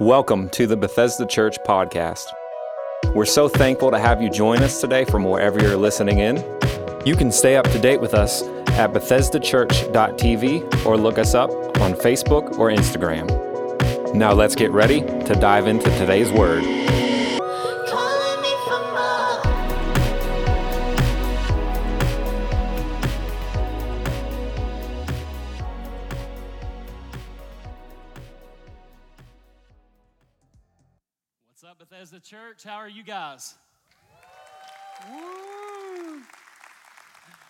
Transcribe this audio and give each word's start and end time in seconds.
Welcome 0.00 0.48
to 0.52 0.66
the 0.66 0.78
Bethesda 0.78 1.26
Church 1.26 1.58
podcast. 1.58 2.24
We're 3.14 3.26
so 3.26 3.50
thankful 3.50 3.90
to 3.90 3.98
have 3.98 4.22
you 4.22 4.30
join 4.30 4.62
us 4.62 4.80
today 4.80 5.04
from 5.04 5.24
wherever 5.24 5.60
you're 5.60 5.76
listening 5.76 6.20
in. 6.20 6.36
You 7.04 7.14
can 7.14 7.30
stay 7.30 7.56
up 7.56 7.68
to 7.70 7.78
date 7.78 8.00
with 8.00 8.14
us 8.14 8.40
at 8.78 8.94
BethesdaChurch.tv 8.94 10.86
or 10.86 10.96
look 10.96 11.18
us 11.18 11.34
up 11.34 11.50
on 11.82 11.92
Facebook 11.92 12.58
or 12.58 12.70
Instagram. 12.70 14.14
Now 14.14 14.32
let's 14.32 14.54
get 14.54 14.70
ready 14.70 15.02
to 15.02 15.36
dive 15.38 15.66
into 15.66 15.90
today's 15.98 16.32
word. 16.32 16.64
Church? 32.60 32.70
How 32.70 32.78
are 32.78 32.88
you 32.88 33.02
guys? 33.02 33.54
Woo! 35.10 36.20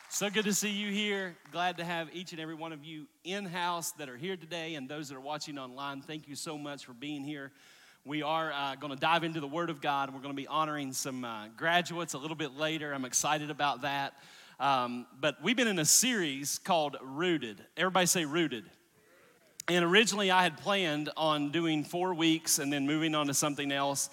So 0.09 0.31
good 0.31 0.45
to 0.45 0.53
see 0.53 0.71
you 0.71 0.93
here. 0.93 1.37
Glad 1.53 1.79
to 1.79 1.85
have 1.85 2.09
each 2.13 2.33
and 2.33 2.41
every 2.41 2.55
one 2.55 2.73
of 2.73 2.85
you 2.85 3.07
in 3.25 3.47
house 3.47 3.93
that 3.93 4.09
are 4.09 4.17
here 4.17 4.37
today 4.37 4.75
and 4.75 4.89
those 4.89 5.09
that 5.09 5.17
are 5.17 5.21
watching 5.21 5.59
online. 5.59 6.03
Thank 6.03 6.29
you 6.29 6.35
so 6.35 6.59
much 6.59 6.85
for 6.85 6.93
being 6.93 7.25
here. 7.25 7.51
We 8.05 8.23
are 8.23 8.53
uh, 8.53 8.75
going 8.77 8.93
to 8.93 8.99
dive 8.99 9.25
into 9.25 9.41
the 9.41 9.49
Word 9.49 9.71
of 9.71 9.81
God. 9.81 10.13
We're 10.13 10.21
going 10.21 10.35
to 10.35 10.41
be 10.41 10.47
honoring 10.47 10.93
some 10.93 11.25
uh, 11.25 11.49
graduates 11.57 12.15
a 12.15 12.19
little 12.19 12.37
bit 12.37 12.57
later. 12.57 12.93
I'm 12.93 13.05
excited 13.05 13.51
about 13.51 13.83
that. 13.83 14.15
Um, 14.59 15.07
but 15.21 15.43
we've 15.43 15.57
been 15.57 15.69
in 15.69 15.79
a 15.79 15.85
series 15.85 16.59
called 16.59 16.97
Rooted. 17.03 17.65
Everybody 17.77 18.07
say 18.07 18.25
Rooted. 18.27 18.65
And 19.67 19.85
originally, 19.85 20.30
I 20.30 20.43
had 20.43 20.59
planned 20.59 21.11
on 21.17 21.51
doing 21.51 21.85
four 21.85 22.15
weeks 22.15 22.59
and 22.59 22.73
then 22.73 22.87
moving 22.87 23.15
on 23.15 23.27
to 23.29 23.35
something 23.35 23.73
else. 23.73 24.11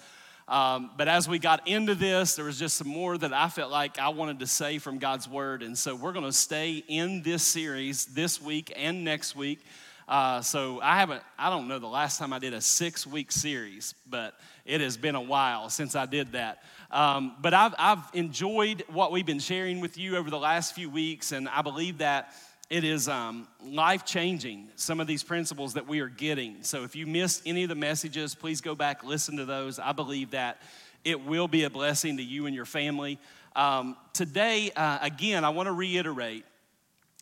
Um, 0.48 0.90
but 0.96 1.08
as 1.08 1.28
we 1.28 1.38
got 1.38 1.68
into 1.68 1.94
this, 1.94 2.34
there 2.34 2.44
was 2.46 2.58
just 2.58 2.76
some 2.76 2.88
more 2.88 3.18
that 3.18 3.34
I 3.34 3.50
felt 3.50 3.70
like 3.70 3.98
I 3.98 4.08
wanted 4.08 4.38
to 4.40 4.46
say 4.46 4.78
from 4.78 4.98
God's 4.98 5.28
Word. 5.28 5.62
And 5.62 5.76
so 5.76 5.94
we're 5.94 6.12
going 6.12 6.24
to 6.24 6.32
stay 6.32 6.82
in 6.88 7.22
this 7.22 7.42
series 7.42 8.06
this 8.06 8.40
week 8.40 8.72
and 8.74 9.04
next 9.04 9.36
week. 9.36 9.60
Uh, 10.08 10.40
so 10.40 10.80
I 10.80 10.98
haven't, 10.98 11.22
I 11.38 11.50
don't 11.50 11.68
know 11.68 11.78
the 11.78 11.86
last 11.86 12.18
time 12.18 12.32
I 12.32 12.38
did 12.38 12.54
a 12.54 12.62
six 12.62 13.06
week 13.06 13.30
series, 13.30 13.94
but 14.08 14.40
it 14.64 14.80
has 14.80 14.96
been 14.96 15.16
a 15.16 15.20
while 15.20 15.68
since 15.68 15.94
I 15.94 16.06
did 16.06 16.32
that. 16.32 16.62
Um, 16.90 17.36
but 17.42 17.52
I've, 17.52 17.74
I've 17.78 18.04
enjoyed 18.14 18.84
what 18.88 19.12
we've 19.12 19.26
been 19.26 19.40
sharing 19.40 19.80
with 19.80 19.98
you 19.98 20.16
over 20.16 20.30
the 20.30 20.38
last 20.38 20.74
few 20.74 20.88
weeks, 20.88 21.32
and 21.32 21.46
I 21.46 21.60
believe 21.60 21.98
that 21.98 22.32
it 22.70 22.84
is 22.84 23.08
um, 23.08 23.48
life 23.64 24.04
changing, 24.04 24.68
some 24.76 25.00
of 25.00 25.06
these 25.06 25.22
principles 25.22 25.74
that 25.74 25.88
we 25.88 26.00
are 26.00 26.08
getting. 26.08 26.62
So 26.62 26.84
if 26.84 26.94
you 26.94 27.06
missed 27.06 27.42
any 27.46 27.62
of 27.62 27.70
the 27.70 27.74
messages, 27.74 28.34
please 28.34 28.60
go 28.60 28.74
back, 28.74 29.04
listen 29.04 29.38
to 29.38 29.46
those. 29.46 29.78
I 29.78 29.92
believe 29.92 30.32
that 30.32 30.60
it 31.04 31.24
will 31.24 31.48
be 31.48 31.64
a 31.64 31.70
blessing 31.70 32.18
to 32.18 32.22
you 32.22 32.44
and 32.44 32.54
your 32.54 32.66
family. 32.66 33.18
Um, 33.56 33.96
today, 34.12 34.70
uh, 34.76 34.98
again, 35.00 35.44
I 35.44 35.48
want 35.48 35.68
to 35.68 35.72
reiterate 35.72 36.44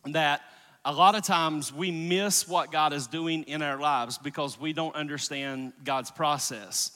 that 0.06 0.42
a 0.84 0.92
lot 0.92 1.14
of 1.14 1.22
times 1.22 1.72
we 1.72 1.90
miss 1.90 2.48
what 2.48 2.72
God 2.72 2.92
is 2.92 3.06
doing 3.06 3.44
in 3.44 3.62
our 3.62 3.78
lives 3.78 4.18
because 4.18 4.58
we 4.58 4.72
don't 4.72 4.94
understand 4.96 5.72
God's 5.84 6.10
process. 6.10 6.90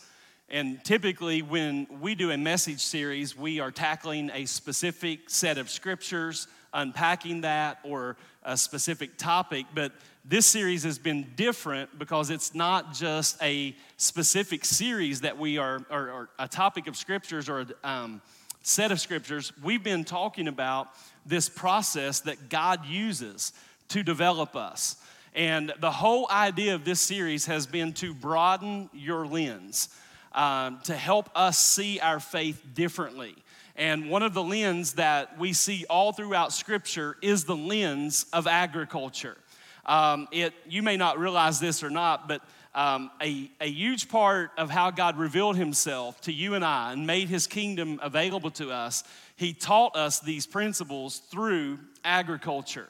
And 0.48 0.82
typically, 0.84 1.42
when 1.42 1.86
we 2.00 2.16
do 2.16 2.32
a 2.32 2.36
message 2.36 2.80
series, 2.80 3.36
we 3.36 3.60
are 3.60 3.70
tackling 3.70 4.30
a 4.34 4.46
specific 4.46 5.30
set 5.30 5.58
of 5.58 5.70
scriptures, 5.70 6.48
unpacking 6.74 7.42
that, 7.42 7.78
or 7.84 8.16
a 8.42 8.56
specific 8.56 9.16
topic. 9.16 9.66
But 9.74 9.92
this 10.24 10.46
series 10.46 10.82
has 10.84 10.98
been 10.98 11.26
different 11.36 11.98
because 11.98 12.30
it's 12.30 12.54
not 12.54 12.92
just 12.92 13.42
a 13.42 13.74
specific 13.96 14.64
series 14.64 15.22
that 15.22 15.38
we 15.38 15.58
are, 15.58 15.84
or, 15.90 16.10
or 16.10 16.28
a 16.38 16.48
topic 16.48 16.86
of 16.86 16.96
scriptures 16.96 17.48
or 17.48 17.60
a 17.60 17.88
um, 17.88 18.22
set 18.62 18.92
of 18.92 19.00
scriptures. 19.00 19.52
We've 19.62 19.82
been 19.82 20.04
talking 20.04 20.48
about 20.48 20.88
this 21.26 21.48
process 21.48 22.20
that 22.20 22.48
God 22.48 22.84
uses 22.86 23.52
to 23.88 24.02
develop 24.02 24.56
us. 24.56 24.96
And 25.34 25.72
the 25.80 25.90
whole 25.90 26.28
idea 26.30 26.74
of 26.74 26.84
this 26.84 27.00
series 27.00 27.46
has 27.46 27.66
been 27.66 27.92
to 27.94 28.12
broaden 28.12 28.90
your 28.92 29.26
lens, 29.26 29.88
um, 30.32 30.80
to 30.84 30.94
help 30.94 31.30
us 31.34 31.58
see 31.58 32.00
our 32.00 32.20
faith 32.20 32.62
differently. 32.74 33.36
And 33.80 34.10
one 34.10 34.22
of 34.22 34.34
the 34.34 34.42
lens 34.42 34.92
that 34.92 35.38
we 35.38 35.54
see 35.54 35.86
all 35.88 36.12
throughout 36.12 36.52
Scripture 36.52 37.16
is 37.22 37.44
the 37.44 37.56
lens 37.56 38.26
of 38.30 38.46
agriculture. 38.46 39.38
Um, 39.86 40.28
it, 40.30 40.52
you 40.68 40.82
may 40.82 40.98
not 40.98 41.18
realize 41.18 41.60
this 41.60 41.82
or 41.82 41.88
not, 41.88 42.28
but 42.28 42.42
um, 42.74 43.10
a, 43.22 43.50
a 43.58 43.70
huge 43.70 44.10
part 44.10 44.50
of 44.58 44.68
how 44.68 44.90
God 44.90 45.16
revealed 45.16 45.56
Himself 45.56 46.20
to 46.22 46.32
you 46.32 46.52
and 46.52 46.62
I 46.62 46.92
and 46.92 47.06
made 47.06 47.30
His 47.30 47.46
kingdom 47.46 47.98
available 48.02 48.50
to 48.52 48.70
us, 48.70 49.02
He 49.36 49.54
taught 49.54 49.96
us 49.96 50.20
these 50.20 50.46
principles 50.46 51.20
through 51.30 51.78
agriculture. 52.04 52.88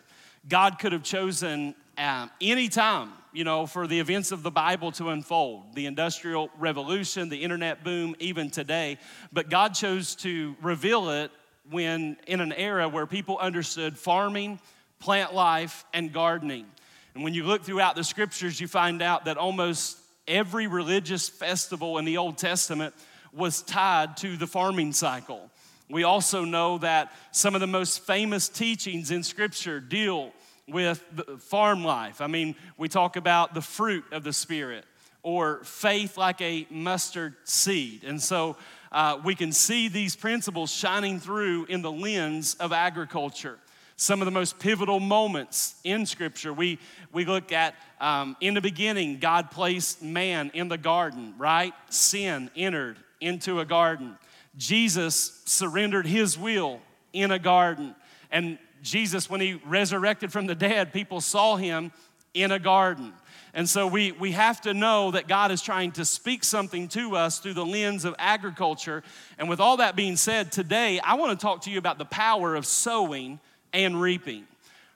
God 0.48 0.80
could 0.80 0.90
have 0.90 1.04
chosen 1.04 1.76
um, 1.98 2.32
any 2.40 2.68
time, 2.68 3.12
you 3.32 3.44
know, 3.44 3.66
for 3.66 3.86
the 3.86 4.00
events 4.00 4.32
of 4.32 4.42
the 4.42 4.50
Bible 4.50 4.92
to 4.92 5.10
unfold 5.10 5.74
the 5.74 5.86
Industrial 5.86 6.50
Revolution, 6.58 7.28
the 7.28 7.42
internet 7.42 7.84
boom, 7.84 8.16
even 8.18 8.50
today. 8.50 8.98
But 9.32 9.50
God 9.50 9.74
chose 9.74 10.14
to 10.16 10.56
reveal 10.62 11.10
it 11.10 11.30
when 11.70 12.16
in 12.26 12.40
an 12.40 12.52
era 12.52 12.88
where 12.88 13.06
people 13.06 13.38
understood 13.38 13.96
farming, 13.96 14.58
plant 14.98 15.34
life, 15.34 15.84
and 15.94 16.12
gardening. 16.12 16.66
And 17.14 17.24
when 17.24 17.34
you 17.34 17.44
look 17.44 17.62
throughout 17.62 17.96
the 17.96 18.04
scriptures, 18.04 18.60
you 18.60 18.66
find 18.66 19.02
out 19.02 19.26
that 19.26 19.36
almost 19.36 19.98
every 20.26 20.66
religious 20.66 21.28
festival 21.28 21.98
in 21.98 22.04
the 22.04 22.18
Old 22.18 22.38
Testament 22.38 22.94
was 23.32 23.62
tied 23.62 24.16
to 24.18 24.36
the 24.36 24.46
farming 24.46 24.92
cycle. 24.92 25.50
We 25.88 26.04
also 26.04 26.44
know 26.44 26.78
that 26.78 27.12
some 27.32 27.54
of 27.54 27.60
the 27.60 27.66
most 27.66 28.06
famous 28.06 28.48
teachings 28.48 29.10
in 29.10 29.24
Scripture 29.24 29.80
deal 29.80 30.32
with 30.70 31.02
farm 31.40 31.84
life. 31.84 32.20
I 32.20 32.26
mean, 32.26 32.54
we 32.76 32.88
talk 32.88 33.16
about 33.16 33.54
the 33.54 33.62
fruit 33.62 34.04
of 34.12 34.24
the 34.24 34.32
Spirit 34.32 34.84
or 35.22 35.62
faith 35.64 36.16
like 36.16 36.40
a 36.40 36.66
mustard 36.70 37.34
seed. 37.44 38.04
And 38.04 38.20
so 38.20 38.56
uh, 38.92 39.20
we 39.24 39.34
can 39.34 39.52
see 39.52 39.88
these 39.88 40.16
principles 40.16 40.70
shining 40.70 41.20
through 41.20 41.66
in 41.66 41.82
the 41.82 41.92
lens 41.92 42.54
of 42.54 42.72
agriculture. 42.72 43.58
Some 43.96 44.22
of 44.22 44.24
the 44.24 44.30
most 44.30 44.58
pivotal 44.58 44.98
moments 44.98 45.74
in 45.84 46.06
Scripture, 46.06 46.54
we, 46.54 46.78
we 47.12 47.26
look 47.26 47.52
at 47.52 47.74
um, 48.00 48.34
in 48.40 48.54
the 48.54 48.62
beginning, 48.62 49.18
God 49.18 49.50
placed 49.50 50.02
man 50.02 50.50
in 50.54 50.68
the 50.68 50.78
garden, 50.78 51.34
right? 51.36 51.74
Sin 51.90 52.50
entered 52.56 52.96
into 53.20 53.60
a 53.60 53.66
garden. 53.66 54.16
Jesus 54.56 55.42
surrendered 55.44 56.06
his 56.06 56.38
will 56.38 56.80
in 57.12 57.30
a 57.30 57.38
garden. 57.38 57.94
And 58.30 58.58
Jesus, 58.82 59.28
when 59.28 59.40
he 59.40 59.54
resurrected 59.66 60.32
from 60.32 60.46
the 60.46 60.54
dead, 60.54 60.92
people 60.92 61.20
saw 61.20 61.56
him 61.56 61.92
in 62.34 62.52
a 62.52 62.58
garden. 62.58 63.12
And 63.52 63.68
so 63.68 63.86
we, 63.86 64.12
we 64.12 64.32
have 64.32 64.60
to 64.62 64.74
know 64.74 65.10
that 65.10 65.26
God 65.26 65.50
is 65.50 65.60
trying 65.60 65.92
to 65.92 66.04
speak 66.04 66.44
something 66.44 66.86
to 66.88 67.16
us 67.16 67.40
through 67.40 67.54
the 67.54 67.66
lens 67.66 68.04
of 68.04 68.14
agriculture. 68.18 69.02
And 69.38 69.48
with 69.48 69.58
all 69.58 69.78
that 69.78 69.96
being 69.96 70.16
said, 70.16 70.52
today 70.52 71.00
I 71.00 71.14
want 71.14 71.38
to 71.38 71.42
talk 71.42 71.62
to 71.62 71.70
you 71.70 71.78
about 71.78 71.98
the 71.98 72.04
power 72.04 72.54
of 72.54 72.64
sowing 72.64 73.40
and 73.72 74.00
reaping. 74.00 74.44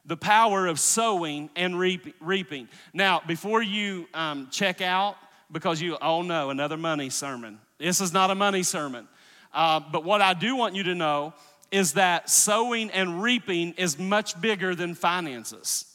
The 0.07 0.17
power 0.17 0.67
of 0.67 0.79
sowing 0.79 1.51
and 1.57 1.79
reap, 1.79 2.15
reaping. 2.21 2.69
Now, 2.93 3.23
before 3.27 3.63
you 3.63 4.07
um, 4.15 4.49
check 4.51 4.81
out, 4.81 5.17
because 5.51 5.81
you, 5.81 5.97
oh 6.01 6.23
know 6.23 6.51
another 6.51 6.77
money 6.77 7.11
sermon. 7.11 7.59
This 7.79 8.01
is 8.01 8.13
not 8.13 8.31
a 8.31 8.35
money 8.35 8.63
sermon. 8.63 9.09
Uh, 9.53 9.81
but 9.81 10.05
what 10.05 10.21
I 10.21 10.35
do 10.35 10.57
want 10.57 10.75
you 10.75 10.83
to 10.85 10.95
know 10.95 11.33
is 11.75 11.95
that 11.95 12.31
sowing 12.31 12.89
and 12.93 13.21
reaping 13.21 13.73
is 13.73 13.99
much 13.99 14.41
bigger 14.41 14.77
than 14.77 14.95
finances. 14.95 15.87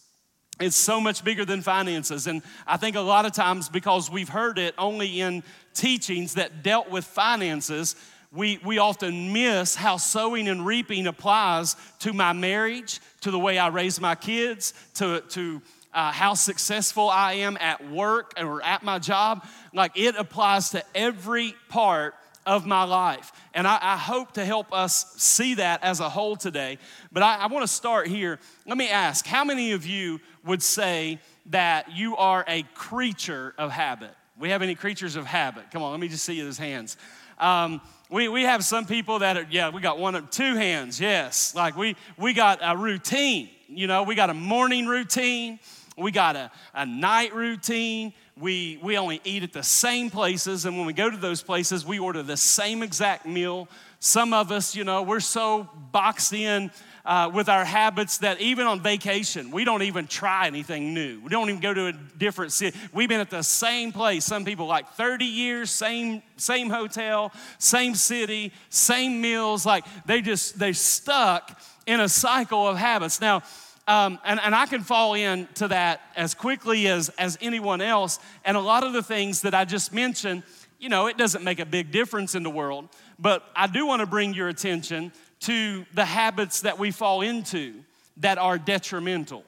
It's 0.59 0.75
so 0.75 0.99
much 0.99 1.23
bigger 1.23 1.45
than 1.45 1.61
finances. 1.61 2.27
And 2.27 2.41
I 2.67 2.75
think 2.75 2.97
a 2.97 2.99
lot 2.99 3.25
of 3.25 3.31
times 3.31 3.69
because 3.69 4.11
we've 4.11 4.27
heard 4.27 4.59
it 4.59 4.75
only 4.77 5.21
in 5.21 5.41
teachings 5.73 6.33
that 6.33 6.63
dealt 6.63 6.89
with 6.89 7.05
finances, 7.05 7.95
we, 8.29 8.59
we 8.65 8.77
often 8.77 9.31
miss 9.31 9.73
how 9.73 9.95
sowing 9.95 10.49
and 10.49 10.65
reaping 10.65 11.07
applies 11.07 11.77
to 11.99 12.11
my 12.11 12.33
marriage, 12.33 12.99
to 13.21 13.31
the 13.31 13.39
way 13.39 13.57
I 13.57 13.69
raise 13.69 14.01
my 14.01 14.15
kids, 14.15 14.73
to, 14.95 15.21
to 15.29 15.61
uh, 15.93 16.11
how 16.11 16.33
successful 16.33 17.09
I 17.09 17.35
am 17.35 17.55
at 17.57 17.89
work 17.89 18.33
or 18.35 18.61
at 18.61 18.83
my 18.83 18.99
job. 18.99 19.47
Like 19.73 19.97
it 19.97 20.17
applies 20.17 20.71
to 20.71 20.83
every 20.93 21.55
part 21.69 22.15
of 22.45 22.65
my 22.65 22.83
life. 22.83 23.31
And 23.53 23.67
I, 23.67 23.77
I, 23.81 23.97
hope 23.97 24.33
to 24.33 24.45
help 24.45 24.73
us 24.73 25.13
see 25.17 25.55
that 25.55 25.83
as 25.83 25.99
a 25.99 26.09
whole 26.09 26.35
today. 26.35 26.77
But 27.11 27.23
I, 27.23 27.37
I 27.37 27.47
want 27.47 27.63
to 27.63 27.67
start 27.67 28.07
here. 28.07 28.39
Let 28.65 28.77
me 28.77 28.89
ask 28.89 29.25
how 29.25 29.43
many 29.43 29.73
of 29.73 29.85
you 29.85 30.19
would 30.45 30.63
say 30.63 31.19
that 31.47 31.91
you 31.91 32.15
are 32.17 32.45
a 32.47 32.63
creature 32.73 33.53
of 33.57 33.71
habit? 33.71 34.11
We 34.39 34.49
have 34.49 34.61
any 34.61 34.75
creatures 34.75 35.15
of 35.15 35.25
habit? 35.25 35.65
Come 35.71 35.83
on, 35.83 35.91
let 35.91 35.99
me 35.99 36.07
just 36.07 36.23
see 36.23 36.41
those 36.41 36.57
hands. 36.57 36.95
Um, 37.39 37.81
we, 38.09 38.27
we 38.27 38.43
have 38.43 38.63
some 38.63 38.85
people 38.85 39.19
that 39.19 39.37
are, 39.37 39.47
yeah, 39.49 39.69
we 39.69 39.81
got 39.81 39.99
one 39.99 40.15
of 40.15 40.29
two 40.29 40.55
hands, 40.55 40.99
yes. 40.99 41.53
Like 41.53 41.77
we, 41.77 41.95
we 42.17 42.33
got 42.33 42.59
a 42.61 42.75
routine, 42.75 43.49
you 43.67 43.87
know, 43.87 44.03
we 44.03 44.15
got 44.15 44.29
a 44.29 44.33
morning 44.33 44.87
routine, 44.87 45.59
we 45.97 46.11
got 46.11 46.35
a, 46.35 46.51
a 46.73 46.85
night 46.85 47.35
routine, 47.35 48.13
We, 48.39 48.79
we 48.81 48.97
only 48.97 49.19
eat 49.25 49.43
at 49.43 49.51
the 49.51 49.63
same 49.63 50.09
places, 50.09 50.65
and 50.65 50.77
when 50.77 50.85
we 50.85 50.93
go 50.93 51.09
to 51.09 51.17
those 51.17 51.43
places, 51.43 51.85
we 51.85 51.99
order 51.99 52.23
the 52.23 52.37
same 52.37 52.83
exact 52.83 53.25
meal. 53.25 53.67
Some 53.99 54.33
of 54.33 54.49
us, 54.49 54.75
you 54.75 54.85
know, 54.85 55.01
we're 55.01 55.19
so 55.19 55.67
boxed 55.91 56.31
in 56.31 56.71
uh, 57.05 57.29
with 57.33 57.49
our 57.49 57.65
habits 57.65 58.19
that 58.19 58.39
even 58.39 58.65
on 58.65 58.81
vacation, 58.81 59.51
we 59.51 59.65
don't 59.65 59.81
even 59.81 60.07
try 60.07 60.47
anything 60.47 60.93
new. 60.93 61.19
We 61.21 61.29
don't 61.29 61.49
even 61.49 61.59
go 61.59 61.73
to 61.73 61.87
a 61.87 61.93
different 61.93 62.53
city. 62.53 62.77
We've 62.93 63.09
been 63.09 63.19
at 63.19 63.29
the 63.29 63.41
same 63.41 63.91
place. 63.91 64.25
Some 64.25 64.45
people 64.45 64.67
like 64.67 64.89
30 64.93 65.25
years, 65.25 65.71
same, 65.71 66.21
same 66.37 66.69
hotel, 66.69 67.33
same 67.57 67.95
city, 67.95 68.53
same 68.69 69.19
meals. 69.19 69.65
Like 69.65 69.85
they 70.05 70.21
just, 70.21 70.59
they 70.59 70.71
stuck 70.71 71.59
in 71.85 71.99
a 71.99 72.07
cycle 72.07 72.67
of 72.67 72.77
habits. 72.77 73.19
Now, 73.19 73.41
um, 73.89 74.19
and, 74.23 74.39
and 74.39 74.53
I 74.53 74.67
can 74.67 74.81
fall 74.81 75.15
into 75.15 75.67
that 75.69 76.01
as 76.15 76.35
quickly 76.35 76.87
as, 76.87 77.09
as 77.17 77.39
anyone 77.41 77.81
else. 77.81 78.19
And 78.45 78.55
a 78.55 78.59
lot 78.59 78.83
of 78.83 78.93
the 78.93 79.01
things 79.01 79.41
that 79.41 79.55
I 79.55 79.65
just 79.65 79.91
mentioned, 79.91 80.43
you 80.79 80.89
know, 80.89 81.07
it 81.07 81.17
doesn't 81.17 81.43
make 81.43 81.59
a 81.59 81.65
big 81.65 81.91
difference 81.91 82.35
in 82.35 82.43
the 82.43 82.51
world. 82.51 82.87
But 83.17 83.43
I 83.55 83.65
do 83.65 83.87
want 83.87 84.01
to 84.01 84.05
bring 84.05 84.35
your 84.35 84.47
attention 84.47 85.11
to 85.39 85.87
the 85.95 86.05
habits 86.05 86.61
that 86.61 86.77
we 86.77 86.91
fall 86.91 87.21
into 87.21 87.73
that 88.17 88.37
are 88.37 88.59
detrimental. 88.59 89.43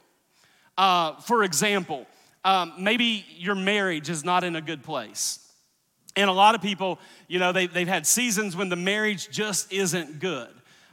Uh, 0.75 1.17
for 1.21 1.43
example, 1.43 2.07
um, 2.43 2.73
maybe 2.79 3.23
your 3.37 3.53
marriage 3.53 4.09
is 4.09 4.25
not 4.25 4.43
in 4.43 4.55
a 4.55 4.61
good 4.61 4.81
place. 4.81 5.37
And 6.15 6.31
a 6.31 6.33
lot 6.33 6.55
of 6.55 6.63
people, 6.63 6.97
you 7.27 7.37
know, 7.37 7.51
they, 7.51 7.67
they've 7.67 7.87
had 7.87 8.07
seasons 8.07 8.55
when 8.55 8.69
the 8.69 8.75
marriage 8.75 9.29
just 9.29 9.71
isn't 9.71 10.19
good. 10.19 10.49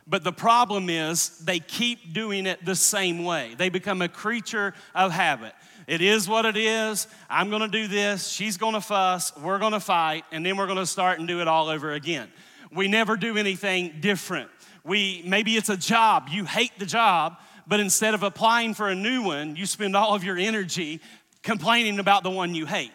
But 0.08 0.24
the 0.24 0.32
problem 0.32 0.88
is 0.88 1.38
they 1.40 1.60
keep 1.60 2.14
doing 2.14 2.46
it 2.46 2.64
the 2.64 2.74
same 2.74 3.24
way. 3.24 3.54
They 3.58 3.68
become 3.68 4.00
a 4.00 4.08
creature 4.08 4.72
of 4.94 5.12
habit. 5.12 5.52
It 5.86 6.00
is 6.00 6.26
what 6.26 6.46
it 6.46 6.56
is. 6.56 7.06
I'm 7.28 7.50
gonna 7.50 7.68
do 7.68 7.88
this. 7.88 8.28
She's 8.28 8.56
gonna 8.56 8.80
fuss. 8.80 9.36
We're 9.36 9.58
gonna 9.58 9.80
fight. 9.80 10.24
And 10.32 10.44
then 10.44 10.56
we're 10.56 10.66
gonna 10.66 10.86
start 10.86 11.18
and 11.18 11.28
do 11.28 11.40
it 11.40 11.48
all 11.48 11.68
over 11.68 11.92
again. 11.92 12.28
We 12.72 12.88
never 12.88 13.16
do 13.16 13.36
anything 13.36 13.96
different. 14.00 14.50
We, 14.82 15.22
maybe 15.26 15.56
it's 15.56 15.68
a 15.68 15.76
job. 15.76 16.28
You 16.30 16.46
hate 16.46 16.78
the 16.78 16.86
job, 16.86 17.36
but 17.66 17.80
instead 17.80 18.14
of 18.14 18.22
applying 18.22 18.72
for 18.72 18.88
a 18.88 18.94
new 18.94 19.22
one, 19.22 19.56
you 19.56 19.66
spend 19.66 19.94
all 19.94 20.14
of 20.14 20.24
your 20.24 20.38
energy 20.38 21.00
complaining 21.42 21.98
about 21.98 22.22
the 22.22 22.30
one 22.30 22.54
you 22.54 22.64
hate. 22.64 22.92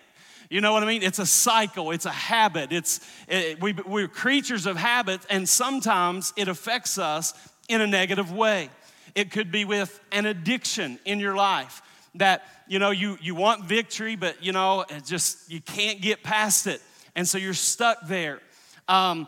You 0.53 0.61
know 0.61 0.71
what 0.71 0.83
I 0.83 0.85
mean? 0.85 1.01
It's 1.01 1.17
a 1.17 1.25
cycle, 1.25 1.89
it's 1.89 2.05
a 2.05 2.11
habit. 2.11 2.71
It's, 2.71 2.99
it, 3.27 3.59
we, 3.59 3.73
we're 3.73 4.07
creatures 4.07 4.67
of 4.67 4.77
habit, 4.77 5.21
and 5.27 5.49
sometimes 5.49 6.31
it 6.37 6.47
affects 6.47 6.99
us 6.99 7.33
in 7.69 7.81
a 7.81 7.87
negative 7.87 8.31
way. 8.31 8.69
It 9.15 9.31
could 9.31 9.51
be 9.51 9.65
with 9.65 9.99
an 10.11 10.27
addiction 10.27 10.99
in 11.05 11.19
your 11.19 11.33
life 11.33 11.81
that, 12.13 12.45
you 12.67 12.77
know, 12.77 12.91
you, 12.91 13.17
you 13.19 13.33
want 13.33 13.65
victory, 13.65 14.15
but, 14.15 14.43
you 14.43 14.51
know, 14.51 14.85
it 14.87 15.05
just, 15.05 15.51
you 15.51 15.59
can't 15.59 15.99
get 16.01 16.21
past 16.21 16.67
it. 16.67 16.83
And 17.15 17.27
so 17.27 17.39
you're 17.39 17.55
stuck 17.55 18.05
there. 18.05 18.39
Um, 18.87 19.27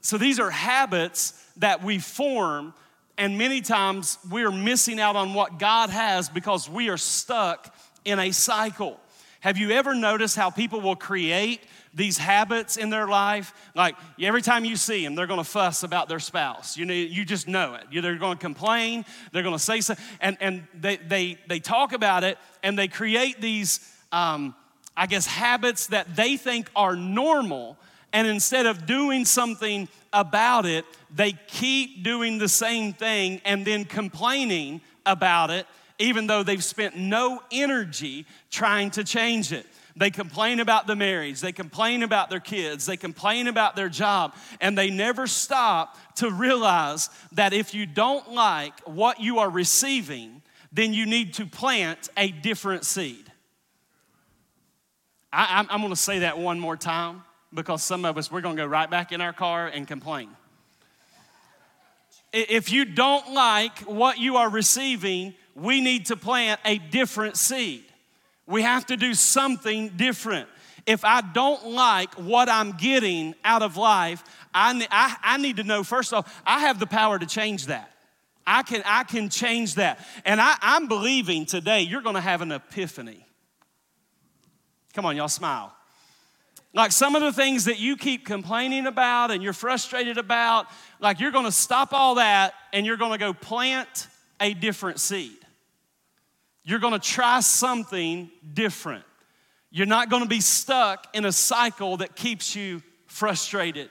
so 0.00 0.18
these 0.18 0.40
are 0.40 0.50
habits 0.50 1.40
that 1.58 1.84
we 1.84 2.00
form, 2.00 2.74
and 3.16 3.38
many 3.38 3.60
times 3.60 4.18
we're 4.28 4.50
missing 4.50 4.98
out 4.98 5.14
on 5.14 5.34
what 5.34 5.60
God 5.60 5.90
has 5.90 6.28
because 6.28 6.68
we 6.68 6.88
are 6.88 6.96
stuck 6.96 7.72
in 8.04 8.18
a 8.18 8.32
cycle. 8.32 8.98
Have 9.44 9.58
you 9.58 9.72
ever 9.72 9.94
noticed 9.94 10.36
how 10.36 10.48
people 10.48 10.80
will 10.80 10.96
create 10.96 11.60
these 11.92 12.16
habits 12.16 12.78
in 12.78 12.88
their 12.88 13.06
life? 13.06 13.52
Like 13.74 13.94
every 14.18 14.40
time 14.40 14.64
you 14.64 14.74
see 14.74 15.04
them, 15.04 15.16
they're 15.16 15.26
to 15.36 15.44
fuss 15.44 15.82
about 15.82 16.08
their 16.08 16.18
spouse. 16.18 16.78
You 16.78 16.86
know, 16.86 16.94
you 16.94 17.26
just 17.26 17.46
know 17.46 17.74
it. 17.74 17.84
They're 17.92 18.16
to 18.38 18.40
complain. 18.40 19.04
They're 19.32 19.42
to 19.52 19.58
say 19.58 19.82
something, 19.82 20.02
and 20.22 20.38
and 20.40 20.66
they 20.72 20.96
they 20.96 21.38
they 21.46 21.60
talk 21.60 21.92
about 21.92 22.24
it, 22.24 22.38
and 22.62 22.78
they 22.78 22.88
create 22.88 23.38
these, 23.38 23.80
um, 24.12 24.54
I 24.96 25.04
guess, 25.04 25.26
habits 25.26 25.88
that 25.88 26.16
they 26.16 26.38
think 26.38 26.70
are 26.74 26.96
normal. 26.96 27.76
And 28.14 28.26
instead 28.26 28.64
of 28.64 28.86
doing 28.86 29.26
something 29.26 29.88
about 30.10 30.64
it, 30.64 30.86
they 31.14 31.32
keep 31.48 32.02
doing 32.02 32.38
the 32.38 32.48
same 32.48 32.94
thing 32.94 33.42
and 33.44 33.66
then 33.66 33.84
complaining 33.84 34.80
about 35.04 35.50
it 35.50 35.66
even 36.04 36.26
though 36.26 36.42
they've 36.42 36.62
spent 36.62 36.96
no 36.96 37.40
energy 37.50 38.26
trying 38.50 38.90
to 38.92 39.04
change 39.04 39.52
it. 39.52 39.66
They 39.96 40.10
complain 40.10 40.60
about 40.60 40.86
the 40.86 40.96
marriage, 40.96 41.40
they 41.40 41.52
complain 41.52 42.02
about 42.02 42.28
their 42.28 42.40
kids, 42.40 42.84
they 42.84 42.96
complain 42.96 43.46
about 43.46 43.76
their 43.76 43.88
job, 43.88 44.34
and 44.60 44.76
they 44.76 44.90
never 44.90 45.26
stop 45.26 45.96
to 46.16 46.30
realize 46.30 47.10
that 47.32 47.52
if 47.52 47.74
you 47.74 47.86
don't 47.86 48.32
like 48.32 48.78
what 48.80 49.20
you 49.20 49.38
are 49.38 49.48
receiving, 49.48 50.42
then 50.72 50.92
you 50.92 51.06
need 51.06 51.34
to 51.34 51.46
plant 51.46 52.08
a 52.16 52.28
different 52.28 52.84
seed. 52.84 53.30
I, 55.32 55.64
am 55.68 55.80
to 55.90 55.96
say 55.96 56.20
that 56.20 56.38
one 56.38 56.58
more 56.58 56.76
time 56.76 57.22
because 57.52 57.82
some 57.82 58.04
of 58.04 58.18
us, 58.18 58.30
we're 58.30 58.40
to 58.40 58.54
go 58.54 58.66
right 58.66 58.90
back 58.90 59.12
in 59.12 59.20
our 59.20 59.32
car 59.32 59.68
and 59.68 59.86
complain. 59.86 60.28
If 62.32 62.72
you 62.72 62.84
don't 62.84 63.32
like 63.32 63.78
what 63.80 64.18
you 64.18 64.36
are 64.36 64.50
receiving, 64.50 65.34
we 65.54 65.80
need 65.80 66.06
to 66.06 66.16
plant 66.16 66.60
a 66.64 66.78
different 66.78 67.36
seed. 67.36 67.84
We 68.46 68.62
have 68.62 68.86
to 68.86 68.96
do 68.96 69.14
something 69.14 69.90
different. 69.90 70.48
If 70.86 71.04
I 71.04 71.22
don't 71.22 71.68
like 71.68 72.14
what 72.14 72.48
I'm 72.48 72.72
getting 72.72 73.34
out 73.44 73.62
of 73.62 73.76
life, 73.76 74.22
I, 74.52 74.86
I, 74.90 75.16
I 75.22 75.36
need 75.38 75.56
to 75.56 75.64
know 75.64 75.82
first 75.82 76.12
off, 76.12 76.42
I 76.46 76.60
have 76.60 76.78
the 76.78 76.86
power 76.86 77.18
to 77.18 77.26
change 77.26 77.66
that. 77.66 77.90
I 78.46 78.62
can, 78.62 78.82
I 78.84 79.04
can 79.04 79.30
change 79.30 79.76
that. 79.76 80.06
And 80.26 80.40
I, 80.40 80.56
I'm 80.60 80.86
believing 80.86 81.46
today 81.46 81.82
you're 81.82 82.02
gonna 82.02 82.20
have 82.20 82.42
an 82.42 82.52
epiphany. 82.52 83.24
Come 84.92 85.06
on, 85.06 85.16
y'all 85.16 85.28
smile. 85.28 85.72
Like 86.74 86.92
some 86.92 87.14
of 87.14 87.22
the 87.22 87.32
things 87.32 87.64
that 87.64 87.78
you 87.78 87.96
keep 87.96 88.26
complaining 88.26 88.86
about 88.86 89.30
and 89.30 89.42
you're 89.42 89.52
frustrated 89.52 90.18
about, 90.18 90.66
like 91.00 91.20
you're 91.20 91.30
gonna 91.30 91.52
stop 91.52 91.92
all 91.92 92.16
that 92.16 92.52
and 92.72 92.84
you're 92.84 92.96
gonna 92.96 93.16
go 93.16 93.32
plant 93.32 94.08
a 94.40 94.52
different 94.52 95.00
seed. 95.00 95.43
You're 96.64 96.78
gonna 96.78 96.98
try 96.98 97.40
something 97.40 98.30
different. 98.52 99.04
You're 99.70 99.86
not 99.86 100.08
gonna 100.08 100.26
be 100.26 100.40
stuck 100.40 101.06
in 101.14 101.24
a 101.24 101.32
cycle 101.32 101.98
that 101.98 102.16
keeps 102.16 102.56
you 102.56 102.82
frustrated. 103.06 103.90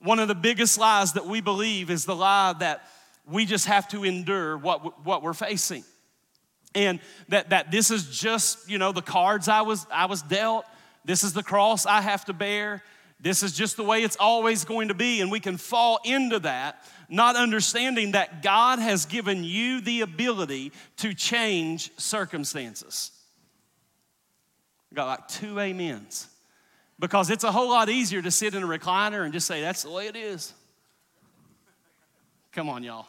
One 0.00 0.18
of 0.18 0.28
the 0.28 0.34
biggest 0.34 0.78
lies 0.78 1.14
that 1.14 1.26
we 1.26 1.40
believe 1.40 1.90
is 1.90 2.04
the 2.04 2.14
lie 2.14 2.54
that 2.60 2.82
we 3.26 3.44
just 3.44 3.66
have 3.66 3.88
to 3.88 4.04
endure 4.04 4.56
what, 4.56 5.04
what 5.04 5.22
we're 5.22 5.34
facing. 5.34 5.84
And 6.74 7.00
that, 7.28 7.50
that 7.50 7.70
this 7.70 7.90
is 7.90 8.06
just, 8.06 8.68
you 8.68 8.78
know, 8.78 8.92
the 8.92 9.02
cards 9.02 9.48
I 9.48 9.62
was, 9.62 9.86
I 9.92 10.06
was 10.06 10.22
dealt. 10.22 10.64
This 11.04 11.24
is 11.24 11.32
the 11.32 11.42
cross 11.42 11.86
I 11.86 12.00
have 12.00 12.24
to 12.26 12.32
bear. 12.32 12.82
This 13.20 13.42
is 13.42 13.52
just 13.52 13.76
the 13.76 13.82
way 13.82 14.02
it's 14.02 14.16
always 14.20 14.64
going 14.64 14.88
to 14.88 14.94
be. 14.94 15.20
And 15.20 15.30
we 15.30 15.40
can 15.40 15.56
fall 15.56 15.98
into 16.04 16.38
that 16.40 16.84
not 17.08 17.36
understanding 17.36 18.12
that 18.12 18.42
God 18.42 18.78
has 18.78 19.06
given 19.06 19.44
you 19.44 19.80
the 19.80 20.02
ability 20.02 20.72
to 20.98 21.14
change 21.14 21.90
circumstances. 21.98 23.10
I 24.92 24.94
Got 24.94 25.06
like 25.06 25.28
two 25.28 25.60
amens. 25.60 26.28
Because 26.98 27.30
it's 27.30 27.44
a 27.44 27.52
whole 27.52 27.68
lot 27.70 27.88
easier 27.88 28.20
to 28.20 28.30
sit 28.30 28.54
in 28.54 28.62
a 28.62 28.66
recliner 28.66 29.24
and 29.24 29.32
just 29.32 29.46
say, 29.46 29.60
that's 29.60 29.84
the 29.84 29.90
way 29.90 30.08
it 30.08 30.16
is. 30.16 30.52
Come 32.52 32.68
on, 32.68 32.82
y'all. 32.82 33.06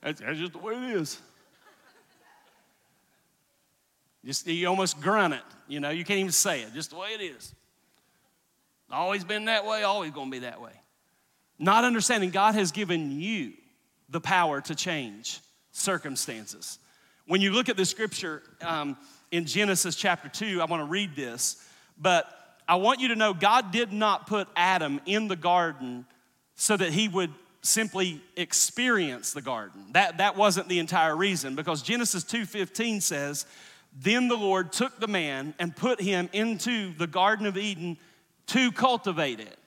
That's, 0.00 0.20
that's 0.20 0.38
just 0.38 0.52
the 0.52 0.58
way 0.58 0.74
it 0.74 0.96
is. 0.96 1.20
Just 4.24 4.46
you 4.46 4.68
almost 4.68 5.00
grunt 5.00 5.34
it, 5.34 5.42
you 5.66 5.80
know, 5.80 5.90
you 5.90 6.04
can't 6.04 6.20
even 6.20 6.32
say 6.32 6.60
it, 6.60 6.74
just 6.74 6.90
the 6.90 6.96
way 6.96 7.08
it 7.10 7.22
is. 7.22 7.54
Always 8.90 9.24
been 9.24 9.46
that 9.46 9.64
way, 9.64 9.82
always 9.82 10.10
gonna 10.10 10.30
be 10.30 10.40
that 10.40 10.60
way. 10.60 10.72
Not 11.60 11.84
understanding 11.84 12.30
God 12.30 12.54
has 12.54 12.72
given 12.72 13.20
you 13.20 13.52
the 14.08 14.20
power 14.20 14.62
to 14.62 14.74
change 14.74 15.40
circumstances. 15.72 16.78
When 17.26 17.42
you 17.42 17.52
look 17.52 17.68
at 17.68 17.76
the 17.76 17.84
scripture 17.84 18.42
um, 18.62 18.96
in 19.30 19.44
Genesis 19.44 19.94
chapter 19.94 20.30
2, 20.30 20.62
I 20.62 20.64
want 20.64 20.80
to 20.80 20.90
read 20.90 21.14
this, 21.14 21.62
but 22.00 22.26
I 22.66 22.76
want 22.76 23.00
you 23.00 23.08
to 23.08 23.14
know 23.14 23.34
God 23.34 23.72
did 23.72 23.92
not 23.92 24.26
put 24.26 24.48
Adam 24.56 25.02
in 25.04 25.28
the 25.28 25.36
garden 25.36 26.06
so 26.54 26.78
that 26.78 26.92
he 26.92 27.08
would 27.08 27.30
simply 27.60 28.22
experience 28.36 29.34
the 29.34 29.42
garden. 29.42 29.84
That, 29.92 30.16
that 30.16 30.36
wasn't 30.36 30.68
the 30.68 30.78
entire 30.78 31.14
reason 31.14 31.56
because 31.56 31.82
Genesis 31.82 32.24
2:15 32.24 33.02
says, 33.02 33.44
"Then 33.92 34.28
the 34.28 34.36
Lord 34.36 34.72
took 34.72 34.98
the 34.98 35.08
man 35.08 35.54
and 35.58 35.76
put 35.76 36.00
him 36.00 36.30
into 36.32 36.94
the 36.94 37.06
garden 37.06 37.44
of 37.44 37.58
Eden 37.58 37.98
to 38.46 38.72
cultivate 38.72 39.40
it." 39.40 39.58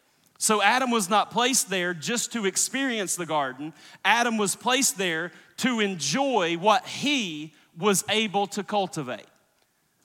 So 0.44 0.62
Adam 0.62 0.92
was 0.92 1.10
not 1.10 1.32
placed 1.32 1.70
there 1.70 1.94
just 1.94 2.34
to 2.34 2.46
experience 2.46 3.16
the 3.16 3.26
garden. 3.26 3.72
Adam 4.04 4.38
was 4.38 4.58
placed 4.58 4.98
there 4.98 5.32
to 5.60 5.80
enjoy 5.80 6.58
what 6.58 6.86
he 6.86 7.54
was 7.80 8.04
able 8.10 8.48
to 8.48 8.62
cultivate. 8.62 9.26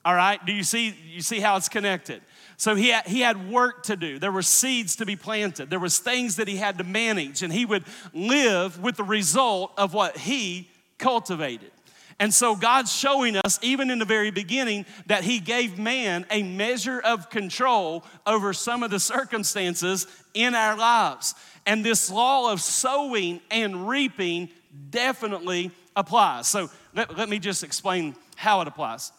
All 0.05 0.15
right? 0.15 0.39
Do 0.45 0.53
you 0.53 0.63
see 0.63 0.95
you 1.05 1.21
see 1.21 1.41
how 1.41 1.57
it's 1.57 1.67
connected? 1.67 2.21
So 2.55 2.75
he 2.75 2.87
had, 2.87 3.05
he 3.05 3.19
had 3.19 3.51
work 3.51 3.83
to 3.83 3.97
do. 3.97 4.17
There 4.17 4.31
were 4.31 4.41
seeds 4.41 4.95
to 4.95 5.05
be 5.05 5.17
planted. 5.17 5.69
There 5.69 5.77
was 5.77 5.99
things 5.99 6.37
that 6.37 6.47
he 6.47 6.55
had 6.55 6.77
to 6.77 6.85
manage 6.85 7.43
and 7.43 7.51
he 7.51 7.65
would 7.65 7.83
live 8.13 8.81
with 8.81 8.95
the 8.95 9.03
result 9.03 9.73
of 9.77 9.93
what 9.93 10.15
he 10.15 10.69
cultivated. 10.97 11.71
And 12.19 12.33
so 12.33 12.55
God's 12.55 12.93
showing 12.93 13.37
us, 13.37 13.59
even 13.61 13.89
in 13.89 13.99
the 13.99 14.05
very 14.05 14.29
beginning, 14.29 14.85
that 15.05 15.23
He 15.23 15.39
gave 15.39 15.79
man 15.79 16.25
a 16.29 16.43
measure 16.43 16.99
of 16.99 17.29
control 17.29 18.03
over 18.27 18.51
some 18.51 18.83
of 18.83 18.91
the 18.91 18.99
circumstances 18.99 20.05
in 20.33 20.53
our 20.53 20.77
lives. 20.77 21.33
And 21.65 21.83
this 21.83 22.11
law 22.11 22.51
of 22.51 22.61
sowing 22.61 23.39
and 23.49 23.87
reaping 23.87 24.49
definitely 24.89 25.71
applies. 25.95 26.47
So 26.47 26.69
let, 26.93 27.17
let 27.17 27.29
me 27.29 27.39
just 27.39 27.63
explain 27.63 28.15
how 28.35 28.61
it 28.61 28.67
applies. 28.67 29.11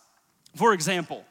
For 0.57 0.75
example, 0.75 1.25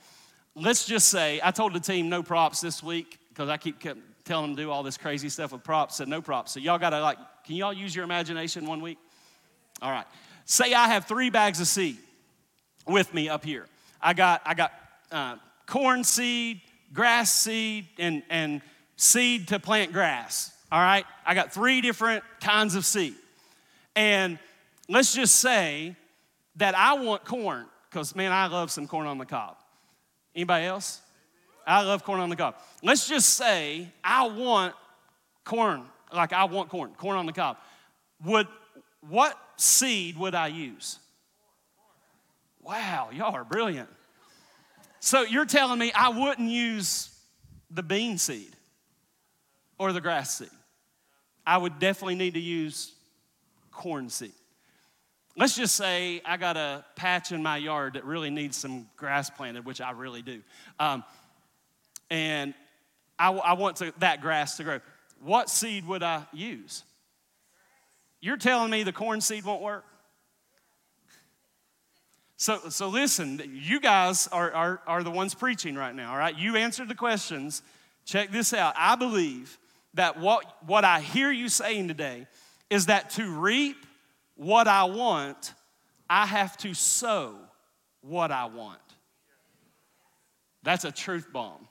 let's 0.56 0.86
just 0.86 1.08
say 1.08 1.40
I 1.44 1.52
told 1.52 1.74
the 1.74 1.80
team 1.80 2.10
no 2.10 2.24
props 2.24 2.62
this 2.62 2.82
week 2.82 3.20
because 3.30 3.50
I 3.50 3.58
keep 3.58 3.80
telling 4.26 4.48
them 4.48 4.56
to 4.56 4.64
do 4.64 4.72
all 4.72 4.84
this 4.84 4.98
crazy 4.98 5.30
stuff 5.30 5.52
with 5.52 5.64
props, 5.64 5.98
said 5.98 6.08
no 6.08 6.22
props. 6.22 6.52
So 6.52 6.60
y'all 6.60 6.78
gotta 6.78 7.02
like, 7.02 7.18
can 7.46 7.56
y'all 7.56 7.74
use 7.74 7.96
your 7.96 8.06
imagination 8.06 8.66
one 8.66 8.82
week? 8.82 8.98
All 9.82 9.92
right. 9.92 10.06
Say 10.50 10.74
I 10.74 10.88
have 10.88 11.06
three 11.06 11.30
bags 11.30 11.62
of 11.62 11.68
seed 11.68 11.98
with 12.88 13.14
me 13.14 13.30
up 13.30 13.46
here. 13.46 13.68
I 14.02 14.16
got, 14.16 14.42
I 14.48 14.56
got 14.56 14.74
uh, 15.12 15.36
corn 15.68 16.04
seed, 16.04 16.62
grass 16.92 17.32
seed, 17.32 17.86
and, 18.00 18.24
and 18.32 18.64
seed 18.98 19.50
to 19.50 19.60
plant 19.60 19.94
grass. 19.94 20.52
All 20.72 20.80
right? 20.82 21.06
I 21.24 21.36
got 21.36 21.54
three 21.54 21.82
different 21.82 22.24
kinds 22.42 22.74
of 22.74 22.84
seed. 22.84 23.14
And 23.96 24.40
let's 24.88 25.14
just 25.14 25.36
say 25.36 25.96
that 26.56 26.76
I 26.76 26.94
want 26.94 27.26
corn, 27.26 27.68
because 27.88 28.16
man, 28.16 28.32
I 28.32 28.48
love 28.48 28.72
some 28.72 28.88
corn 28.88 29.06
on 29.06 29.20
the 29.20 29.28
cob. 29.28 29.56
Anybody 30.34 30.66
else? 30.66 31.00
I 31.68 31.84
love 31.84 32.04
corn 32.04 32.22
on 32.22 32.30
the 32.30 32.36
cob. 32.36 32.56
Let's 32.82 33.08
just 33.08 33.36
say 33.36 33.88
I 34.04 34.28
want 34.28 34.74
corn, 35.46 35.84
like 36.12 36.34
I 36.34 36.46
want 36.46 36.70
corn, 36.70 36.90
corn 36.98 37.18
on 37.18 37.28
the 37.28 37.34
cob. 37.34 37.58
Would 38.26 38.48
what 39.08 39.38
seed 39.58 40.18
would 40.18 40.36
I 40.36 40.48
use? 40.48 41.00
Wow, 42.62 43.10
y'all 43.12 43.36
are 43.36 43.44
brilliant. 43.44 43.90
So 45.00 45.22
you're 45.22 45.46
telling 45.46 45.80
me 45.80 45.92
I 45.94 46.10
wouldn't 46.10 46.50
use 46.50 47.10
the 47.72 47.84
bean 47.84 48.18
seed 48.18 48.54
or 49.78 49.94
the 49.94 50.02
grass 50.02 50.38
seed. 50.38 50.50
I 51.46 51.58
would 51.58 51.80
definitely 51.80 52.16
need 52.16 52.34
to 52.34 52.40
use 52.40 52.94
corn 53.72 54.10
seed. 54.10 54.34
Let's 55.38 55.56
just 55.56 55.76
say 55.76 56.22
I 56.26 56.38
got 56.38 56.58
a 56.58 56.84
patch 56.96 57.32
in 57.32 57.42
my 57.42 57.58
yard 57.58 57.94
that 57.94 58.04
really 58.04 58.30
needs 58.30 58.58
some 58.58 58.90
grass 58.98 59.30
planted, 59.30 59.66
which 59.66 59.80
I 59.80 59.92
really 59.92 60.22
do. 60.22 60.42
Um, 60.80 61.04
and 62.10 62.54
I, 63.18 63.32
I 63.32 63.54
want 63.54 63.78
to, 63.78 63.94
that 64.00 64.22
grass 64.22 64.58
to 64.58 64.64
grow. 64.64 64.80
What 65.22 65.50
seed 65.50 65.88
would 65.88 66.04
I 66.04 66.26
use? 66.34 66.84
You're 68.22 68.38
telling 68.38 68.70
me 68.70 68.84
the 68.84 68.94
corn 68.94 69.22
seed 69.22 69.46
won't 69.46 69.62
work? 69.62 69.86
So, 72.38 72.70
so 72.70 72.88
listen, 72.88 73.42
you 73.54 73.82
guys 73.82 74.28
are, 74.28 74.52
are, 74.52 74.82
are 74.88 75.04
the 75.04 75.12
ones 75.12 75.34
preaching 75.34 75.76
right 75.76 75.94
now, 75.94 76.12
all 76.12 76.18
right? 76.18 76.38
You 76.38 76.56
answered 76.56 76.88
the 76.88 76.96
questions. 76.96 77.62
Check 78.06 78.32
this 78.32 78.54
out. 78.54 78.74
I 78.78 78.96
believe 78.96 79.58
that 79.96 80.20
what, 80.20 80.46
what 80.66 80.86
I 80.86 81.02
hear 81.02 81.32
you 81.32 81.50
saying 81.50 81.90
today 81.90 82.28
is 82.70 82.86
that 82.86 83.10
to 83.12 83.30
reap 83.30 83.86
what 84.36 84.68
I 84.68 84.86
want, 84.86 85.54
I 86.10 86.26
have 86.26 86.56
to 86.58 86.74
sow 86.74 87.36
what 88.02 88.32
I 88.32 88.46
want. 88.46 88.80
That's 90.64 90.86
a 90.86 90.92
truth 90.92 91.32
bomb. 91.34 91.68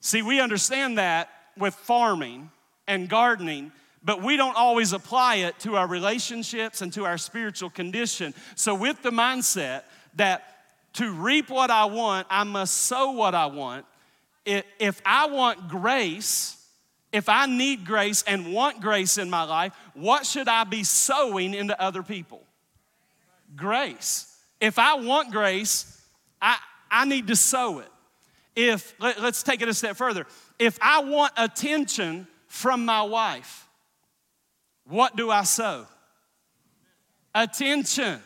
See, 0.00 0.22
we 0.22 0.40
understand 0.40 0.98
that 0.98 1.28
with 1.56 1.74
farming 1.74 2.50
and 2.88 3.08
gardening 3.08 3.72
but 4.06 4.22
we 4.22 4.36
don't 4.36 4.56
always 4.56 4.92
apply 4.92 5.36
it 5.36 5.58
to 5.58 5.76
our 5.76 5.88
relationships 5.88 6.80
and 6.80 6.92
to 6.92 7.04
our 7.04 7.18
spiritual 7.18 7.68
condition. 7.68 8.32
So, 8.54 8.72
with 8.72 9.02
the 9.02 9.10
mindset 9.10 9.82
that 10.14 10.44
to 10.94 11.10
reap 11.10 11.50
what 11.50 11.70
I 11.70 11.86
want, 11.86 12.28
I 12.30 12.44
must 12.44 12.74
sow 12.74 13.10
what 13.10 13.34
I 13.34 13.46
want, 13.46 13.84
if 14.46 15.02
I 15.04 15.26
want 15.26 15.68
grace, 15.68 16.56
if 17.12 17.28
I 17.28 17.46
need 17.46 17.84
grace 17.84 18.22
and 18.22 18.52
want 18.52 18.80
grace 18.80 19.18
in 19.18 19.28
my 19.28 19.42
life, 19.42 19.74
what 19.94 20.24
should 20.24 20.46
I 20.46 20.62
be 20.62 20.84
sowing 20.84 21.52
into 21.52 21.78
other 21.82 22.04
people? 22.04 22.44
Grace. 23.56 24.38
If 24.60 24.78
I 24.78 24.94
want 24.94 25.32
grace, 25.32 26.00
I, 26.40 26.56
I 26.90 27.06
need 27.06 27.26
to 27.26 27.36
sow 27.36 27.80
it. 27.80 27.88
If, 28.54 28.94
let, 29.00 29.20
let's 29.20 29.42
take 29.42 29.62
it 29.62 29.68
a 29.68 29.74
step 29.74 29.96
further. 29.96 30.26
If 30.60 30.78
I 30.80 31.00
want 31.00 31.32
attention 31.36 32.28
from 32.46 32.84
my 32.84 33.02
wife, 33.02 33.65
what 34.88 35.16
do 35.16 35.30
I 35.30 35.42
sow? 35.42 35.86
Attention. 37.34 38.20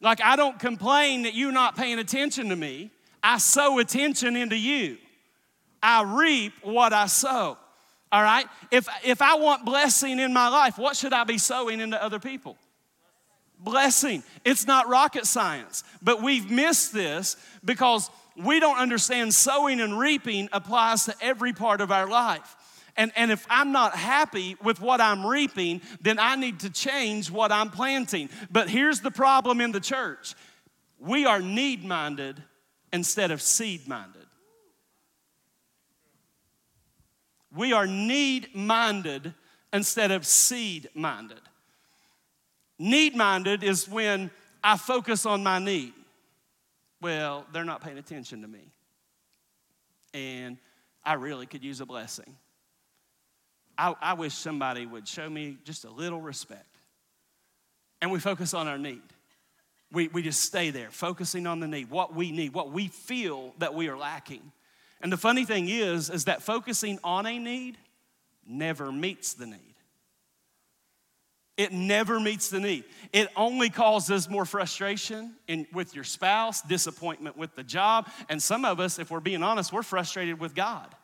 Like 0.00 0.20
I 0.22 0.36
don't 0.36 0.58
complain 0.58 1.22
that 1.22 1.34
you're 1.34 1.52
not 1.52 1.76
paying 1.76 1.98
attention 1.98 2.48
to 2.48 2.56
me. 2.56 2.90
I 3.22 3.38
sow 3.38 3.78
attention 3.78 4.36
into 4.36 4.56
you. 4.56 4.98
I 5.82 6.02
reap 6.02 6.52
what 6.62 6.92
I 6.92 7.06
sow. 7.06 7.56
All 8.10 8.22
right? 8.22 8.46
If, 8.70 8.88
if 9.04 9.22
I 9.22 9.36
want 9.36 9.64
blessing 9.64 10.18
in 10.18 10.32
my 10.32 10.48
life, 10.48 10.76
what 10.76 10.96
should 10.96 11.12
I 11.12 11.24
be 11.24 11.38
sowing 11.38 11.80
into 11.80 12.02
other 12.02 12.18
people? 12.18 12.56
Blessing. 13.58 14.22
It's 14.44 14.66
not 14.66 14.88
rocket 14.88 15.24
science, 15.24 15.82
but 16.02 16.22
we've 16.22 16.50
missed 16.50 16.92
this 16.92 17.36
because 17.64 18.10
we 18.36 18.60
don't 18.60 18.78
understand 18.78 19.32
sowing 19.32 19.80
and 19.80 19.98
reaping 19.98 20.48
applies 20.52 21.06
to 21.06 21.14
every 21.20 21.52
part 21.52 21.80
of 21.80 21.90
our 21.90 22.08
life. 22.08 22.56
And, 22.96 23.10
and 23.16 23.30
if 23.30 23.46
I'm 23.48 23.72
not 23.72 23.94
happy 23.94 24.56
with 24.62 24.80
what 24.80 25.00
I'm 25.00 25.24
reaping, 25.26 25.80
then 26.00 26.18
I 26.18 26.36
need 26.36 26.60
to 26.60 26.70
change 26.70 27.30
what 27.30 27.50
I'm 27.50 27.70
planting. 27.70 28.28
But 28.50 28.68
here's 28.68 29.00
the 29.00 29.10
problem 29.10 29.60
in 29.60 29.72
the 29.72 29.80
church 29.80 30.34
we 30.98 31.26
are 31.26 31.40
need 31.40 31.84
minded 31.84 32.42
instead 32.92 33.30
of 33.30 33.42
seed 33.42 33.88
minded. 33.88 34.26
We 37.54 37.72
are 37.72 37.86
need 37.86 38.54
minded 38.54 39.34
instead 39.72 40.10
of 40.10 40.26
seed 40.26 40.88
minded. 40.94 41.40
Need 42.78 43.16
minded 43.16 43.62
is 43.62 43.88
when 43.88 44.30
I 44.62 44.76
focus 44.76 45.26
on 45.26 45.42
my 45.42 45.58
need. 45.58 45.92
Well, 47.00 47.46
they're 47.52 47.64
not 47.64 47.82
paying 47.82 47.98
attention 47.98 48.42
to 48.42 48.48
me. 48.48 48.72
And 50.14 50.56
I 51.04 51.14
really 51.14 51.46
could 51.46 51.64
use 51.64 51.80
a 51.80 51.86
blessing. 51.86 52.36
I, 53.78 53.94
I 54.00 54.14
wish 54.14 54.34
somebody 54.34 54.86
would 54.86 55.08
show 55.08 55.28
me 55.28 55.58
just 55.64 55.84
a 55.84 55.90
little 55.90 56.20
respect. 56.20 56.66
And 58.00 58.10
we 58.10 58.18
focus 58.18 58.54
on 58.54 58.68
our 58.68 58.78
need. 58.78 59.02
We, 59.92 60.08
we 60.08 60.22
just 60.22 60.40
stay 60.40 60.70
there, 60.70 60.90
focusing 60.90 61.46
on 61.46 61.60
the 61.60 61.68
need, 61.68 61.90
what 61.90 62.14
we 62.14 62.32
need, 62.32 62.54
what 62.54 62.72
we 62.72 62.88
feel 62.88 63.54
that 63.58 63.74
we 63.74 63.88
are 63.88 63.96
lacking. 63.96 64.52
And 65.00 65.12
the 65.12 65.16
funny 65.16 65.44
thing 65.44 65.68
is, 65.68 66.08
is 66.10 66.24
that 66.24 66.42
focusing 66.42 66.98
on 67.04 67.26
a 67.26 67.38
need 67.38 67.76
never 68.46 68.90
meets 68.90 69.34
the 69.34 69.46
need. 69.46 69.58
It 71.58 71.72
never 71.72 72.18
meets 72.18 72.48
the 72.48 72.60
need. 72.60 72.84
It 73.12 73.28
only 73.36 73.68
causes 73.68 74.28
more 74.28 74.46
frustration 74.46 75.34
in, 75.46 75.66
with 75.72 75.94
your 75.94 76.04
spouse, 76.04 76.62
disappointment 76.62 77.36
with 77.36 77.54
the 77.54 77.62
job, 77.62 78.08
and 78.30 78.42
some 78.42 78.64
of 78.64 78.80
us, 78.80 78.98
if 78.98 79.10
we're 79.10 79.20
being 79.20 79.42
honest, 79.42 79.72
we're 79.72 79.82
frustrated 79.82 80.40
with 80.40 80.54
God 80.54 80.94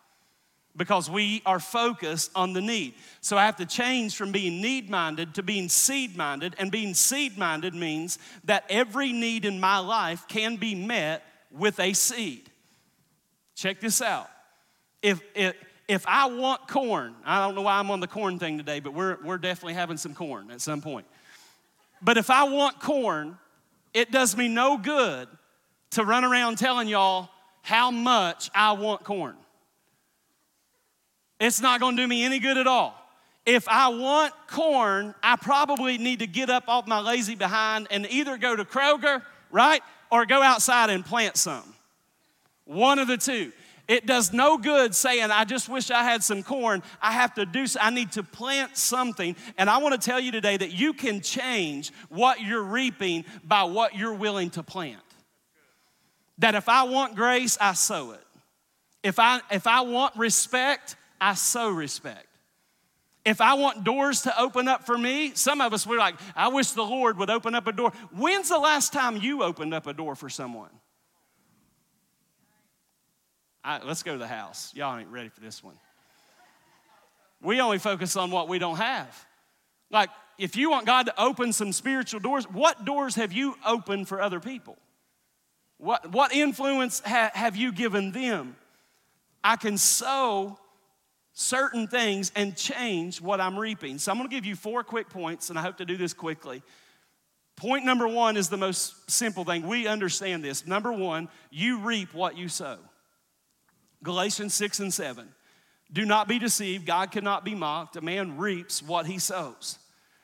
because 0.79 1.11
we 1.11 1.43
are 1.45 1.61
focused 1.61 2.31
on 2.35 2.53
the 2.53 2.61
need. 2.63 2.95
So 3.21 3.37
I 3.37 3.45
have 3.45 3.57
to 3.57 3.67
change 3.67 4.17
from 4.17 4.33
being 4.33 4.63
need 4.63 4.89
minded 4.89 5.35
to 5.35 5.43
being 5.43 5.69
seed 5.69 6.17
minded. 6.17 6.55
And 6.59 6.71
being 6.71 6.95
seed 6.95 7.37
minded 7.37 7.75
means 7.75 8.19
that 8.45 8.65
every 8.71 9.13
need 9.13 9.45
in 9.45 9.61
my 9.61 9.79
life 9.79 10.27
can 10.29 10.57
be 10.57 10.75
met 10.75 11.23
with 11.51 11.79
a 11.81 11.93
seed. 11.93 12.49
Check 13.57 13.81
this 13.81 14.01
out. 14.01 14.31
If, 15.03 15.21
if, 15.35 15.55
if 15.89 16.07
I 16.07 16.27
want 16.27 16.69
corn, 16.69 17.15
I 17.25 17.45
don't 17.45 17.57
know 17.57 17.63
why 17.63 17.79
I'm 17.79 17.91
on 17.91 18.01
the 18.01 18.07
corn 18.07 18.39
thing 18.39 18.57
today, 18.57 18.79
but 18.79 18.95
we're, 18.95 19.19
we're 19.25 19.39
definitely 19.39 19.75
having 19.75 19.97
some 19.97 20.15
corn 20.15 20.51
at 20.53 20.61
some 20.61 20.81
point. 20.81 21.07
But 22.01 22.17
if 22.17 22.31
I 22.31 22.45
want 22.45 22.79
corn, 22.79 23.37
it 23.93 24.13
does 24.13 24.37
me 24.37 24.47
no 24.47 24.79
good 24.79 25.29
to 25.91 26.05
run 26.05 26.25
around 26.25 26.59
telling 26.59 26.87
y'all 26.87 27.31
how 27.63 27.91
much 27.91 28.49
I 28.55 28.73
want 28.73 29.03
corn. 29.03 29.35
It's 31.41 31.61
not 31.61 31.81
gonna 31.81 31.97
do 31.97 32.07
me 32.07 32.25
any 32.25 32.39
good 32.39 32.59
at 32.59 32.67
all. 32.67 32.95
If 33.47 33.69
I 33.69 33.89
want 33.89 34.35
corn, 34.47 35.15
I 35.23 35.37
probably 35.37 35.97
need 35.97 36.19
to 36.19 36.27
get 36.27 36.51
up 36.51 36.69
off 36.69 36.87
my 36.87 37.01
lazy 37.01 37.35
behind 37.35 37.89
and 37.91 38.07
either 38.11 38.37
go 38.37 38.55
to 38.55 38.65
Kroger, 38.65 39.23
right, 39.51 39.83
or 40.11 40.27
go 40.27 40.43
outside 40.43 40.91
and 40.91 41.05
plant 41.05 41.37
some. 41.37 41.75
One 42.65 42.99
of 42.99 43.09
the 43.09 43.17
two. 43.17 43.53
It 43.89 44.05
does 44.05 44.35
no 44.35 44.59
good 44.59 44.95
saying, 44.95 45.31
I 45.31 45.47
just 45.47 45.71
wish 45.71 45.91
I 45.91 46.03
had 46.03 46.23
some 46.23 46.43
corn. 46.43 46.83
I 47.01 47.13
have 47.13 47.33
to 47.35 47.47
do, 47.47 47.65
I 47.81 47.89
need 47.89 48.13
to 48.13 48.23
plant 48.23 48.77
something. 48.77 49.35
And 49.57 49.71
I 49.71 49.79
want 49.79 49.99
to 49.99 50.07
tell 50.07 50.21
you 50.21 50.31
today 50.31 50.59
that 50.59 50.73
you 50.73 50.93
can 50.93 51.23
change 51.23 51.91
what 52.11 52.43
you're 52.43 52.63
reaping 52.63 53.25
by 53.43 53.63
what 53.63 53.97
you're 53.97 54.13
willing 54.13 54.51
to 54.51 54.63
plant. 54.63 55.01
That 56.37 56.55
if 56.55 56.69
I 56.69 56.83
want 56.83 57.17
grace, 57.17 57.57
I 57.59 57.73
sow 57.73 58.11
it. 58.11 58.25
If 59.03 59.19
I, 59.19 59.41
if 59.51 59.67
I 59.67 59.81
want 59.81 60.15
respect, 60.17 60.97
I 61.21 61.35
sow 61.35 61.71
respect. 61.71 62.27
If 63.25 63.41
I 63.41 63.55
want 63.55 63.85
doors 63.85 64.23
to 64.23 64.41
open 64.41 64.69
up 64.69 64.87
for 64.87 64.97
me, 64.97 65.33
some 65.35 65.61
of 65.61 65.73
us, 65.73 65.87
we're 65.87 65.99
like, 65.99 66.15
I 66.35 66.49
wish 66.49 66.71
the 66.71 66.83
Lord 66.83 67.19
would 67.19 67.29
open 67.29 67.55
up 67.55 67.67
a 67.67 67.73
door. 67.73 67.93
When's 68.17 68.49
the 68.49 68.59
last 68.59 68.93
time 68.93 69.19
you 69.19 69.43
opened 69.43 69.75
up 69.75 69.87
a 69.87 69.93
door 69.93 70.15
for 70.15 70.29
someone? 70.29 70.71
Let's 73.85 74.03
go 74.03 74.13
to 74.13 74.19
the 74.19 74.27
house. 74.27 74.73
Y'all 74.75 74.97
ain't 74.97 75.11
ready 75.11 75.29
for 75.29 75.41
this 75.41 75.63
one. 75.63 75.79
We 77.43 77.61
only 77.61 77.79
focus 77.79 78.17
on 78.17 78.31
what 78.31 78.49
we 78.49 78.59
don't 78.59 78.79
have. 78.79 79.27
Like, 79.91 80.09
if 80.39 80.57
you 80.57 80.71
want 80.71 80.87
God 80.87 81.07
to 81.07 81.21
open 81.21 81.53
some 81.53 81.73
spiritual 81.73 82.21
doors, 82.21 82.45
what 82.51 82.85
doors 82.85 83.17
have 83.17 83.33
you 83.33 83.57
opened 83.67 84.09
for 84.09 84.23
other 84.23 84.41
people? 84.41 84.79
What, 85.77 86.11
what 86.13 86.33
influence 86.33 87.03
ha, 87.05 87.31
have 87.35 87.57
you 87.57 87.73
given 87.73 88.13
them? 88.13 88.57
I 89.45 89.57
can 89.57 89.77
sow 89.77 90.59
certain 91.41 91.87
things 91.87 92.33
and 92.35 92.57
change 92.57 93.21
what 93.21 93.41
I'm 93.41 93.57
reaping. 93.57 93.97
So 93.99 94.11
I'm 94.11 94.19
gonna 94.19 94.29
give 94.29 94.45
you 94.45 94.57
four 94.57 94.83
quick 94.83 95.09
points, 95.09 95.51
and 95.51 95.59
I 95.59 95.63
hope 95.63 95.77
to 95.77 95.85
do 95.85 95.97
this 95.97 96.13
quickly. 96.13 96.65
Point 97.55 97.85
number 97.85 98.09
one 98.09 98.37
is 98.37 98.49
the 98.49 98.57
most 98.57 99.09
simple 99.09 99.45
thing. 99.45 99.65
We 99.65 99.87
understand 99.87 100.43
this. 100.43 100.67
Number 100.67 100.91
one, 100.93 101.29
you 101.51 101.79
reap 101.79 102.13
what 102.13 102.37
you 102.37 102.49
sow. 102.49 102.79
Galatians 104.03 104.53
6 104.55 104.81
and 104.81 104.93
7. 104.93 105.29
Do 105.93 106.05
not 106.05 106.27
be 106.27 106.41
deceived. 106.41 106.87
God 106.87 107.13
cannot 107.13 107.45
be 107.45 107.55
mocked. 107.55 107.95
A 107.95 108.01
man 108.01 108.37
reaps 108.37 108.83
what 108.83 109.07
he 109.07 109.21
sows. 109.21 109.79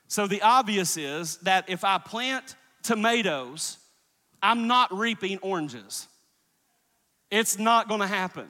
So 0.08 0.26
the 0.26 0.42
obvious 0.42 0.96
is 0.96 1.36
that 1.38 1.70
if 1.70 1.84
I 1.84 1.98
plant 1.98 2.56
tomatoes, 2.82 3.78
I'm 4.42 4.66
not 4.66 4.92
reaping 4.92 5.38
oranges. 5.38 6.08
It's 7.30 7.56
not 7.56 7.88
gonna 7.88 8.08
happen. 8.08 8.48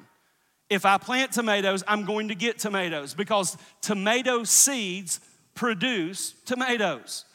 If 0.74 0.84
I 0.84 0.98
plant 0.98 1.30
tomatoes, 1.30 1.84
I'm 1.86 2.04
going 2.04 2.28
to 2.28 2.34
get 2.34 2.58
tomatoes 2.58 3.14
because 3.14 3.56
tomato 3.80 4.42
seeds 4.42 5.20
produce 5.54 6.34
tomatoes. 6.46 7.26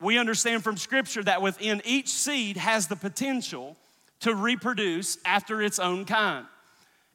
We 0.00 0.18
understand 0.18 0.64
from 0.64 0.76
scripture 0.76 1.22
that 1.22 1.42
within 1.42 1.80
each 1.84 2.08
seed 2.08 2.56
has 2.56 2.88
the 2.88 2.96
potential 2.96 3.76
to 4.22 4.34
reproduce 4.34 5.16
after 5.24 5.62
its 5.62 5.78
own 5.78 6.06
kind. 6.06 6.44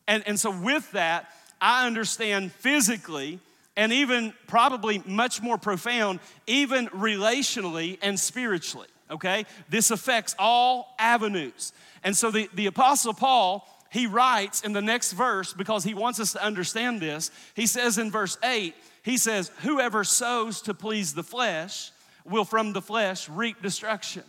And, 0.08 0.24
and 0.26 0.40
so, 0.40 0.58
with 0.58 0.90
that, 0.94 1.30
I 1.60 1.86
understand 1.86 2.54
physically 2.54 3.40
and 3.76 3.92
even 3.92 4.34
probably 4.48 5.04
much 5.06 5.42
more 5.42 5.58
profound, 5.58 6.22
even 6.48 6.88
relationally 6.88 7.98
and 8.02 8.18
spiritually, 8.18 8.88
okay? 9.12 9.46
This 9.68 9.92
affects 9.92 10.34
all 10.40 10.96
avenues. 10.98 11.74
And 12.06 12.16
so, 12.16 12.32
the, 12.32 12.50
the 12.54 12.68
Apostle 12.68 13.14
Paul, 13.14 13.68
he 13.96 14.08
writes 14.08 14.62
in 14.62 14.74
the 14.74 14.82
next 14.82 15.14
verse 15.14 15.54
because 15.54 15.86
he 15.86 15.94
wants 15.94 16.20
us 16.20 16.34
to 16.34 16.44
understand 16.44 17.00
this. 17.00 17.32
He 17.56 17.66
says 17.66 17.98
in 17.98 18.12
verse 18.12 18.38
8, 18.44 18.76
he 19.04 19.18
says, 19.18 19.50
Whoever 19.62 20.04
sows 20.04 20.62
to 20.64 20.74
please 20.74 21.14
the 21.14 21.24
flesh 21.24 21.92
will 22.26 22.44
from 22.44 22.74
the 22.74 22.82
flesh 22.82 23.30
reap 23.30 23.62
destruction. 23.62 24.24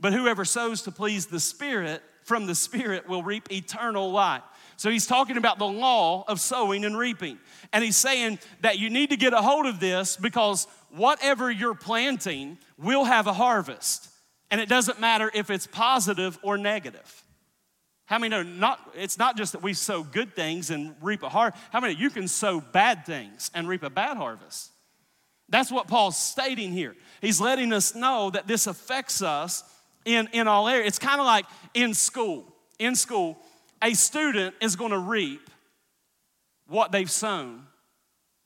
But 0.00 0.14
whoever 0.14 0.46
sows 0.46 0.80
to 0.82 0.90
please 0.90 1.26
the 1.26 1.38
Spirit, 1.38 2.02
from 2.24 2.46
the 2.46 2.54
Spirit 2.54 3.10
will 3.10 3.22
reap 3.22 3.52
eternal 3.52 4.10
life. 4.10 4.42
So 4.78 4.88
he's 4.88 5.06
talking 5.06 5.36
about 5.36 5.58
the 5.58 5.66
law 5.66 6.24
of 6.26 6.40
sowing 6.40 6.86
and 6.86 6.96
reaping. 6.96 7.38
And 7.74 7.84
he's 7.84 7.98
saying 7.98 8.38
that 8.62 8.78
you 8.78 8.88
need 8.88 9.10
to 9.10 9.18
get 9.18 9.34
a 9.34 9.42
hold 9.42 9.66
of 9.66 9.80
this 9.80 10.16
because 10.16 10.66
whatever 10.88 11.50
you're 11.50 11.74
planting 11.74 12.56
will 12.78 13.04
have 13.04 13.26
a 13.26 13.34
harvest. 13.34 14.08
And 14.50 14.62
it 14.62 14.70
doesn't 14.70 14.98
matter 14.98 15.30
if 15.34 15.50
it's 15.50 15.66
positive 15.66 16.38
or 16.42 16.56
negative. 16.56 17.22
How 18.10 18.18
many 18.18 18.30
know 18.30 18.42
not 18.42 18.90
it's 18.96 19.18
not 19.18 19.36
just 19.36 19.52
that 19.52 19.62
we 19.62 19.72
sow 19.72 20.02
good 20.02 20.34
things 20.34 20.70
and 20.70 20.96
reap 21.00 21.22
a 21.22 21.28
harvest. 21.28 21.62
How 21.72 21.78
many 21.78 21.94
you 21.94 22.10
can 22.10 22.26
sow 22.26 22.60
bad 22.60 23.06
things 23.06 23.52
and 23.54 23.68
reap 23.68 23.84
a 23.84 23.88
bad 23.88 24.16
harvest? 24.16 24.72
That's 25.48 25.70
what 25.70 25.86
Paul's 25.86 26.18
stating 26.18 26.72
here. 26.72 26.96
He's 27.20 27.40
letting 27.40 27.72
us 27.72 27.94
know 27.94 28.30
that 28.30 28.48
this 28.48 28.66
affects 28.66 29.22
us 29.22 29.62
in, 30.04 30.28
in 30.32 30.48
all 30.48 30.68
areas. 30.68 30.88
It's 30.88 30.98
kind 30.98 31.20
of 31.20 31.26
like 31.26 31.46
in 31.72 31.94
school. 31.94 32.52
In 32.80 32.96
school, 32.96 33.38
a 33.80 33.94
student 33.94 34.56
is 34.60 34.74
going 34.74 34.90
to 34.90 34.98
reap 34.98 35.48
what 36.66 36.90
they've 36.90 37.10
sown. 37.10 37.62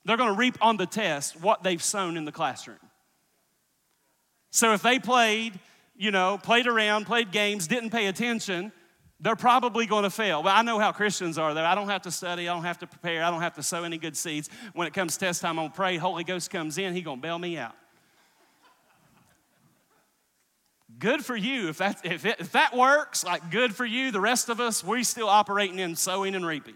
They're 0.04 0.18
going 0.18 0.32
to 0.32 0.38
reap 0.38 0.58
on 0.60 0.76
the 0.76 0.86
test 0.86 1.40
what 1.40 1.62
they've 1.62 1.82
sown 1.82 2.18
in 2.18 2.26
the 2.26 2.32
classroom. 2.32 2.76
So 4.50 4.74
if 4.74 4.82
they 4.82 4.98
played, 4.98 5.58
you 5.96 6.10
know, 6.10 6.38
played 6.42 6.66
around, 6.66 7.06
played 7.06 7.32
games, 7.32 7.66
didn't 7.66 7.90
pay 7.90 8.06
attention, 8.06 8.70
they're 9.24 9.34
probably 9.34 9.86
going 9.86 10.02
to 10.02 10.10
fail. 10.10 10.42
But 10.42 10.54
I 10.54 10.60
know 10.60 10.78
how 10.78 10.92
Christians 10.92 11.38
are, 11.38 11.54
though. 11.54 11.64
I 11.64 11.74
don't 11.74 11.88
have 11.88 12.02
to 12.02 12.10
study, 12.10 12.46
I 12.46 12.52
don't 12.52 12.64
have 12.64 12.78
to 12.80 12.86
prepare, 12.86 13.24
I 13.24 13.30
don't 13.30 13.40
have 13.40 13.54
to 13.54 13.62
sow 13.62 13.82
any 13.82 13.96
good 13.96 14.18
seeds. 14.18 14.50
When 14.74 14.86
it 14.86 14.92
comes 14.92 15.16
test 15.16 15.40
time, 15.40 15.58
I'm 15.58 15.64
going 15.64 15.70
to 15.70 15.74
pray. 15.74 15.96
Holy 15.96 16.24
Ghost 16.24 16.50
comes 16.50 16.76
in, 16.76 16.92
He 16.92 17.00
going 17.00 17.18
to 17.18 17.22
bail 17.22 17.38
me 17.38 17.56
out. 17.56 17.74
Good 20.98 21.24
for 21.24 21.34
you. 21.34 21.70
If 21.70 21.78
that, 21.78 22.04
if, 22.04 22.26
it, 22.26 22.36
if 22.38 22.52
that 22.52 22.76
works, 22.76 23.24
like 23.24 23.50
good 23.50 23.74
for 23.74 23.86
you. 23.86 24.10
The 24.10 24.20
rest 24.20 24.50
of 24.50 24.60
us, 24.60 24.84
we're 24.84 25.02
still 25.02 25.28
operating 25.28 25.78
in 25.78 25.96
sowing 25.96 26.34
and 26.34 26.46
reaping. 26.46 26.74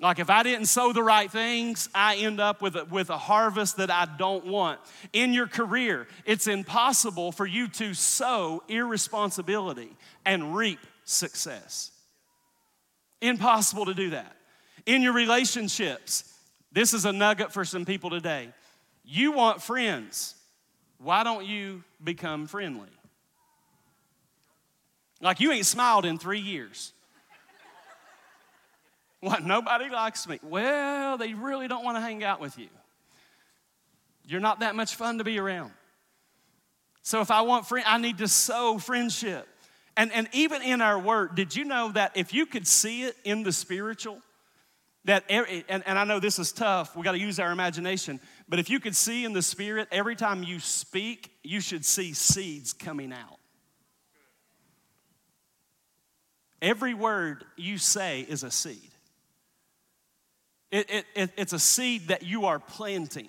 Like 0.00 0.18
if 0.18 0.30
I 0.30 0.42
didn't 0.42 0.66
sow 0.66 0.92
the 0.92 1.02
right 1.02 1.30
things, 1.30 1.88
I 1.94 2.16
end 2.16 2.40
up 2.40 2.62
with 2.62 2.76
a, 2.76 2.86
with 2.86 3.10
a 3.10 3.18
harvest 3.18 3.76
that 3.76 3.90
I 3.90 4.08
don't 4.18 4.46
want. 4.46 4.80
In 5.12 5.34
your 5.34 5.46
career, 5.46 6.08
it's 6.24 6.46
impossible 6.46 7.30
for 7.30 7.46
you 7.46 7.68
to 7.68 7.92
sow 7.92 8.62
irresponsibility 8.68 9.94
and 10.24 10.56
reap 10.56 10.80
success. 11.12 11.90
Impossible 13.20 13.86
to 13.86 13.94
do 13.94 14.10
that. 14.10 14.36
In 14.86 15.02
your 15.02 15.12
relationships, 15.12 16.32
this 16.72 16.92
is 16.94 17.04
a 17.04 17.12
nugget 17.12 17.52
for 17.52 17.64
some 17.64 17.84
people 17.84 18.10
today. 18.10 18.48
You 19.04 19.32
want 19.32 19.62
friends. 19.62 20.34
Why 20.98 21.22
don't 21.24 21.44
you 21.46 21.84
become 22.02 22.46
friendly? 22.46 22.88
Like 25.20 25.38
you 25.40 25.52
ain't 25.52 25.66
smiled 25.66 26.04
in 26.04 26.18
three 26.18 26.40
years. 26.40 26.92
What, 29.20 29.44
nobody 29.44 29.88
likes 29.88 30.26
me? 30.26 30.40
Well, 30.42 31.16
they 31.16 31.32
really 31.32 31.68
don't 31.68 31.84
want 31.84 31.96
to 31.96 32.00
hang 32.00 32.24
out 32.24 32.40
with 32.40 32.58
you. 32.58 32.66
You're 34.26 34.40
not 34.40 34.60
that 34.60 34.74
much 34.74 34.96
fun 34.96 35.18
to 35.18 35.24
be 35.24 35.38
around. 35.38 35.70
So 37.02 37.20
if 37.20 37.30
I 37.30 37.42
want 37.42 37.66
friend, 37.66 37.84
I 37.86 37.98
need 37.98 38.18
to 38.18 38.26
sow 38.26 38.78
friendship. 38.78 39.46
And, 39.96 40.10
and 40.12 40.28
even 40.32 40.62
in 40.62 40.80
our 40.80 40.98
word, 40.98 41.34
did 41.34 41.54
you 41.54 41.64
know 41.64 41.92
that 41.92 42.12
if 42.16 42.32
you 42.32 42.46
could 42.46 42.66
see 42.66 43.02
it 43.02 43.16
in 43.24 43.42
the 43.42 43.52
spiritual, 43.52 44.18
that 45.04 45.24
every, 45.28 45.64
and, 45.68 45.82
and 45.86 45.98
I 45.98 46.04
know 46.04 46.20
this 46.20 46.38
is 46.38 46.52
tough, 46.52 46.96
we 46.96 47.02
got 47.02 47.12
to 47.12 47.18
use 47.18 47.38
our 47.38 47.50
imagination, 47.50 48.20
but 48.48 48.58
if 48.58 48.70
you 48.70 48.80
could 48.80 48.96
see 48.96 49.24
in 49.24 49.32
the 49.32 49.42
spirit, 49.42 49.88
every 49.90 50.16
time 50.16 50.42
you 50.42 50.60
speak, 50.60 51.30
you 51.42 51.60
should 51.60 51.84
see 51.84 52.14
seeds 52.14 52.72
coming 52.72 53.12
out. 53.12 53.38
Every 56.62 56.94
word 56.94 57.44
you 57.56 57.76
say 57.76 58.20
is 58.20 58.44
a 58.44 58.50
seed. 58.50 58.90
It, 60.70 60.88
it, 60.88 61.04
it, 61.14 61.30
it's 61.36 61.52
a 61.52 61.58
seed 61.58 62.08
that 62.08 62.22
you 62.22 62.46
are 62.46 62.58
planting. 62.58 63.28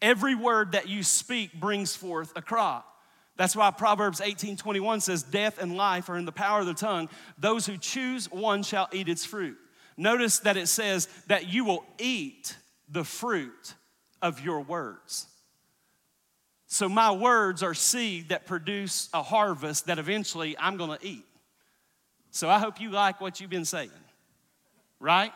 Every 0.00 0.34
word 0.34 0.72
that 0.72 0.88
you 0.88 1.02
speak 1.02 1.52
brings 1.52 1.94
forth 1.94 2.32
a 2.36 2.42
crop. 2.42 2.89
That's 3.40 3.56
why 3.56 3.70
Proverbs 3.70 4.20
18 4.20 4.58
21 4.58 5.00
says, 5.00 5.22
Death 5.22 5.56
and 5.56 5.74
life 5.74 6.10
are 6.10 6.18
in 6.18 6.26
the 6.26 6.30
power 6.30 6.60
of 6.60 6.66
the 6.66 6.74
tongue. 6.74 7.08
Those 7.38 7.64
who 7.64 7.78
choose 7.78 8.30
one 8.30 8.62
shall 8.62 8.86
eat 8.92 9.08
its 9.08 9.24
fruit. 9.24 9.56
Notice 9.96 10.40
that 10.40 10.58
it 10.58 10.68
says 10.68 11.08
that 11.28 11.48
you 11.48 11.64
will 11.64 11.86
eat 11.98 12.54
the 12.90 13.02
fruit 13.02 13.76
of 14.20 14.44
your 14.44 14.60
words. 14.60 15.26
So, 16.66 16.86
my 16.86 17.12
words 17.12 17.62
are 17.62 17.72
seed 17.72 18.28
that 18.28 18.44
produce 18.44 19.08
a 19.14 19.22
harvest 19.22 19.86
that 19.86 19.98
eventually 19.98 20.54
I'm 20.58 20.76
gonna 20.76 20.98
eat. 21.00 21.24
So 22.30 22.50
I 22.50 22.58
hope 22.58 22.78
you 22.78 22.90
like 22.90 23.22
what 23.22 23.40
you've 23.40 23.48
been 23.48 23.64
saying, 23.64 23.90
right? 24.98 25.32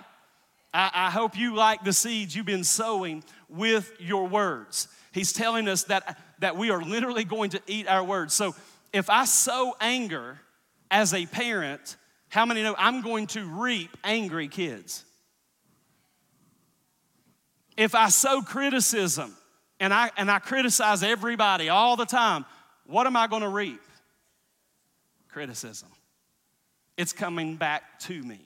I, 0.75 0.91
I, 0.93 1.11
hope 1.11 1.39
you 1.39 1.55
like 1.55 1.85
the 1.85 1.93
seeds 1.95 2.37
you've 2.37 2.45
been 2.45 2.65
sowing 2.65 3.25
with 3.49 3.93
your 3.99 4.27
words. 4.27 4.89
He's 5.13 5.33
telling 5.33 5.69
us 5.69 5.85
that, 5.85 6.19
that 6.41 6.57
we 6.57 6.71
are 6.71 6.83
literally 6.83 7.25
going 7.25 7.51
to 7.51 7.61
eat 7.67 7.89
our 7.89 8.05
words. 8.05 8.35
So 8.35 8.55
if 8.93 9.11
I 9.11 9.25
sow 9.25 9.75
anger 9.81 10.39
as 10.91 11.15
a 11.15 11.27
parent, 11.27 11.97
how 12.29 12.47
many 12.47 12.63
know 12.63 12.75
I'm 12.79 13.03
going 13.03 13.27
to 13.29 13.45
reap 13.45 13.97
angry 14.05 14.49
kids? 14.49 15.05
If 17.77 17.95
I 17.95 18.09
sow 18.09 18.43
criticism 18.43 19.35
and 19.81 19.93
I, 19.93 20.11
and 20.17 20.31
I 20.31 20.39
criticize 20.39 21.03
everybody 21.03 21.69
all 21.69 21.97
the 21.97 22.07
time, 22.07 22.45
what 22.87 23.07
am 23.07 23.17
I 23.17 23.27
going 23.27 23.43
to 23.43 23.49
reap? 23.49 23.81
Criticism 25.29 25.89
it's 26.97 27.13
coming 27.13 27.57
back 27.57 27.99
to 28.01 28.23
me. 28.23 28.41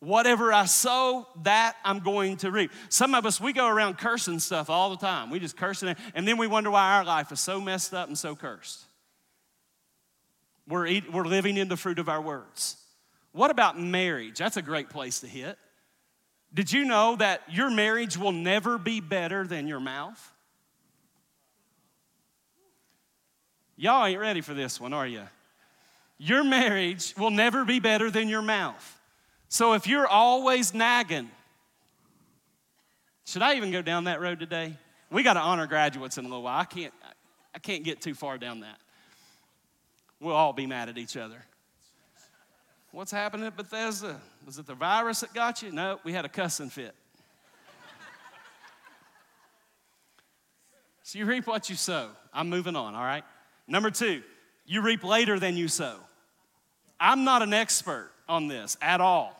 Whatever 0.00 0.52
I 0.52 0.66
sow, 0.66 1.26
that 1.42 1.76
I'm 1.84 2.00
going 2.00 2.36
to 2.38 2.50
reap. 2.50 2.70
Some 2.90 3.14
of 3.14 3.24
us, 3.24 3.40
we 3.40 3.52
go 3.52 3.66
around 3.66 3.96
cursing 3.96 4.38
stuff 4.38 4.68
all 4.68 4.90
the 4.90 4.98
time. 4.98 5.30
We 5.30 5.38
just 5.38 5.56
cursing 5.56 5.88
it, 5.88 5.98
and 6.14 6.28
then 6.28 6.36
we 6.36 6.46
wonder 6.46 6.70
why 6.70 6.96
our 6.96 7.04
life 7.04 7.32
is 7.32 7.40
so 7.40 7.60
messed 7.60 7.94
up 7.94 8.08
and 8.08 8.16
so 8.16 8.36
cursed. 8.36 8.84
We're, 10.68 10.86
eat, 10.86 11.12
we're 11.12 11.24
living 11.24 11.56
in 11.56 11.68
the 11.68 11.76
fruit 11.76 11.98
of 11.98 12.08
our 12.08 12.20
words. 12.20 12.76
What 13.32 13.50
about 13.50 13.80
marriage? 13.80 14.38
That's 14.38 14.56
a 14.56 14.62
great 14.62 14.90
place 14.90 15.20
to 15.20 15.26
hit. 15.26 15.56
Did 16.52 16.72
you 16.72 16.84
know 16.84 17.16
that 17.16 17.42
your 17.50 17.70
marriage 17.70 18.16
will 18.16 18.32
never 18.32 18.78
be 18.78 19.00
better 19.00 19.46
than 19.46 19.66
your 19.66 19.80
mouth? 19.80 20.32
Y'all 23.76 24.06
ain't 24.06 24.20
ready 24.20 24.40
for 24.40 24.54
this 24.54 24.80
one, 24.80 24.92
are 24.92 25.06
you? 25.06 25.22
Your 26.18 26.42
marriage 26.42 27.14
will 27.18 27.30
never 27.30 27.64
be 27.64 27.78
better 27.78 28.10
than 28.10 28.28
your 28.28 28.40
mouth. 28.40 28.95
So 29.56 29.72
if 29.72 29.86
you're 29.86 30.06
always 30.06 30.74
nagging, 30.74 31.30
should 33.24 33.40
I 33.40 33.54
even 33.54 33.70
go 33.70 33.80
down 33.80 34.04
that 34.04 34.20
road 34.20 34.38
today? 34.38 34.76
We 35.10 35.22
got 35.22 35.32
to 35.32 35.40
honor 35.40 35.66
graduates 35.66 36.18
in 36.18 36.26
a 36.26 36.28
little 36.28 36.42
while. 36.42 36.60
I 36.60 36.66
can't, 36.66 36.92
I 37.54 37.58
can't 37.58 37.82
get 37.82 38.02
too 38.02 38.12
far 38.12 38.36
down 38.36 38.60
that. 38.60 38.76
We'll 40.20 40.34
all 40.34 40.52
be 40.52 40.66
mad 40.66 40.90
at 40.90 40.98
each 40.98 41.16
other. 41.16 41.42
What's 42.90 43.10
happening 43.10 43.46
at 43.46 43.56
Bethesda? 43.56 44.20
Was 44.44 44.58
it 44.58 44.66
the 44.66 44.74
virus 44.74 45.20
that 45.20 45.32
got 45.32 45.62
you? 45.62 45.72
No, 45.72 46.00
we 46.04 46.12
had 46.12 46.26
a 46.26 46.28
cussing 46.28 46.68
fit. 46.68 46.94
so 51.02 51.18
you 51.18 51.24
reap 51.24 51.46
what 51.46 51.70
you 51.70 51.76
sow. 51.76 52.10
I'm 52.30 52.50
moving 52.50 52.76
on, 52.76 52.94
all 52.94 53.04
right? 53.04 53.24
Number 53.66 53.90
two, 53.90 54.22
you 54.66 54.82
reap 54.82 55.02
later 55.02 55.40
than 55.40 55.56
you 55.56 55.68
sow. 55.68 55.96
I'm 57.00 57.24
not 57.24 57.40
an 57.40 57.54
expert 57.54 58.10
on 58.28 58.48
this 58.48 58.76
at 58.82 59.00
all. 59.00 59.32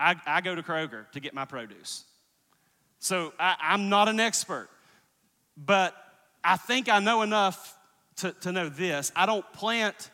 I, 0.00 0.16
I 0.26 0.40
go 0.40 0.54
to 0.54 0.62
Kroger 0.62 1.10
to 1.12 1.20
get 1.20 1.34
my 1.34 1.44
produce. 1.44 2.04
So 2.98 3.32
I, 3.38 3.56
I'm 3.60 3.88
not 3.90 4.08
an 4.08 4.18
expert, 4.18 4.68
but 5.56 5.94
I 6.42 6.56
think 6.56 6.88
I 6.88 7.00
know 7.00 7.22
enough 7.22 7.76
to, 8.16 8.32
to 8.40 8.52
know 8.52 8.68
this. 8.70 9.12
I 9.14 9.26
don't 9.26 9.44
plant 9.52 10.10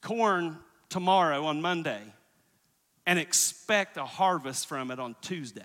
corn 0.00 0.58
tomorrow 0.88 1.44
on 1.44 1.60
Monday 1.60 2.00
and 3.06 3.18
expect 3.18 3.96
a 3.98 4.04
harvest 4.04 4.66
from 4.66 4.90
it 4.90 4.98
on 4.98 5.14
Tuesday. 5.20 5.62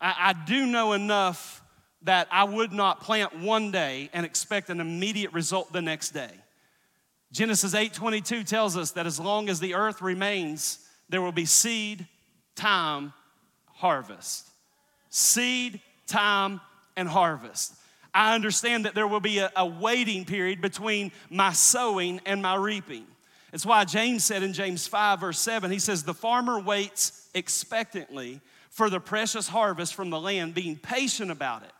I, 0.00 0.14
I 0.18 0.32
do 0.32 0.66
know 0.66 0.92
enough 0.92 1.62
that 2.02 2.28
I 2.30 2.44
would 2.44 2.72
not 2.72 3.00
plant 3.00 3.36
one 3.40 3.72
day 3.72 4.10
and 4.12 4.24
expect 4.24 4.70
an 4.70 4.80
immediate 4.80 5.32
result 5.32 5.72
the 5.72 5.82
next 5.82 6.10
day. 6.10 6.30
Genesis 7.32 7.74
8:22 7.74 8.46
tells 8.46 8.76
us 8.76 8.92
that 8.92 9.06
as 9.06 9.18
long 9.18 9.48
as 9.48 9.58
the 9.58 9.74
earth 9.74 10.00
remains, 10.00 10.85
there 11.08 11.22
will 11.22 11.32
be 11.32 11.44
seed, 11.44 12.06
time, 12.54 13.12
harvest. 13.66 14.48
Seed, 15.10 15.80
time, 16.06 16.60
and 16.96 17.08
harvest. 17.08 17.74
I 18.12 18.34
understand 18.34 18.86
that 18.86 18.94
there 18.94 19.06
will 19.06 19.20
be 19.20 19.38
a, 19.38 19.50
a 19.56 19.66
waiting 19.66 20.24
period 20.24 20.60
between 20.60 21.12
my 21.28 21.52
sowing 21.52 22.20
and 22.24 22.40
my 22.40 22.56
reaping. 22.56 23.06
It's 23.52 23.66
why 23.66 23.84
James 23.84 24.24
said 24.24 24.42
in 24.42 24.52
James 24.52 24.86
5, 24.86 25.20
verse 25.20 25.38
7, 25.38 25.70
he 25.70 25.78
says, 25.78 26.02
The 26.02 26.14
farmer 26.14 26.58
waits 26.58 27.28
expectantly 27.34 28.40
for 28.70 28.90
the 28.90 29.00
precious 29.00 29.48
harvest 29.48 29.94
from 29.94 30.10
the 30.10 30.20
land, 30.20 30.54
being 30.54 30.76
patient 30.76 31.30
about 31.30 31.62
it 31.62 31.72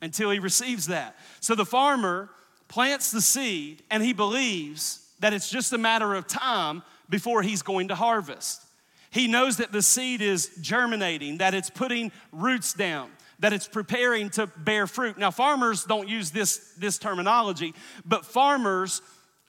until 0.00 0.30
he 0.30 0.38
receives 0.38 0.86
that. 0.88 1.16
So 1.40 1.54
the 1.54 1.64
farmer 1.64 2.28
plants 2.68 3.10
the 3.10 3.20
seed 3.20 3.82
and 3.90 4.02
he 4.02 4.12
believes 4.12 5.08
that 5.20 5.32
it's 5.32 5.48
just 5.48 5.72
a 5.72 5.78
matter 5.78 6.14
of 6.14 6.26
time 6.26 6.82
before 7.12 7.42
he's 7.42 7.60
going 7.60 7.88
to 7.88 7.94
harvest. 7.94 8.62
He 9.10 9.28
knows 9.28 9.58
that 9.58 9.70
the 9.70 9.82
seed 9.82 10.22
is 10.22 10.50
germinating, 10.62 11.38
that 11.38 11.52
it's 11.52 11.68
putting 11.68 12.10
roots 12.32 12.72
down, 12.72 13.10
that 13.40 13.52
it's 13.52 13.68
preparing 13.68 14.30
to 14.30 14.46
bear 14.46 14.86
fruit. 14.86 15.18
Now, 15.18 15.30
farmers 15.30 15.84
don't 15.84 16.08
use 16.08 16.30
this, 16.30 16.72
this 16.78 16.96
terminology, 16.96 17.74
but 18.06 18.24
farmers, 18.24 19.02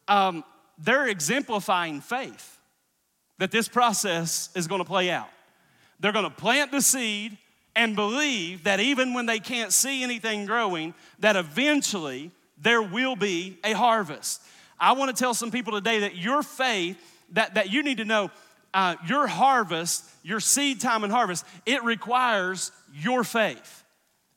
um, 0.09 0.43
they're 0.77 1.07
exemplifying 1.07 2.01
faith 2.01 2.59
that 3.39 3.49
this 3.49 3.69
process 3.69 4.49
is 4.55 4.67
going 4.67 4.81
to 4.81 4.87
play 4.87 5.09
out. 5.09 5.29
They're 6.01 6.11
going 6.11 6.25
to 6.25 6.35
plant 6.35 6.71
the 6.71 6.81
seed 6.81 7.37
and 7.77 7.95
believe 7.95 8.65
that 8.65 8.81
even 8.81 9.13
when 9.13 9.25
they 9.25 9.39
can't 9.39 9.71
see 9.71 10.03
anything 10.03 10.45
growing, 10.45 10.93
that 11.19 11.37
eventually 11.37 12.31
there 12.57 12.81
will 12.81 13.15
be 13.15 13.57
a 13.63 13.71
harvest. 13.71 14.41
I 14.77 14.91
want 14.91 15.15
to 15.15 15.23
tell 15.23 15.33
some 15.33 15.49
people 15.49 15.71
today 15.71 15.99
that 15.99 16.17
your 16.17 16.43
faith, 16.43 16.97
that, 17.33 17.55
that 17.55 17.71
you 17.71 17.83
need 17.83 17.97
to 17.97 18.05
know 18.05 18.31
uh, 18.73 18.95
your 19.07 19.27
harvest, 19.27 20.03
your 20.23 20.39
seed 20.39 20.81
time 20.81 21.03
and 21.03 21.13
harvest, 21.13 21.45
it 21.65 21.83
requires 21.83 22.71
your 22.93 23.23
faith. 23.23 23.83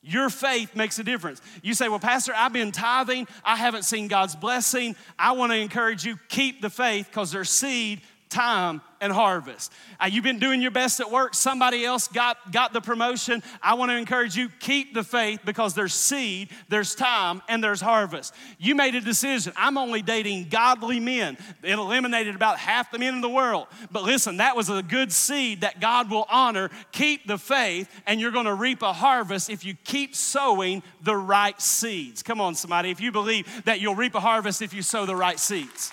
Your 0.03 0.31
faith 0.31 0.77
makes 0.77 0.99
a 0.99 1.05
difference. 1.05 1.41
You 1.63 1.75
say, 1.75 1.89
Well, 1.89 1.99
Pastor, 1.99 2.33
I've 2.37 2.53
been 2.53 2.71
tithing. 2.71 3.27
I 3.45 3.57
haven't 3.57 3.83
seen 3.83 4.07
God's 4.07 4.37
blessing. 4.37 4.95
I 5.19 5.33
want 5.33 5.53
to 5.53 5.59
encourage 5.59 6.05
you, 6.05 6.17
keep 6.29 6.61
the 6.63 6.71
faith 6.71 7.07
because 7.07 7.33
there's 7.33 7.51
seed 7.51 8.03
time 8.29 8.83
and 9.01 9.13
harvest. 9.13 9.73
Uh, 10.01 10.09
you've 10.11 10.25
been 10.25 10.39
doing 10.39 10.61
your 10.61 10.71
best 10.71 11.01
at 11.01 11.11
work, 11.11 11.35
somebody 11.35 11.85
else 11.85 12.09
got, 12.09 12.53
got 12.53 12.73
the 12.73 12.81
promotion. 12.81 13.43
I 13.63 13.75
want 13.75 13.91
to 13.91 13.97
encourage 13.97 14.37
you, 14.37 14.49
keep 14.61 14.95
the 14.95 15.05
faith 15.05 15.41
because 15.45 15.75
there's 15.75 15.95
seed, 15.95 16.51
there's 16.69 16.95
time, 16.95 17.43
and 17.49 17.63
there's 17.63 17.81
harvest. 17.81 18.35
You 18.59 18.75
made 18.75 18.95
a 18.95 19.01
decision. 19.01 19.53
I'm 19.57 19.79
only 19.79 20.03
dating 20.03 20.49
godly 20.49 21.01
men. 21.01 21.37
It 21.63 21.73
eliminated 21.73 22.35
about 22.35 22.59
half 22.59 22.91
the 22.91 22.99
men 22.99 23.15
in 23.15 23.21
the 23.21 23.29
world. 23.29 23.67
But 23.91 24.05
listen, 24.05 24.39
that 24.39 24.57
was 24.57 24.69
a 24.69 24.83
good 24.83 25.13
seed 25.13 25.63
that 25.63 25.81
God 25.81 26.11
will 26.11 26.27
honor. 26.31 26.71
Keep 26.93 27.27
the 27.27 27.39
faith, 27.39 27.89
and 28.07 28.21
you're 28.21 28.33
going 28.33 28.47
to 28.47 28.55
reap 28.55 28.83
a 28.83 28.93
harvest 28.93 29.51
if 29.51 29.65
you 29.65 29.75
keep 29.85 30.15
sowing 30.15 30.83
the 31.03 31.17
right 31.17 31.61
seeds. 31.61 32.23
Come 32.23 32.41
on, 32.41 32.55
somebody. 32.55 32.91
If 32.91 33.01
you 33.01 33.13
believe 33.13 33.65
that 33.65 33.81
you'll 33.81 33.95
reap 33.95 34.15
a 34.15 34.21
harvest 34.21 34.63
if 34.63 34.73
you 34.75 34.83
sow 34.83 35.07
the 35.07 35.17
right 35.17 35.39
seeds 35.39 35.93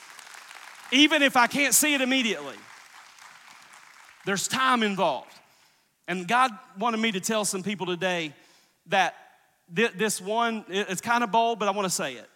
even 0.93 1.23
if 1.23 1.35
I 1.35 1.47
can't 1.47 1.73
see 1.73 1.93
it 1.93 2.01
immediately. 2.01 2.55
There's 4.25 4.47
time 4.47 4.83
involved. 4.83 5.33
And 6.07 6.27
God 6.27 6.51
wanted 6.77 6.99
me 6.99 7.11
to 7.13 7.19
tell 7.19 7.45
some 7.45 7.63
people 7.63 7.85
today 7.85 8.33
that 8.87 9.15
this 9.69 10.19
one, 10.19 10.65
it's 10.67 11.01
kind 11.01 11.23
of 11.23 11.31
bold, 11.31 11.59
but 11.59 11.67
I 11.67 11.71
want 11.71 11.85
to 11.85 11.93
say 11.93 12.13
it. 12.15 12.29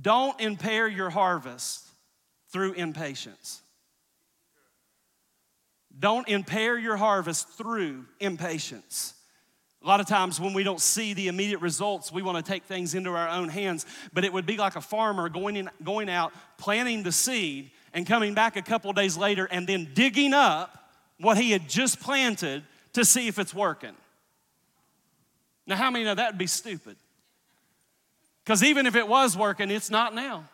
Don't 0.00 0.40
impair 0.40 0.88
your 0.88 1.10
harvest 1.10 1.86
through 2.50 2.72
impatience. 2.74 3.60
Don't 5.98 6.28
impair 6.28 6.78
your 6.78 6.96
harvest 6.96 7.48
through 7.48 8.06
impatience. 8.20 9.14
A 9.82 9.86
lot 9.86 10.00
of 10.00 10.06
times 10.06 10.40
when 10.40 10.54
we 10.54 10.62
don't 10.62 10.80
see 10.80 11.12
the 11.12 11.28
immediate 11.28 11.60
results, 11.60 12.12
we 12.12 12.22
want 12.22 12.44
to 12.44 12.50
take 12.50 12.64
things 12.64 12.94
into 12.94 13.10
our 13.10 13.28
own 13.28 13.48
hands. 13.48 13.84
But 14.12 14.24
it 14.24 14.32
would 14.32 14.46
be 14.46 14.56
like 14.56 14.76
a 14.76 14.80
farmer 14.80 15.28
going, 15.28 15.56
in, 15.56 15.70
going 15.82 16.08
out, 16.08 16.32
planting 16.56 17.02
the 17.02 17.12
seed, 17.12 17.72
and 17.92 18.06
coming 18.06 18.32
back 18.32 18.56
a 18.56 18.62
couple 18.62 18.92
days 18.92 19.16
later 19.16 19.46
and 19.50 19.66
then 19.66 19.90
digging 19.92 20.32
up 20.32 20.81
what 21.22 21.38
he 21.38 21.52
had 21.52 21.68
just 21.68 22.00
planted 22.00 22.62
to 22.92 23.04
see 23.04 23.28
if 23.28 23.38
it's 23.38 23.54
working. 23.54 23.94
Now, 25.66 25.76
how 25.76 25.90
many 25.90 26.04
know 26.04 26.14
that 26.14 26.32
would 26.32 26.38
be 26.38 26.46
stupid? 26.46 26.96
Because 28.44 28.62
even 28.64 28.86
if 28.86 28.96
it 28.96 29.06
was 29.06 29.36
working, 29.36 29.70
it's 29.70 29.90
not 29.90 30.14
now. 30.14 30.44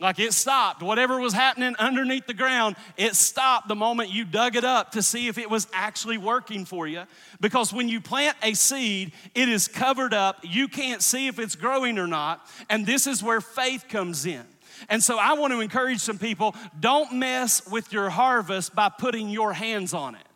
Like 0.00 0.20
it 0.20 0.32
stopped. 0.32 0.80
Whatever 0.80 1.18
was 1.18 1.32
happening 1.32 1.74
underneath 1.78 2.26
the 2.26 2.34
ground, 2.34 2.76
it 2.96 3.16
stopped 3.16 3.66
the 3.66 3.74
moment 3.74 4.10
you 4.10 4.24
dug 4.24 4.54
it 4.54 4.64
up 4.64 4.92
to 4.92 5.02
see 5.02 5.26
if 5.26 5.38
it 5.38 5.50
was 5.50 5.66
actually 5.72 6.18
working 6.18 6.64
for 6.64 6.86
you. 6.86 7.02
Because 7.40 7.72
when 7.72 7.88
you 7.88 8.00
plant 8.00 8.36
a 8.42 8.54
seed, 8.54 9.12
it 9.34 9.48
is 9.48 9.66
covered 9.66 10.14
up. 10.14 10.38
You 10.42 10.68
can't 10.68 11.02
see 11.02 11.26
if 11.26 11.40
it's 11.40 11.56
growing 11.56 11.98
or 11.98 12.06
not. 12.06 12.46
And 12.70 12.86
this 12.86 13.08
is 13.08 13.24
where 13.24 13.40
faith 13.40 13.86
comes 13.88 14.24
in. 14.24 14.44
And 14.88 15.02
so 15.02 15.18
I 15.18 15.34
want 15.34 15.52
to 15.52 15.60
encourage 15.60 16.00
some 16.00 16.18
people 16.18 16.54
don't 16.78 17.14
mess 17.14 17.68
with 17.68 17.92
your 17.92 18.10
harvest 18.10 18.74
by 18.74 18.88
putting 18.88 19.28
your 19.28 19.52
hands 19.52 19.94
on 19.94 20.14
it. 20.14 20.26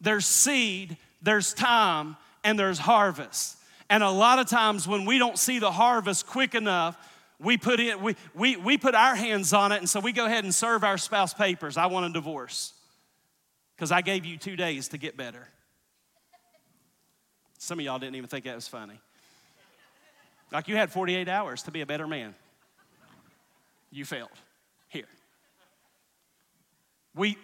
There's 0.00 0.26
seed, 0.26 0.96
there's 1.22 1.52
time, 1.54 2.16
and 2.44 2.58
there's 2.58 2.78
harvest. 2.78 3.56
And 3.90 4.02
a 4.02 4.10
lot 4.10 4.38
of 4.38 4.46
times 4.46 4.86
when 4.86 5.04
we 5.04 5.18
don't 5.18 5.38
see 5.38 5.58
the 5.58 5.72
harvest 5.72 6.26
quick 6.26 6.54
enough, 6.54 6.96
we 7.40 7.56
put 7.56 7.80
it, 7.80 8.00
we, 8.00 8.16
we, 8.34 8.56
we 8.56 8.78
put 8.78 8.94
our 8.94 9.14
hands 9.14 9.52
on 9.52 9.72
it, 9.72 9.78
and 9.78 9.88
so 9.88 10.00
we 10.00 10.12
go 10.12 10.26
ahead 10.26 10.44
and 10.44 10.54
serve 10.54 10.84
our 10.84 10.98
spouse 10.98 11.32
papers. 11.32 11.76
I 11.76 11.86
want 11.86 12.06
a 12.06 12.12
divorce. 12.12 12.74
Because 13.76 13.92
I 13.92 14.00
gave 14.00 14.24
you 14.24 14.36
two 14.36 14.56
days 14.56 14.88
to 14.88 14.98
get 14.98 15.16
better. 15.16 15.46
Some 17.58 17.78
of 17.78 17.84
y'all 17.84 18.00
didn't 18.00 18.16
even 18.16 18.28
think 18.28 18.44
that 18.44 18.56
was 18.56 18.66
funny. 18.66 19.00
Like 20.50 20.68
you 20.68 20.76
had 20.76 20.90
48 20.90 21.28
hours 21.28 21.62
to 21.64 21.70
be 21.70 21.80
a 21.80 21.86
better 21.86 22.06
man. 22.06 22.34
You 23.90 24.04
failed. 24.04 24.30
Here. 24.88 25.06
We, 27.14 27.36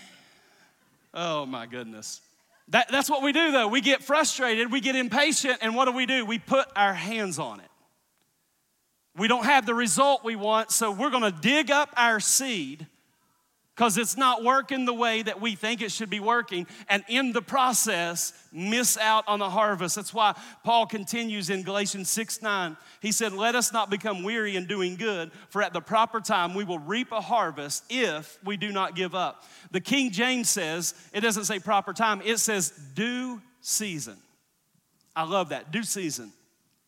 oh 1.14 1.46
my 1.46 1.66
goodness. 1.66 2.20
That, 2.68 2.88
that's 2.90 3.08
what 3.08 3.22
we 3.22 3.32
do 3.32 3.52
though. 3.52 3.68
We 3.68 3.80
get 3.80 4.02
frustrated, 4.02 4.72
we 4.72 4.80
get 4.80 4.96
impatient, 4.96 5.58
and 5.60 5.74
what 5.74 5.84
do 5.84 5.92
we 5.92 6.06
do? 6.06 6.24
We 6.26 6.38
put 6.38 6.66
our 6.74 6.94
hands 6.94 7.38
on 7.38 7.60
it. 7.60 7.70
We 9.16 9.28
don't 9.28 9.44
have 9.44 9.64
the 9.64 9.74
result 9.74 10.24
we 10.24 10.36
want, 10.36 10.70
so 10.70 10.90
we're 10.90 11.10
gonna 11.10 11.30
dig 11.30 11.70
up 11.70 11.90
our 11.96 12.20
seed 12.20 12.86
because 13.76 13.98
it's 13.98 14.16
not 14.16 14.42
working 14.42 14.86
the 14.86 14.94
way 14.94 15.20
that 15.20 15.38
we 15.38 15.54
think 15.54 15.82
it 15.82 15.92
should 15.92 16.08
be 16.08 16.18
working, 16.18 16.66
and 16.88 17.04
in 17.08 17.32
the 17.32 17.42
process, 17.42 18.32
miss 18.50 18.96
out 18.96 19.24
on 19.28 19.38
the 19.38 19.50
harvest. 19.50 19.96
That's 19.96 20.14
why 20.14 20.34
Paul 20.64 20.86
continues 20.86 21.50
in 21.50 21.62
Galatians 21.62 22.08
6 22.08 22.40
9. 22.40 22.76
He 23.02 23.12
said, 23.12 23.34
Let 23.34 23.54
us 23.54 23.74
not 23.74 23.90
become 23.90 24.22
weary 24.22 24.56
in 24.56 24.66
doing 24.66 24.96
good, 24.96 25.30
for 25.50 25.62
at 25.62 25.74
the 25.74 25.82
proper 25.82 26.20
time 26.20 26.54
we 26.54 26.64
will 26.64 26.78
reap 26.78 27.12
a 27.12 27.20
harvest 27.20 27.84
if 27.90 28.38
we 28.42 28.56
do 28.56 28.72
not 28.72 28.96
give 28.96 29.14
up. 29.14 29.44
The 29.72 29.80
King 29.80 30.10
James 30.10 30.48
says, 30.48 30.94
it 31.12 31.20
doesn't 31.20 31.44
say 31.44 31.58
proper 31.58 31.92
time, 31.92 32.22
it 32.24 32.38
says 32.38 32.72
due 32.94 33.42
season. 33.60 34.16
I 35.14 35.24
love 35.24 35.50
that, 35.50 35.70
due 35.70 35.82
season. 35.82 36.32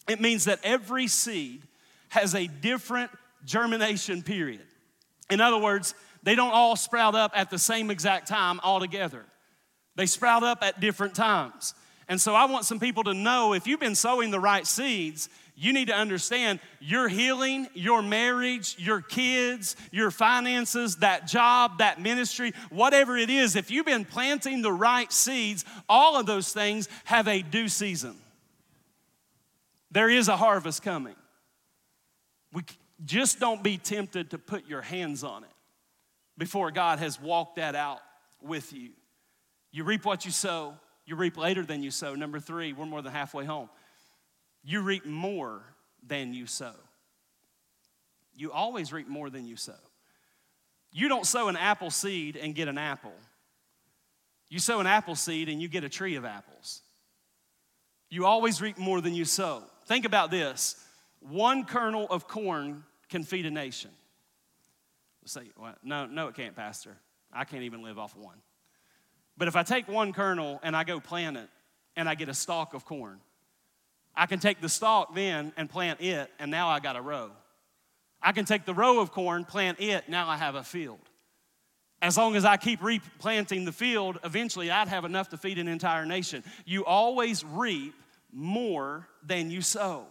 It 0.08 0.22
means 0.22 0.46
that 0.46 0.60
every 0.62 1.06
seed 1.06 1.64
has 2.08 2.34
a 2.34 2.46
different 2.46 3.10
germination 3.44 4.22
period. 4.22 4.62
In 5.30 5.42
other 5.42 5.58
words, 5.58 5.94
they 6.28 6.34
don't 6.34 6.52
all 6.52 6.76
sprout 6.76 7.14
up 7.14 7.32
at 7.34 7.48
the 7.48 7.58
same 7.58 7.90
exact 7.90 8.28
time 8.28 8.60
altogether. 8.62 9.24
They 9.96 10.04
sprout 10.04 10.42
up 10.42 10.62
at 10.62 10.78
different 10.78 11.14
times. 11.14 11.72
And 12.06 12.20
so 12.20 12.34
I 12.34 12.44
want 12.44 12.66
some 12.66 12.78
people 12.78 13.04
to 13.04 13.14
know 13.14 13.54
if 13.54 13.66
you've 13.66 13.80
been 13.80 13.94
sowing 13.94 14.30
the 14.30 14.38
right 14.38 14.66
seeds, 14.66 15.30
you 15.56 15.72
need 15.72 15.88
to 15.88 15.94
understand 15.94 16.60
your 16.80 17.08
healing, 17.08 17.66
your 17.72 18.02
marriage, 18.02 18.76
your 18.78 19.00
kids, 19.00 19.74
your 19.90 20.10
finances, 20.10 20.96
that 20.96 21.26
job, 21.26 21.78
that 21.78 21.98
ministry, 21.98 22.52
whatever 22.68 23.16
it 23.16 23.30
is, 23.30 23.56
if 23.56 23.70
you've 23.70 23.86
been 23.86 24.04
planting 24.04 24.60
the 24.60 24.70
right 24.70 25.10
seeds, 25.10 25.64
all 25.88 26.20
of 26.20 26.26
those 26.26 26.52
things 26.52 26.90
have 27.04 27.26
a 27.26 27.40
due 27.40 27.68
season. 27.68 28.14
There 29.92 30.10
is 30.10 30.28
a 30.28 30.36
harvest 30.36 30.82
coming. 30.82 31.16
We 32.52 32.64
just 33.06 33.40
don't 33.40 33.62
be 33.62 33.78
tempted 33.78 34.32
to 34.32 34.38
put 34.38 34.68
your 34.68 34.82
hands 34.82 35.24
on 35.24 35.44
it 35.44 35.50
before 36.38 36.70
God 36.70 37.00
has 37.00 37.20
walked 37.20 37.56
that 37.56 37.74
out 37.74 37.98
with 38.40 38.72
you. 38.72 38.90
You 39.72 39.84
reap 39.84 40.04
what 40.04 40.24
you 40.24 40.30
sow, 40.30 40.74
you 41.04 41.16
reap 41.16 41.36
later 41.36 41.64
than 41.64 41.82
you 41.82 41.90
sow. 41.90 42.14
Number 42.14 42.40
three, 42.40 42.72
we're 42.72 42.86
more 42.86 43.02
than 43.02 43.12
halfway 43.12 43.44
home. 43.44 43.68
You 44.62 44.80
reap 44.82 45.04
more 45.04 45.62
than 46.06 46.32
you 46.32 46.46
sow. 46.46 46.74
You 48.34 48.52
always 48.52 48.92
reap 48.92 49.08
more 49.08 49.30
than 49.30 49.46
you 49.46 49.56
sow. 49.56 49.74
You 50.92 51.08
don't 51.08 51.26
sow 51.26 51.48
an 51.48 51.56
apple 51.56 51.90
seed 51.90 52.36
and 52.36 52.54
get 52.54 52.68
an 52.68 52.78
apple. 52.78 53.12
You 54.48 54.58
sow 54.58 54.80
an 54.80 54.86
apple 54.86 55.16
seed 55.16 55.48
and 55.48 55.60
you 55.60 55.68
get 55.68 55.84
a 55.84 55.88
tree 55.88 56.14
of 56.14 56.24
apples. 56.24 56.82
You 58.10 58.24
always 58.24 58.62
reap 58.62 58.78
more 58.78 59.00
than 59.00 59.14
you 59.14 59.24
sow. 59.24 59.64
Think 59.86 60.04
about 60.04 60.30
this 60.30 60.76
one 61.20 61.64
kernel 61.64 62.06
of 62.10 62.28
corn 62.28 62.84
can 63.08 63.24
feed 63.24 63.46
a 63.46 63.50
nation. 63.50 63.90
Say, 65.28 65.42
well, 65.58 65.74
no, 65.82 66.06
no, 66.06 66.28
it 66.28 66.34
can't, 66.34 66.56
Pastor. 66.56 66.96
I 67.32 67.44
can't 67.44 67.64
even 67.64 67.82
live 67.82 67.98
off 67.98 68.16
one. 68.16 68.38
But 69.36 69.46
if 69.46 69.56
I 69.56 69.62
take 69.62 69.86
one 69.86 70.12
kernel 70.12 70.58
and 70.62 70.74
I 70.74 70.84
go 70.84 71.00
plant 71.00 71.36
it 71.36 71.48
and 71.96 72.08
I 72.08 72.14
get 72.14 72.28
a 72.28 72.34
stalk 72.34 72.72
of 72.72 72.84
corn, 72.84 73.20
I 74.16 74.26
can 74.26 74.38
take 74.38 74.60
the 74.60 74.68
stalk 74.68 75.14
then 75.14 75.52
and 75.56 75.68
plant 75.68 76.00
it, 76.00 76.30
and 76.38 76.50
now 76.50 76.68
I 76.68 76.80
got 76.80 76.96
a 76.96 77.00
row. 77.02 77.30
I 78.22 78.32
can 78.32 78.46
take 78.46 78.64
the 78.64 78.74
row 78.74 79.00
of 79.00 79.12
corn, 79.12 79.44
plant 79.44 79.80
it, 79.80 80.08
now 80.08 80.28
I 80.28 80.36
have 80.36 80.54
a 80.54 80.64
field. 80.64 80.98
As 82.00 82.16
long 82.16 82.34
as 82.34 82.44
I 82.44 82.56
keep 82.56 82.82
replanting 82.82 83.64
the 83.64 83.72
field, 83.72 84.18
eventually 84.24 84.70
I'd 84.70 84.88
have 84.88 85.04
enough 85.04 85.28
to 85.28 85.36
feed 85.36 85.58
an 85.58 85.68
entire 85.68 86.06
nation. 86.06 86.42
You 86.64 86.84
always 86.84 87.44
reap 87.44 87.94
more 88.32 89.06
than 89.24 89.50
you 89.50 89.62
sow. 89.62 90.06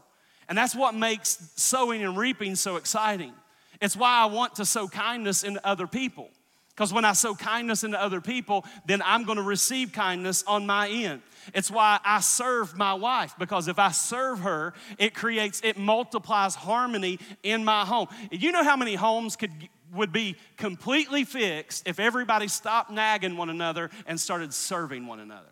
And 0.47 0.57
that's 0.57 0.75
what 0.75 0.95
makes 0.95 1.51
sowing 1.55 2.03
and 2.03 2.17
reaping 2.17 2.55
so 2.55 2.75
exciting. 2.75 3.33
It's 3.81 3.95
why 3.95 4.21
I 4.21 4.25
want 4.25 4.55
to 4.55 4.65
sow 4.65 4.87
kindness 4.87 5.43
into 5.43 5.65
other 5.65 5.87
people. 5.87 6.29
Because 6.69 6.93
when 6.93 7.05
I 7.05 7.13
sow 7.13 7.33
kindness 7.33 7.83
into 7.83 7.99
other 7.99 8.21
people, 8.21 8.63
then 8.85 9.01
I'm 9.03 9.23
going 9.23 9.37
to 9.37 9.43
receive 9.43 9.91
kindness 9.91 10.43
on 10.45 10.67
my 10.67 10.87
end. 10.87 11.23
It's 11.55 11.71
why 11.71 11.99
I 12.05 12.19
serve 12.19 12.77
my 12.77 12.93
wife 12.93 13.33
because 13.39 13.67
if 13.67 13.79
I 13.79 13.89
serve 13.91 14.41
her, 14.41 14.73
it 14.99 15.15
creates, 15.15 15.59
it 15.63 15.77
multiplies 15.77 16.53
harmony 16.53 17.19
in 17.41 17.65
my 17.65 17.83
home. 17.83 18.07
You 18.31 18.51
know 18.51 18.63
how 18.63 18.77
many 18.77 18.95
homes 18.95 19.35
could 19.35 19.51
would 19.93 20.11
be 20.11 20.35
completely 20.57 21.23
fixed 21.23 21.87
if 21.87 21.99
everybody 21.99 22.47
stopped 22.47 22.91
nagging 22.91 23.37
one 23.37 23.49
another 23.49 23.89
and 24.05 24.19
started 24.19 24.53
serving 24.53 25.07
one 25.07 25.19
another. 25.19 25.47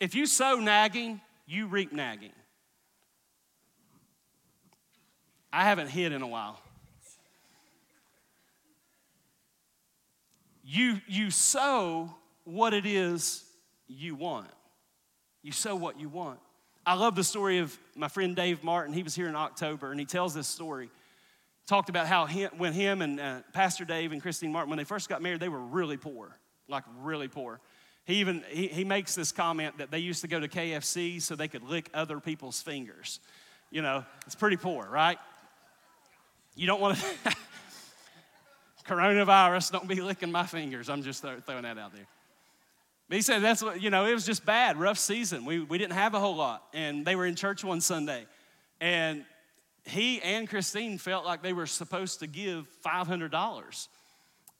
If 0.00 0.14
you 0.14 0.26
sow 0.26 0.56
nagging, 0.56 1.20
you 1.46 1.66
reap 1.66 1.92
nagging. 1.92 2.32
I 5.54 5.62
haven't 5.62 5.86
hid 5.86 6.10
in 6.10 6.20
a 6.20 6.26
while. 6.26 6.60
You, 10.64 11.00
you 11.06 11.30
sow 11.30 12.12
what 12.42 12.74
it 12.74 12.86
is 12.86 13.44
you 13.86 14.16
want. 14.16 14.48
You 15.44 15.52
sow 15.52 15.76
what 15.76 16.00
you 16.00 16.08
want. 16.08 16.40
I 16.84 16.94
love 16.94 17.14
the 17.14 17.22
story 17.22 17.58
of 17.58 17.78
my 17.94 18.08
friend 18.08 18.34
Dave 18.34 18.64
Martin. 18.64 18.92
He 18.92 19.04
was 19.04 19.14
here 19.14 19.28
in 19.28 19.36
October 19.36 19.92
and 19.92 20.00
he 20.00 20.06
tells 20.06 20.34
this 20.34 20.48
story. 20.48 20.90
Talked 21.68 21.88
about 21.88 22.08
how 22.08 22.26
he, 22.26 22.44
when 22.44 22.72
him 22.72 23.00
and 23.00 23.20
uh, 23.20 23.40
Pastor 23.52 23.84
Dave 23.84 24.10
and 24.10 24.20
Christine 24.20 24.50
Martin, 24.50 24.70
when 24.70 24.78
they 24.78 24.84
first 24.84 25.08
got 25.08 25.22
married, 25.22 25.38
they 25.38 25.48
were 25.48 25.60
really 25.60 25.96
poor, 25.96 26.36
like 26.66 26.82
really 27.00 27.28
poor. 27.28 27.60
He 28.06 28.16
even 28.16 28.42
he, 28.48 28.66
he 28.66 28.82
makes 28.82 29.14
this 29.14 29.30
comment 29.30 29.78
that 29.78 29.92
they 29.92 30.00
used 30.00 30.20
to 30.22 30.28
go 30.28 30.40
to 30.40 30.48
KFC 30.48 31.22
so 31.22 31.36
they 31.36 31.48
could 31.48 31.62
lick 31.62 31.90
other 31.94 32.18
people's 32.18 32.60
fingers. 32.60 33.20
You 33.70 33.82
know, 33.82 34.04
it's 34.26 34.34
pretty 34.34 34.56
poor, 34.56 34.88
right? 34.90 35.18
You 36.56 36.66
don't 36.66 36.80
want 36.80 36.98
to, 36.98 37.36
coronavirus, 38.86 39.72
don't 39.72 39.88
be 39.88 40.00
licking 40.00 40.30
my 40.30 40.46
fingers. 40.46 40.88
I'm 40.88 41.02
just 41.02 41.22
throwing 41.22 41.62
that 41.62 41.78
out 41.78 41.92
there. 41.92 42.06
But 43.08 43.16
he 43.16 43.22
said 43.22 43.42
that's 43.42 43.62
what, 43.62 43.82
you 43.82 43.90
know, 43.90 44.06
it 44.06 44.14
was 44.14 44.24
just 44.24 44.46
bad, 44.46 44.78
rough 44.78 44.98
season. 44.98 45.44
We, 45.44 45.60
we 45.60 45.78
didn't 45.78 45.94
have 45.94 46.14
a 46.14 46.20
whole 46.20 46.36
lot. 46.36 46.62
And 46.72 47.04
they 47.04 47.16
were 47.16 47.26
in 47.26 47.34
church 47.34 47.62
one 47.64 47.80
Sunday. 47.80 48.24
And 48.80 49.24
he 49.84 50.22
and 50.22 50.48
Christine 50.48 50.98
felt 50.98 51.24
like 51.24 51.42
they 51.42 51.52
were 51.52 51.66
supposed 51.66 52.20
to 52.20 52.26
give 52.26 52.66
$500. 52.84 53.88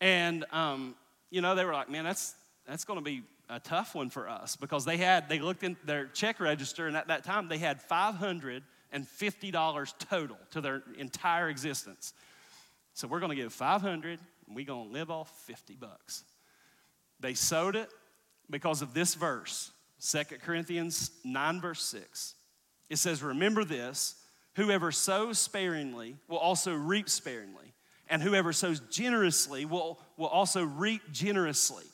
And, 0.01 0.45
um, 0.53 0.95
you 1.31 1.41
know, 1.41 1.55
they 1.55 1.65
were 1.65 1.73
like, 1.73 1.89
man, 1.89 2.05
that's, 2.05 2.35
that's 2.67 2.85
going 2.85 2.99
to 2.99 3.05
be 3.05 3.23
a 3.49 3.61
tough 3.61 3.95
one 3.95 4.11
for 4.11 4.29
us 4.29 4.57
because 4.57 4.85
they 4.85 4.97
had, 4.97 5.29
they 5.29 5.39
looked 5.39 5.63
in 5.63 5.77
their 5.85 6.07
check 6.07 6.41
register 6.41 6.87
and 6.87 6.97
at 6.97 7.09
that 7.09 7.25
time 7.25 7.49
they 7.49 7.59
had 7.59 7.81
500 7.81 8.63
and 8.95 9.07
$50 9.07 9.95
total 9.99 10.39
to 10.53 10.61
their 10.63 10.83
entire 10.97 11.51
existence. 11.51 12.15
So 12.95 13.09
we're 13.09 13.21
going 13.21 13.37
to 13.37 13.37
give 13.37 13.53
500 13.53 14.21
and 14.47 14.57
we're 14.57 14.65
going 14.65 14.87
to 14.87 14.93
live 14.93 15.11
off 15.11 15.29
50 15.47 15.75
bucks. 15.75 16.25
They 17.21 17.35
sowed 17.35 17.77
it 17.77 17.91
because 18.49 18.83
of 18.83 18.95
this 18.95 19.15
verse, 19.15 19.73
2 20.01 20.37
Corinthians 20.43 21.11
9, 21.25 21.61
verse 21.61 21.83
6. 21.83 22.35
It 22.89 22.97
says, 22.97 23.23
Remember 23.23 23.65
this 23.65 24.15
whoever 24.55 24.93
sows 24.93 25.39
sparingly 25.39 26.17
will 26.29 26.39
also 26.39 26.73
reap 26.73 27.09
sparingly, 27.09 27.73
and 28.09 28.23
whoever 28.23 28.53
sows 28.53 28.81
generously 28.91 29.65
will, 29.65 29.99
will 30.17 30.29
also 30.29 30.63
reap 30.63 31.03
generously. 31.11 31.85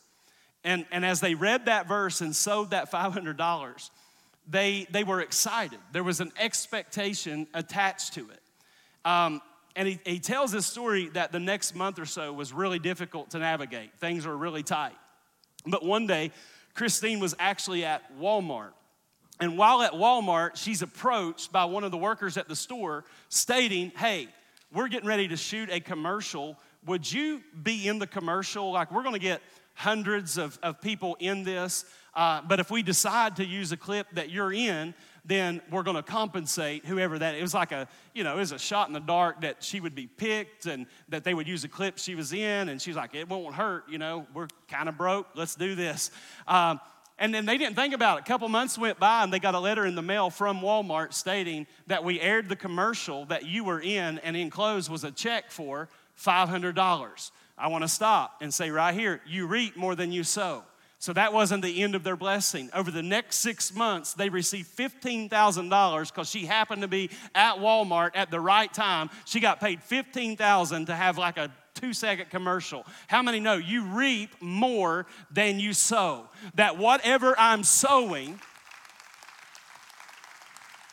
And, 0.65 0.85
and 0.91 1.07
as 1.07 1.21
they 1.21 1.35
read 1.35 1.67
that 1.67 1.89
verse 1.89 2.21
and 2.21 2.37
sowed 2.37 2.71
that 2.71 2.93
$500, 2.93 3.91
they, 4.51 4.87
they 4.91 5.05
were 5.05 5.21
excited. 5.21 5.79
There 5.93 6.05
was 6.05 6.21
an 6.21 6.33
expectation 6.39 7.47
attached 7.55 8.15
to 8.15 8.29
it. 8.31 8.41
Um, 9.05 9.41
and 9.77 9.87
he, 9.87 10.01
he 10.05 10.19
tells 10.19 10.51
this 10.51 10.67
story 10.67 11.09
that 11.11 11.31
the 11.33 11.39
next 11.39 11.75
month 11.75 11.99
or 11.99 12.07
so 12.07 12.33
was 12.33 12.53
really 12.53 12.79
difficult 12.79 13.31
to 13.31 13.39
navigate. 13.39 13.95
Things 13.99 14.27
were 14.27 14.37
really 14.37 14.63
tight. 14.63 14.97
But 15.65 15.85
one 15.85 16.07
day, 16.07 16.33
Christine 16.75 17.21
was 17.21 17.35
actually 17.39 17.85
at 17.85 18.19
Walmart. 18.19 18.73
And 19.39 19.57
while 19.57 19.83
at 19.83 19.93
Walmart, 19.93 20.57
she's 20.57 20.83
approached 20.83 21.53
by 21.53 21.65
one 21.65 21.85
of 21.85 21.91
the 21.91 21.97
workers 21.97 22.37
at 22.37 22.49
the 22.49 22.57
store 22.57 23.05
stating, 23.29 23.91
Hey, 23.97 24.29
we're 24.73 24.89
getting 24.89 25.09
ready 25.09 25.29
to 25.29 25.37
shoot 25.37 25.71
a 25.71 25.81
commercial. 25.81 26.59
Would 26.87 27.11
you 27.11 27.41
be 27.63 27.89
in 27.89 27.99
the 27.99 28.07
commercial? 28.07 28.73
Like, 28.73 28.93
we're 28.93 29.03
gonna 29.03 29.19
get 29.19 29.41
hundreds 29.81 30.37
of, 30.37 30.59
of 30.63 30.81
people 30.81 31.17
in 31.21 31.43
this. 31.43 31.87
Uh, 32.15 32.43
but 32.47 32.61
if 32.61 32.71
we 32.71 32.83
decide 32.83 33.37
to 33.37 33.45
use 33.45 33.73
a 33.73 33.77
clip 33.77 34.07
that 34.13 34.29
you're 34.29 34.53
in, 34.53 34.93
then 35.25 35.63
we're 35.71 35.83
going 35.83 35.97
to 35.97 36.03
compensate 36.03 36.85
whoever 36.85 37.19
that 37.19 37.35
it 37.35 37.41
was 37.41 37.55
like 37.55 37.73
a 37.73 37.89
you 38.15 38.25
know 38.25 38.35
it 38.37 38.41
was 38.41 38.53
a 38.53 38.59
shot 38.59 38.89
in 38.89 38.95
the 38.95 39.01
dark 39.01 39.41
that 39.41 39.63
she 39.63 39.81
would 39.81 39.95
be 39.95 40.07
picked 40.07 40.67
and 40.67 40.87
that 41.09 41.25
they 41.25 41.35
would 41.35 41.47
use 41.47 41.63
a 41.65 41.69
clip 41.69 41.99
she 41.99 42.15
was 42.15 42.33
in 42.33 42.69
and 42.71 42.81
she's 42.81 42.97
like 42.97 43.15
it 43.15 43.29
won't 43.29 43.55
hurt 43.55 43.85
you 43.89 43.99
know 43.99 44.27
we're 44.33 44.49
kind 44.67 44.89
of 44.89 44.97
broke 44.97 45.27
let's 45.35 45.55
do 45.55 45.75
this 45.75 46.11
um, 46.49 46.81
and 47.19 47.35
then 47.35 47.45
they 47.45 47.59
didn't 47.59 47.77
think 47.77 47.93
about 47.93 48.17
it 48.17 48.23
a 48.23 48.25
couple 48.25 48.49
months 48.49 48.79
went 48.79 48.99
by 48.99 49.23
and 49.23 49.31
they 49.31 49.39
got 49.39 49.55
a 49.55 49.61
letter 49.61 49.85
in 49.85 49.95
the 49.95 50.03
mail 50.03 50.31
from 50.31 50.63
walmart 50.63 51.13
stating 51.13 51.67
that 51.87 52.03
we 52.03 52.19
aired 52.19 52.49
the 52.49 52.57
commercial 52.57 53.27
that 53.27 53.45
you 53.45 53.63
were 53.63 53.81
in 53.81 54.19
and 54.21 54.37
enclosed 54.37 54.91
was 54.91 55.05
a 55.05 55.11
check 55.11 55.51
for 55.51 55.91
$500 56.19 57.31
i 57.61 57.69
want 57.69 57.83
to 57.83 57.89
stop 57.89 58.37
and 58.41 58.53
say 58.53 58.71
right 58.71 58.95
here 58.95 59.21
you 59.27 59.47
reap 59.47 59.77
more 59.77 59.95
than 59.95 60.11
you 60.11 60.25
sow 60.25 60.65
so 61.01 61.15
that 61.15 61.33
wasn't 61.33 61.63
the 61.63 61.83
end 61.83 61.95
of 61.95 62.05
their 62.05 62.15
blessing. 62.15 62.69
Over 62.75 62.91
the 62.91 63.03
next 63.03 63.37
six 63.37 63.75
months, 63.75 64.13
they 64.13 64.29
received 64.29 64.69
$15,000 64.77 66.13
because 66.13 66.29
she 66.29 66.45
happened 66.45 66.83
to 66.83 66.89
be 66.89 67.09
at 67.35 67.57
Walmart 67.57 68.11
at 68.15 68.31
the 68.31 68.39
right 68.39 68.71
time. 68.71 69.09
She 69.25 69.41
got 69.41 69.61
paid 69.61 69.81
$15,000 69.81 70.87
to 70.87 70.95
have 70.95 71.17
like 71.17 71.39
a 71.39 71.51
two 71.75 71.95
second 71.95 72.29
commercial. 72.29 72.85
How 73.07 73.23
many 73.23 73.41
know 73.41 73.55
you 73.55 73.85
reap 73.85 74.43
more 74.43 75.07
than 75.31 75.59
you 75.59 75.73
sow? 75.73 76.29
That 76.57 76.77
whatever 76.77 77.35
I'm 77.39 77.65
sowing, 77.65 78.39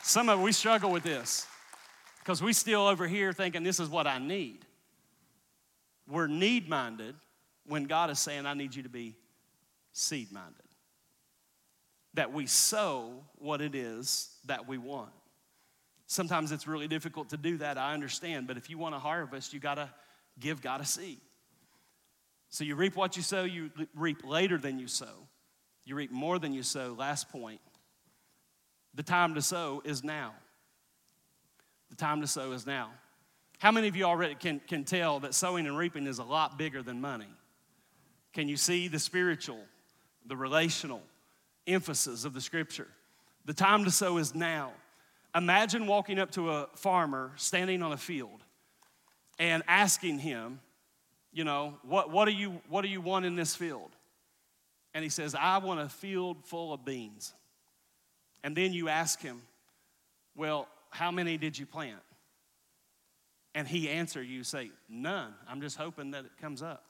some 0.02 0.30
of 0.30 0.40
we 0.40 0.52
struggle 0.52 0.90
with 0.90 1.02
this 1.02 1.46
because 2.20 2.42
we 2.42 2.54
still 2.54 2.86
over 2.86 3.06
here 3.06 3.34
thinking 3.34 3.62
this 3.62 3.78
is 3.78 3.90
what 3.90 4.06
I 4.06 4.18
need. 4.18 4.64
We're 6.08 6.26
need 6.26 6.68
minded 6.68 7.14
when 7.66 7.84
God 7.84 8.10
is 8.10 8.18
saying, 8.18 8.46
I 8.46 8.54
need 8.54 8.74
you 8.74 8.82
to 8.82 8.88
be 8.88 9.14
seed 9.92 10.32
minded. 10.32 10.54
That 12.14 12.32
we 12.32 12.46
sow 12.46 13.24
what 13.36 13.60
it 13.60 13.74
is 13.74 14.30
that 14.46 14.66
we 14.66 14.78
want. 14.78 15.10
Sometimes 16.06 16.52
it's 16.52 16.66
really 16.66 16.88
difficult 16.88 17.28
to 17.30 17.36
do 17.36 17.58
that, 17.58 17.76
I 17.76 17.92
understand, 17.92 18.46
but 18.46 18.56
if 18.56 18.70
you 18.70 18.78
want 18.78 18.94
to 18.94 18.98
harvest, 18.98 19.52
you 19.52 19.60
got 19.60 19.74
to 19.74 19.90
give 20.40 20.62
God 20.62 20.80
a 20.80 20.86
seed. 20.86 21.20
So 22.48 22.64
you 22.64 22.76
reap 22.76 22.96
what 22.96 23.16
you 23.16 23.22
sow, 23.22 23.44
you 23.44 23.70
reap 23.94 24.24
later 24.24 24.56
than 24.56 24.78
you 24.78 24.88
sow. 24.88 25.28
You 25.84 25.94
reap 25.94 26.10
more 26.10 26.38
than 26.38 26.54
you 26.54 26.62
sow. 26.62 26.94
Last 26.96 27.28
point. 27.28 27.60
The 28.94 29.02
time 29.02 29.34
to 29.34 29.42
sow 29.42 29.82
is 29.84 30.02
now. 30.02 30.34
The 31.90 31.96
time 31.96 32.22
to 32.22 32.26
sow 32.26 32.52
is 32.52 32.66
now. 32.66 32.90
How 33.58 33.72
many 33.72 33.88
of 33.88 33.96
you 33.96 34.04
already 34.04 34.36
can, 34.36 34.60
can 34.60 34.84
tell 34.84 35.20
that 35.20 35.34
sowing 35.34 35.66
and 35.66 35.76
reaping 35.76 36.06
is 36.06 36.18
a 36.18 36.24
lot 36.24 36.56
bigger 36.56 36.82
than 36.82 37.00
money? 37.00 37.26
Can 38.32 38.48
you 38.48 38.56
see 38.56 38.86
the 38.86 39.00
spiritual, 39.00 39.58
the 40.26 40.36
relational 40.36 41.02
emphasis 41.66 42.24
of 42.24 42.34
the 42.34 42.40
scripture? 42.40 42.86
The 43.46 43.54
time 43.54 43.84
to 43.84 43.90
sow 43.90 44.18
is 44.18 44.34
now. 44.34 44.72
Imagine 45.34 45.86
walking 45.86 46.18
up 46.18 46.30
to 46.32 46.50
a 46.50 46.68
farmer 46.74 47.32
standing 47.36 47.82
on 47.82 47.92
a 47.92 47.96
field 47.96 48.42
and 49.38 49.62
asking 49.66 50.20
him, 50.20 50.60
you 51.32 51.44
know, 51.44 51.74
what, 51.82 52.10
what, 52.10 52.26
do 52.26 52.32
you, 52.32 52.60
what 52.68 52.82
do 52.82 52.88
you 52.88 53.00
want 53.00 53.26
in 53.26 53.34
this 53.34 53.56
field? 53.56 53.90
And 54.94 55.02
he 55.02 55.10
says, 55.10 55.34
I 55.34 55.58
want 55.58 55.80
a 55.80 55.88
field 55.88 56.44
full 56.44 56.72
of 56.72 56.84
beans. 56.84 57.34
And 58.42 58.56
then 58.56 58.72
you 58.72 58.88
ask 58.88 59.20
him, 59.20 59.42
well, 60.36 60.68
how 60.90 61.10
many 61.10 61.36
did 61.36 61.58
you 61.58 61.66
plant? 61.66 61.98
And 63.58 63.66
he 63.66 63.88
answer 63.88 64.22
you 64.22 64.44
say, 64.44 64.70
none. 64.88 65.34
I'm 65.48 65.60
just 65.60 65.76
hoping 65.76 66.12
that 66.12 66.24
it 66.24 66.30
comes 66.40 66.62
up. 66.62 66.84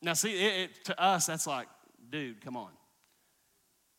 Now, 0.00 0.12
see, 0.12 0.36
it, 0.40 0.70
it, 0.70 0.84
to 0.84 1.02
us, 1.02 1.26
that's 1.26 1.48
like, 1.48 1.66
dude, 2.08 2.40
come 2.42 2.56
on. 2.56 2.70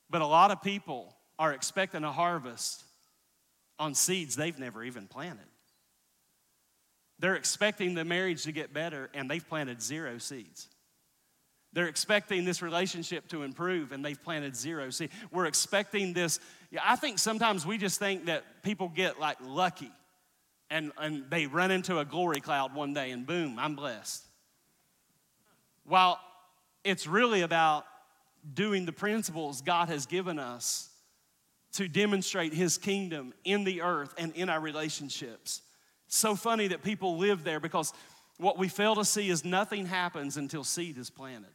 But 0.10 0.21
a 0.21 0.25
lot 0.25 0.51
of 0.51 0.62
people 0.62 1.13
are 1.38 1.51
expecting 1.51 2.06
a 2.06 2.13
harvest 2.13 2.82
on 3.77 3.93
seeds 3.93 4.38
they've 4.38 4.58
never 4.58 4.86
even 4.86 5.06
planted. 5.06 5.49
They're 7.19 7.36
expecting 7.36 7.93
the 7.93 8.06
marriage 8.06 8.43
to 8.43 8.53
get 8.53 8.73
better, 8.73 9.10
and 9.13 9.30
they've 9.30 9.45
planted 9.45 9.82
zero 9.82 10.17
seeds. 10.17 10.69
They're 11.77 11.85
expecting 11.85 12.43
this 12.43 12.63
relationship 12.63 13.27
to 13.27 13.43
improve, 13.43 13.91
and 13.91 14.03
they've 14.03 14.19
planted 14.23 14.55
zero 14.55 14.89
See, 14.89 15.09
We're 15.31 15.45
expecting 15.45 16.11
this. 16.11 16.39
I 16.83 16.95
think 16.95 17.19
sometimes 17.19 17.67
we 17.67 17.77
just 17.77 17.99
think 17.99 18.25
that 18.25 18.63
people 18.63 18.89
get 18.89 19.19
like 19.19 19.37
lucky 19.43 19.91
and, 20.71 20.91
and 20.97 21.29
they 21.29 21.45
run 21.45 21.69
into 21.69 21.99
a 21.99 22.03
glory 22.03 22.41
cloud 22.41 22.73
one 22.73 22.95
day, 22.95 23.11
and 23.11 23.27
boom, 23.27 23.59
I'm 23.59 23.75
blessed. 23.75 24.25
While 25.85 26.19
it's 26.83 27.05
really 27.05 27.41
about 27.41 27.85
doing 28.55 28.87
the 28.87 28.91
principles 28.91 29.61
God 29.61 29.89
has 29.89 30.07
given 30.07 30.39
us 30.39 30.89
to 31.73 31.87
demonstrate 31.87 32.55
his 32.55 32.79
kingdom 32.79 33.35
in 33.43 33.65
the 33.65 33.83
earth 33.83 34.15
and 34.17 34.33
in 34.33 34.49
our 34.49 34.59
relationships. 34.59 35.61
So 36.07 36.35
funny 36.35 36.69
that 36.69 36.81
people 36.81 37.17
live 37.17 37.43
there 37.43 37.59
because 37.59 37.93
what 38.39 38.57
we 38.57 38.67
fail 38.67 38.95
to 38.95 39.05
see 39.05 39.29
is 39.29 39.45
nothing 39.45 39.85
happens 39.85 40.37
until 40.37 40.63
seed 40.63 40.97
is 40.97 41.11
planted. 41.11 41.51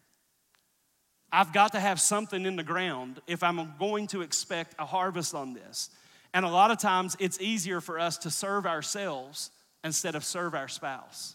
I've 1.33 1.53
got 1.53 1.73
to 1.73 1.81
have 1.81 1.99
something 1.99 2.45
in 2.45 2.57
the 2.57 2.63
ground 2.63 3.21
if 3.27 3.43
I'm 3.43 3.75
going 3.79 4.07
to 4.09 4.21
expect 4.21 4.75
a 4.79 4.85
harvest 4.85 5.35
on 5.35 5.55
this. 5.55 5.89
And 6.35 6.45
a 6.45 6.49
lot 6.49 6.71
of 6.71 6.79
times 6.79 7.17
it's 7.19 7.41
easier 7.41 7.81
for 7.81 7.99
us 7.99 8.19
to 8.19 8.31
serve 8.31 8.67
ourselves 8.67 9.51
instead 9.83 10.15
of 10.15 10.25
serve 10.25 10.55
our 10.55 10.69
spouse. 10.69 11.35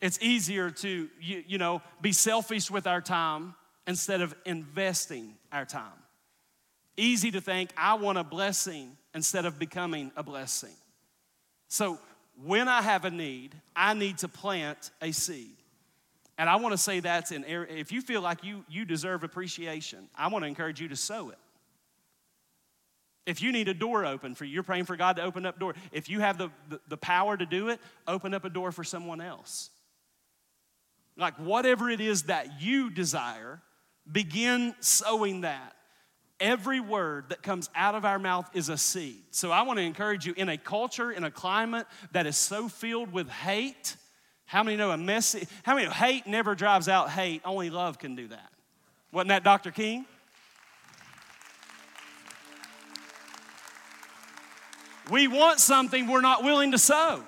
It's 0.00 0.20
easier 0.22 0.70
to, 0.70 1.08
you, 1.20 1.44
you 1.46 1.58
know, 1.58 1.82
be 2.00 2.12
selfish 2.12 2.70
with 2.70 2.86
our 2.86 3.00
time 3.00 3.54
instead 3.86 4.20
of 4.20 4.34
investing 4.44 5.34
our 5.50 5.64
time. 5.64 5.92
Easy 6.96 7.30
to 7.32 7.40
think, 7.40 7.70
I 7.76 7.94
want 7.94 8.18
a 8.18 8.24
blessing 8.24 8.96
instead 9.14 9.46
of 9.46 9.58
becoming 9.58 10.12
a 10.16 10.22
blessing. 10.22 10.74
So 11.68 11.98
when 12.44 12.68
I 12.68 12.82
have 12.82 13.04
a 13.04 13.10
need, 13.10 13.54
I 13.74 13.94
need 13.94 14.18
to 14.18 14.28
plant 14.28 14.90
a 15.02 15.12
seed. 15.12 15.56
And 16.38 16.50
I 16.50 16.56
want 16.56 16.72
to 16.72 16.78
say 16.78 17.00
that's 17.00 17.30
an 17.30 17.44
area 17.44 17.74
if 17.76 17.92
you 17.92 18.02
feel 18.02 18.20
like 18.20 18.44
you, 18.44 18.64
you 18.68 18.84
deserve 18.84 19.24
appreciation, 19.24 20.08
I 20.14 20.28
want 20.28 20.42
to 20.44 20.48
encourage 20.48 20.80
you 20.80 20.88
to 20.88 20.96
sow 20.96 21.30
it. 21.30 21.38
If 23.24 23.42
you 23.42 23.50
need 23.50 23.68
a 23.68 23.74
door 23.74 24.06
open 24.06 24.34
for 24.36 24.44
you, 24.44 24.54
you're 24.54 24.62
praying 24.62 24.84
for 24.84 24.96
God 24.96 25.16
to 25.16 25.22
open 25.22 25.46
up 25.46 25.58
door. 25.58 25.74
If 25.90 26.08
you 26.08 26.20
have 26.20 26.38
the, 26.38 26.50
the, 26.68 26.80
the 26.88 26.96
power 26.96 27.36
to 27.36 27.44
do 27.44 27.68
it, 27.68 27.80
open 28.06 28.34
up 28.34 28.44
a 28.44 28.50
door 28.50 28.70
for 28.70 28.84
someone 28.84 29.20
else. 29.20 29.70
Like 31.16 31.34
whatever 31.36 31.90
it 31.90 32.00
is 32.00 32.24
that 32.24 32.60
you 32.60 32.90
desire, 32.90 33.60
begin 34.10 34.74
sowing 34.80 35.40
that. 35.40 35.72
Every 36.38 36.80
word 36.80 37.30
that 37.30 37.42
comes 37.42 37.70
out 37.74 37.94
of 37.94 38.04
our 38.04 38.18
mouth 38.18 38.48
is 38.52 38.68
a 38.68 38.76
seed. 38.76 39.22
So 39.30 39.50
I 39.50 39.62
want 39.62 39.78
to 39.78 39.82
encourage 39.82 40.26
you 40.26 40.34
in 40.36 40.50
a 40.50 40.58
culture, 40.58 41.10
in 41.10 41.24
a 41.24 41.30
climate 41.30 41.86
that 42.12 42.26
is 42.26 42.36
so 42.36 42.68
filled 42.68 43.10
with 43.10 43.28
hate. 43.28 43.96
How 44.46 44.62
many 44.62 44.76
know 44.76 44.90
a 44.90 44.96
messy, 44.96 45.46
how 45.62 45.74
many 45.74 45.86
know 45.86 45.92
hate 45.92 46.26
never 46.26 46.54
drives 46.54 46.88
out 46.88 47.10
hate? 47.10 47.42
Only 47.44 47.70
love 47.70 47.98
can 47.98 48.14
do 48.14 48.28
that. 48.28 48.52
Wasn't 49.12 49.28
that 49.28 49.44
Dr. 49.44 49.70
King? 49.70 50.06
We 55.10 55.28
want 55.28 55.60
something 55.60 56.08
we're 56.08 56.20
not 56.20 56.42
willing 56.42 56.72
to 56.72 56.78
sow. 56.78 57.22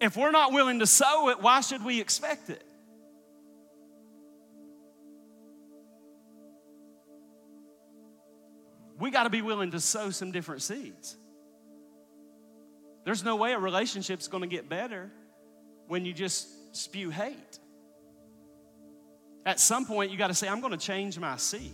If 0.00 0.16
we're 0.16 0.30
not 0.30 0.52
willing 0.52 0.80
to 0.80 0.86
sow 0.86 1.30
it, 1.30 1.40
why 1.40 1.60
should 1.60 1.84
we 1.84 2.00
expect 2.00 2.50
it? 2.50 2.64
we 9.02 9.10
got 9.10 9.24
to 9.24 9.30
be 9.30 9.42
willing 9.42 9.72
to 9.72 9.80
sow 9.80 10.10
some 10.10 10.30
different 10.30 10.62
seeds. 10.62 11.16
There's 13.04 13.24
no 13.24 13.36
way 13.36 13.52
a 13.52 13.58
relationship's 13.58 14.28
going 14.28 14.42
to 14.42 14.48
get 14.48 14.68
better 14.68 15.10
when 15.86 16.04
you 16.04 16.12
just 16.12 16.76
spew 16.76 17.10
hate. 17.10 17.58
At 19.44 19.58
some 19.58 19.86
point, 19.86 20.12
you 20.12 20.18
got 20.18 20.28
to 20.28 20.34
say, 20.34 20.48
I'm 20.48 20.60
going 20.60 20.72
to 20.72 20.78
change 20.78 21.18
my 21.18 21.36
seed. 21.36 21.72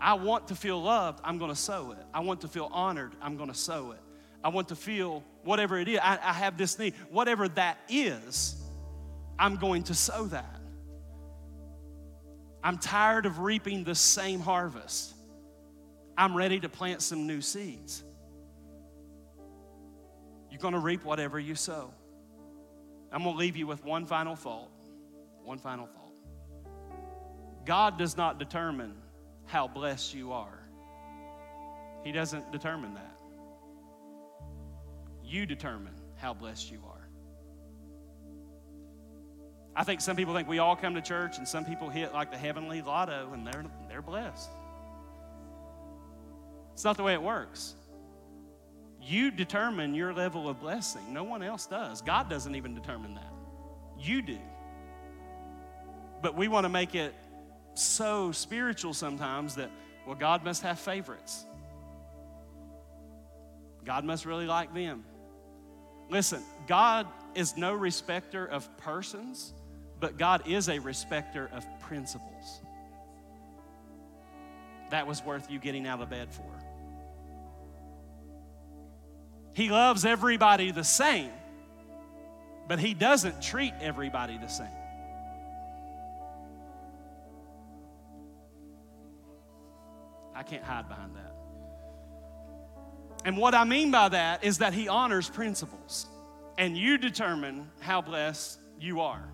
I 0.00 0.14
want 0.14 0.48
to 0.48 0.54
feel 0.54 0.80
loved, 0.80 1.20
I'm 1.24 1.38
going 1.38 1.50
to 1.50 1.56
sow 1.56 1.92
it. 1.92 2.04
I 2.14 2.20
want 2.20 2.42
to 2.42 2.48
feel 2.48 2.70
honored, 2.72 3.12
I'm 3.20 3.36
going 3.36 3.50
to 3.50 3.58
sow 3.58 3.90
it. 3.92 4.00
I 4.42 4.48
want 4.48 4.68
to 4.68 4.76
feel 4.76 5.24
whatever 5.42 5.78
it 5.78 5.88
is, 5.88 5.98
I, 6.00 6.18
I 6.22 6.32
have 6.32 6.56
this 6.56 6.78
need. 6.78 6.94
Whatever 7.10 7.48
that 7.48 7.78
is, 7.88 8.54
I'm 9.38 9.56
going 9.56 9.82
to 9.84 9.94
sow 9.94 10.26
that. 10.26 10.60
I'm 12.62 12.78
tired 12.78 13.26
of 13.26 13.40
reaping 13.40 13.84
the 13.84 13.94
same 13.94 14.40
harvest. 14.40 15.14
I'm 16.16 16.36
ready 16.36 16.60
to 16.60 16.68
plant 16.68 17.02
some 17.02 17.26
new 17.26 17.40
seeds. 17.40 18.02
You're 20.58 20.72
going 20.72 20.74
to 20.74 20.80
reap 20.80 21.04
whatever 21.04 21.38
you 21.38 21.54
sow. 21.54 21.94
I'm 23.12 23.22
going 23.22 23.36
to 23.36 23.38
leave 23.38 23.56
you 23.56 23.68
with 23.68 23.84
one 23.84 24.06
final 24.06 24.34
thought. 24.34 24.72
One 25.44 25.58
final 25.58 25.86
thought. 25.86 26.10
God 27.64 27.96
does 27.96 28.16
not 28.16 28.40
determine 28.40 28.94
how 29.46 29.68
blessed 29.68 30.14
you 30.14 30.32
are, 30.32 30.58
He 32.02 32.10
doesn't 32.10 32.50
determine 32.50 32.94
that. 32.94 33.20
You 35.22 35.46
determine 35.46 35.94
how 36.16 36.34
blessed 36.34 36.72
you 36.72 36.80
are. 36.88 37.08
I 39.76 39.84
think 39.84 40.00
some 40.00 40.16
people 40.16 40.34
think 40.34 40.48
we 40.48 40.58
all 40.58 40.74
come 40.74 40.96
to 40.96 41.00
church 41.00 41.38
and 41.38 41.46
some 41.46 41.64
people 41.64 41.88
hit 41.88 42.12
like 42.12 42.32
the 42.32 42.36
heavenly 42.36 42.82
lotto 42.82 43.30
and 43.32 43.46
they're, 43.46 43.64
they're 43.88 44.02
blessed. 44.02 44.50
It's 46.72 46.82
not 46.82 46.96
the 46.96 47.04
way 47.04 47.12
it 47.12 47.22
works. 47.22 47.76
You 49.08 49.30
determine 49.30 49.94
your 49.94 50.12
level 50.12 50.50
of 50.50 50.60
blessing. 50.60 51.14
No 51.14 51.24
one 51.24 51.42
else 51.42 51.64
does. 51.64 52.02
God 52.02 52.28
doesn't 52.28 52.54
even 52.54 52.74
determine 52.74 53.14
that. 53.14 53.32
You 53.98 54.20
do. 54.20 54.38
But 56.20 56.36
we 56.36 56.46
want 56.46 56.64
to 56.64 56.68
make 56.68 56.94
it 56.94 57.14
so 57.72 58.32
spiritual 58.32 58.92
sometimes 58.92 59.54
that, 59.54 59.70
well, 60.06 60.14
God 60.14 60.44
must 60.44 60.62
have 60.62 60.78
favorites. 60.78 61.46
God 63.82 64.04
must 64.04 64.26
really 64.26 64.44
like 64.44 64.74
them. 64.74 65.04
Listen, 66.10 66.42
God 66.66 67.06
is 67.34 67.56
no 67.56 67.72
respecter 67.72 68.44
of 68.44 68.68
persons, 68.76 69.54
but 70.00 70.18
God 70.18 70.46
is 70.46 70.68
a 70.68 70.80
respecter 70.80 71.48
of 71.54 71.64
principles. 71.80 72.60
That 74.90 75.06
was 75.06 75.24
worth 75.24 75.50
you 75.50 75.58
getting 75.58 75.86
out 75.86 76.02
of 76.02 76.10
bed 76.10 76.30
for. 76.30 76.57
He 79.58 79.70
loves 79.70 80.04
everybody 80.04 80.70
the 80.70 80.84
same, 80.84 81.32
but 82.68 82.78
He 82.78 82.94
doesn't 82.94 83.42
treat 83.42 83.74
everybody 83.80 84.38
the 84.38 84.46
same. 84.46 84.68
I 90.32 90.44
can't 90.44 90.62
hide 90.62 90.88
behind 90.88 91.16
that. 91.16 91.34
And 93.24 93.36
what 93.36 93.52
I 93.52 93.64
mean 93.64 93.90
by 93.90 94.10
that 94.10 94.44
is 94.44 94.58
that 94.58 94.74
He 94.74 94.86
honors 94.86 95.28
principles, 95.28 96.06
and 96.56 96.78
you 96.78 96.96
determine 96.96 97.68
how 97.80 98.00
blessed 98.00 98.60
you 98.78 99.00
are. 99.00 99.28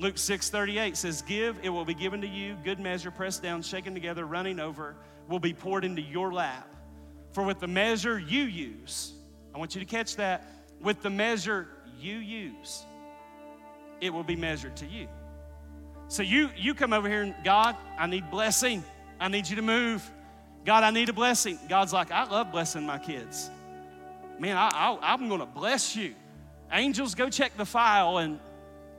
Luke 0.00 0.18
6 0.18 0.50
38 0.50 0.96
says, 0.96 1.22
Give, 1.22 1.56
it 1.62 1.68
will 1.68 1.84
be 1.84 1.94
given 1.94 2.20
to 2.22 2.26
you. 2.26 2.56
Good 2.64 2.80
measure, 2.80 3.12
pressed 3.12 3.44
down, 3.44 3.62
shaken 3.62 3.94
together, 3.94 4.24
running 4.24 4.58
over, 4.58 4.96
will 5.28 5.38
be 5.38 5.54
poured 5.54 5.84
into 5.84 6.02
your 6.02 6.32
lap. 6.32 6.75
For 7.36 7.42
with 7.42 7.60
the 7.60 7.68
measure 7.68 8.18
you 8.18 8.44
use, 8.44 9.12
I 9.54 9.58
want 9.58 9.74
you 9.74 9.80
to 9.82 9.86
catch 9.86 10.16
that, 10.16 10.48
with 10.80 11.02
the 11.02 11.10
measure 11.10 11.68
you 12.00 12.16
use, 12.16 12.82
it 14.00 14.08
will 14.08 14.22
be 14.22 14.36
measured 14.36 14.74
to 14.76 14.86
you. 14.86 15.06
So 16.08 16.22
you 16.22 16.48
you 16.56 16.72
come 16.72 16.94
over 16.94 17.06
here 17.10 17.20
and 17.20 17.34
God, 17.44 17.76
I 17.98 18.06
need 18.06 18.30
blessing. 18.30 18.82
I 19.20 19.28
need 19.28 19.50
you 19.50 19.56
to 19.56 19.60
move. 19.60 20.02
God, 20.64 20.82
I 20.82 20.90
need 20.90 21.10
a 21.10 21.12
blessing. 21.12 21.58
God's 21.68 21.92
like, 21.92 22.10
I 22.10 22.24
love 22.24 22.52
blessing 22.52 22.86
my 22.86 22.96
kids. 22.96 23.50
Man, 24.38 24.56
I, 24.56 24.68
I, 24.68 24.98
I'm 25.12 25.28
going 25.28 25.40
to 25.40 25.44
bless 25.44 25.94
you. 25.94 26.14
Angels, 26.72 27.14
go 27.14 27.28
check 27.28 27.54
the 27.58 27.66
file 27.66 28.16
and 28.16 28.40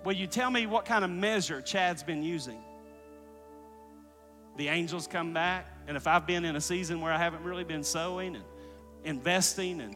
will 0.06 0.14
you 0.14 0.28
tell 0.28 0.52
me 0.52 0.68
what 0.68 0.86
kind 0.86 1.04
of 1.04 1.10
measure 1.10 1.60
Chad's 1.60 2.04
been 2.04 2.22
using? 2.22 2.60
The 4.58 4.68
angels 4.68 5.08
come 5.08 5.34
back, 5.34 5.66
and 5.88 5.98
if 5.98 6.06
I've 6.08 6.28
been 6.28 6.46
in 6.46 6.56
a 6.56 6.62
season 6.62 7.02
where 7.02 7.12
I 7.12 7.18
haven't 7.18 7.44
really 7.44 7.64
been 7.64 7.84
sowing 7.84 8.36
and 8.36 8.46
investing 9.04 9.82
and 9.82 9.96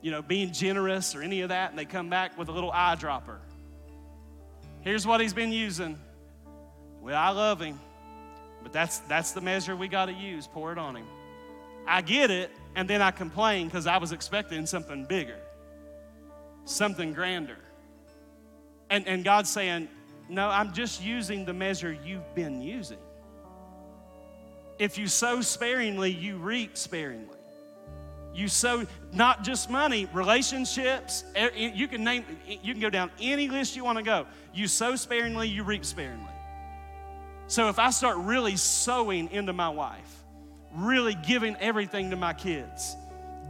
you 0.00 0.10
know 0.10 0.22
being 0.22 0.52
generous 0.52 1.14
or 1.14 1.22
any 1.22 1.40
of 1.42 1.48
that, 1.50 1.70
and 1.70 1.78
they 1.78 1.84
come 1.84 2.08
back 2.08 2.38
with 2.38 2.48
a 2.48 2.52
little 2.52 2.72
eyedropper. 2.72 3.38
Here's 4.82 5.06
what 5.06 5.20
he's 5.20 5.34
been 5.34 5.52
using. 5.52 5.98
Well, 7.00 7.16
I 7.16 7.30
love 7.30 7.60
him, 7.60 7.80
but 8.62 8.72
that's 8.72 8.98
that's 9.00 9.32
the 9.32 9.40
measure 9.40 9.76
we 9.76 9.88
got 9.88 10.06
to 10.06 10.12
use. 10.12 10.46
Pour 10.46 10.72
it 10.72 10.78
on 10.78 10.96
him. 10.96 11.06
I 11.86 12.00
get 12.00 12.30
it, 12.30 12.50
and 12.76 12.88
then 12.88 13.02
I 13.02 13.10
complain 13.10 13.66
because 13.66 13.86
I 13.86 13.98
was 13.98 14.12
expecting 14.12 14.66
something 14.66 15.04
bigger, 15.04 15.38
something 16.64 17.12
grander. 17.12 17.58
And, 18.90 19.06
and 19.06 19.24
God's 19.24 19.50
saying, 19.50 19.88
No, 20.28 20.48
I'm 20.48 20.72
just 20.72 21.02
using 21.02 21.44
the 21.44 21.52
measure 21.52 21.96
you've 22.04 22.34
been 22.34 22.60
using. 22.60 22.98
If 24.78 24.98
you 24.98 25.06
sow 25.06 25.40
sparingly, 25.40 26.10
you 26.10 26.36
reap 26.36 26.76
sparingly. 26.76 27.38
You 28.34 28.48
sow 28.48 28.84
not 29.12 29.44
just 29.44 29.70
money, 29.70 30.08
relationships. 30.12 31.24
You 31.54 31.86
can 31.86 32.02
name, 32.02 32.24
you 32.46 32.74
can 32.74 32.80
go 32.80 32.90
down 32.90 33.12
any 33.20 33.48
list 33.48 33.76
you 33.76 33.84
want 33.84 33.98
to 33.98 34.04
go. 34.04 34.26
You 34.52 34.66
sow 34.66 34.96
sparingly, 34.96 35.48
you 35.48 35.62
reap 35.62 35.84
sparingly. 35.84 36.32
So 37.46 37.68
if 37.68 37.78
I 37.78 37.90
start 37.90 38.16
really 38.18 38.56
sowing 38.56 39.30
into 39.30 39.52
my 39.52 39.68
wife, 39.68 40.24
really 40.72 41.14
giving 41.14 41.54
everything 41.60 42.10
to 42.10 42.16
my 42.16 42.32
kids, 42.32 42.96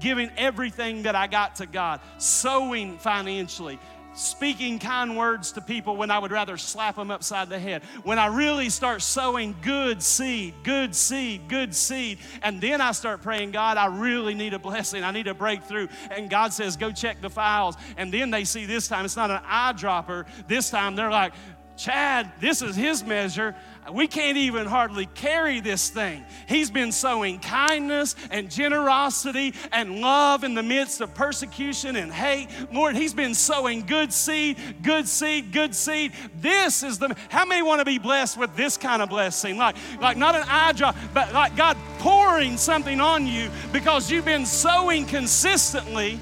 giving 0.01 0.31
everything 0.37 1.05
that 1.05 1.15
I 1.15 1.29
got 1.29 1.57
to 1.57 1.67
God, 1.67 2.01
sowing 2.19 2.99
financially, 2.99 3.79
speaking 4.15 4.79
kind 4.79 5.17
words 5.17 5.53
to 5.53 5.61
people 5.61 5.97
when 5.97 6.11
I 6.11 6.19
would 6.19 6.31
rather 6.31 6.57
slap 6.57 6.97
them 6.97 7.11
upside 7.11 7.49
the 7.49 7.59
head. 7.59 7.83
When 8.03 8.19
I 8.19 8.27
really 8.27 8.71
start 8.71 9.03
sowing 9.03 9.55
good 9.63 10.03
seed, 10.03 10.55
good 10.63 10.95
seed, 10.95 11.49
good 11.49 11.75
seed, 11.75 12.19
and 12.43 12.61
then 12.61 12.81
I 12.81 12.93
start 12.93 13.23
praying, 13.23 13.51
God, 13.51 13.77
I 13.77 13.87
really 13.87 14.35
need 14.35 14.55
a 14.55 14.59
blessing. 14.59 15.03
I 15.03 15.11
need 15.11 15.27
a 15.27 15.35
breakthrough. 15.35 15.89
And 16.11 16.31
God 16.31 16.53
says, 16.53 16.77
go 16.77 16.93
check 16.93 17.21
the 17.21 17.31
files. 17.31 17.77
And 17.97 18.13
then 18.13 18.31
they 18.31 18.45
see 18.45 18.67
this 18.67 18.89
time 18.89 19.05
it's 19.05 19.17
not 19.17 19.31
an 19.31 19.41
eyedropper. 19.45 20.27
This 20.47 20.71
time 20.71 20.97
they're 20.97 21.11
like, 21.11 21.33
Chad, 21.77 22.31
this 22.41 22.63
is 22.63 22.77
his 22.77 23.03
measure. 23.03 23.57
We 23.93 24.07
can't 24.07 24.39
even 24.39 24.67
hardly 24.67 25.07
carry 25.07 25.61
this 25.61 25.91
thing. 25.91 26.25
He's 26.49 26.71
been 26.71 26.91
sowing 26.91 27.39
kindness 27.39 28.17
and 28.31 28.51
generosity 28.51 29.53
and 29.73 30.01
love 30.01 30.43
in 30.43 30.55
the 30.55 30.63
midst 30.63 31.03
of 31.03 31.15
persecution 31.15 31.97
and 31.97 32.11
hate. 32.11 32.49
Lord, 32.73 32.97
he's 32.97 33.13
been 33.13 33.35
sowing 33.35 33.85
good 33.85 34.11
seed, 34.11 34.57
good 34.83 35.07
seed, 35.07 35.53
good 35.53 35.75
seed. 35.75 36.13
This 36.41 36.83
is 36.83 36.99
the 36.99 37.15
how 37.29 37.45
many 37.45 37.61
want 37.61 37.81
to 37.81 37.85
be 37.85 37.99
blessed 37.99 38.39
with 38.39 38.57
this 38.57 38.79
kind 38.79 39.03
of 39.03 39.11
blessing? 39.11 39.59
Like, 39.59 39.77
like 40.01 40.17
not 40.17 40.35
an 40.35 40.45
eye 40.49 40.73
drop, 40.73 40.97
but 41.13 41.35
like 41.35 41.55
God 41.55 41.77
pouring 41.99 42.57
something 42.57 43.01
on 43.01 43.27
you 43.27 43.51
because 43.71 44.11
you've 44.11 44.25
been 44.25 44.47
sowing 44.47 45.05
consistently 45.05 46.19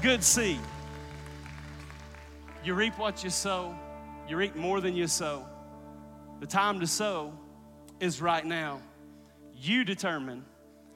good 0.00 0.24
seed. 0.24 0.60
You 2.64 2.72
reap 2.74 2.98
what 2.98 3.22
you 3.22 3.30
sow. 3.30 3.74
You 4.26 4.36
reap 4.38 4.56
more 4.56 4.80
than 4.80 4.94
you 4.94 5.06
sow. 5.06 5.44
The 6.40 6.46
time 6.46 6.80
to 6.80 6.86
sow 6.86 7.32
is 8.00 8.22
right 8.22 8.44
now. 8.44 8.80
You 9.54 9.84
determine 9.84 10.44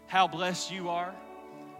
how 0.06 0.28
blessed 0.28 0.70
you 0.70 0.88
are, 0.88 1.14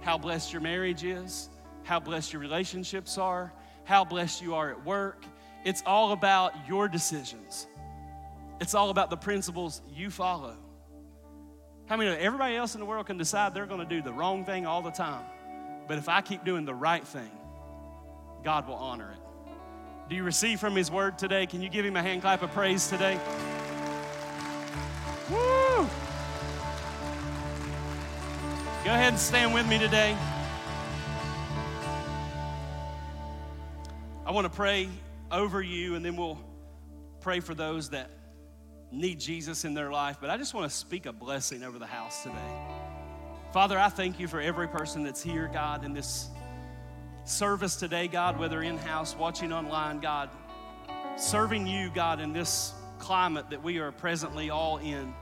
how 0.00 0.18
blessed 0.18 0.52
your 0.52 0.62
marriage 0.62 1.04
is, 1.04 1.48
how 1.84 2.00
blessed 2.00 2.32
your 2.32 2.40
relationships 2.40 3.18
are, 3.18 3.52
how 3.84 4.04
blessed 4.04 4.42
you 4.42 4.54
are 4.54 4.70
at 4.70 4.84
work. 4.84 5.24
It's 5.64 5.82
all 5.86 6.12
about 6.12 6.54
your 6.66 6.88
decisions. 6.88 7.68
It's 8.60 8.74
all 8.74 8.90
about 8.90 9.10
the 9.10 9.16
principles 9.16 9.80
you 9.94 10.10
follow. 10.10 10.56
How 11.86 11.96
many 11.96 12.10
know 12.10 12.16
everybody 12.16 12.56
else 12.56 12.74
in 12.74 12.80
the 12.80 12.86
world 12.86 13.06
can 13.06 13.18
decide 13.18 13.54
they're 13.54 13.66
going 13.66 13.80
to 13.80 13.86
do 13.86 14.02
the 14.02 14.12
wrong 14.12 14.44
thing 14.44 14.66
all 14.66 14.82
the 14.82 14.90
time? 14.90 15.24
But 15.86 15.98
if 15.98 16.08
I 16.08 16.20
keep 16.20 16.44
doing 16.44 16.64
the 16.64 16.74
right 16.74 17.06
thing, 17.06 17.30
God 18.42 18.66
will 18.66 18.74
honor 18.74 19.12
it. 19.12 19.18
Do 20.08 20.16
you 20.16 20.24
receive 20.24 20.58
from 20.58 20.74
His 20.74 20.90
word 20.90 21.18
today? 21.18 21.46
Can 21.46 21.62
you 21.62 21.68
give 21.68 21.84
Him 21.84 21.96
a 21.96 22.02
hand 22.02 22.22
clap 22.22 22.42
of 22.42 22.50
praise 22.52 22.88
today? 22.88 23.18
Go 28.85 28.91
ahead 28.91 29.11
and 29.11 29.18
stand 29.18 29.55
with 29.55 29.64
me 29.68 29.78
today. 29.78 30.16
I 34.26 34.33
want 34.33 34.45
to 34.45 34.53
pray 34.53 34.89
over 35.30 35.62
you, 35.62 35.95
and 35.95 36.05
then 36.05 36.16
we'll 36.16 36.41
pray 37.20 37.39
for 37.39 37.55
those 37.55 37.91
that 37.91 38.11
need 38.91 39.20
Jesus 39.20 39.64
in 39.64 39.74
their 39.74 39.93
life. 39.93 40.16
But 40.20 40.30
I 40.30 40.37
just 40.37 40.53
want 40.53 40.68
to 40.68 40.76
speak 40.76 41.07
a 41.07 41.12
blessing 41.12 41.62
over 41.62 41.78
the 41.78 41.87
house 41.87 42.24
today. 42.24 42.35
Father, 43.53 43.78
I 43.78 43.89
thank 43.89 44.18
you 44.18 44.26
for 44.26 44.41
every 44.41 44.66
person 44.66 45.05
that's 45.05 45.22
here, 45.22 45.49
God, 45.53 45.85
in 45.85 45.93
this 45.93 46.28
service 47.24 47.76
today, 47.76 48.09
God, 48.09 48.37
whether 48.37 48.62
in 48.62 48.78
house, 48.78 49.14
watching 49.16 49.53
online, 49.53 50.01
God, 50.01 50.28
serving 51.14 51.68
you, 51.68 51.89
God, 51.95 52.20
in 52.20 52.33
this 52.33 52.72
climate 52.99 53.49
that 53.51 53.62
we 53.62 53.78
are 53.78 53.93
presently 53.93 54.51
all 54.51 54.78
in. 54.78 55.14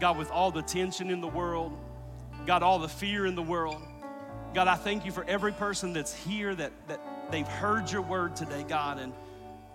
God, 0.00 0.18
with 0.18 0.30
all 0.30 0.50
the 0.50 0.60
tension 0.60 1.08
in 1.08 1.22
the 1.22 1.28
world, 1.28 1.78
God, 2.46 2.62
all 2.62 2.78
the 2.78 2.88
fear 2.88 3.26
in 3.26 3.34
the 3.34 3.42
world. 3.42 3.82
God, 4.54 4.68
I 4.68 4.76
thank 4.76 5.04
you 5.04 5.12
for 5.12 5.24
every 5.24 5.52
person 5.52 5.92
that's 5.92 6.14
here 6.14 6.54
that, 6.54 6.72
that 6.88 7.00
they've 7.30 7.48
heard 7.48 7.90
your 7.90 8.02
word 8.02 8.36
today, 8.36 8.64
God. 8.68 8.98
And 8.98 9.12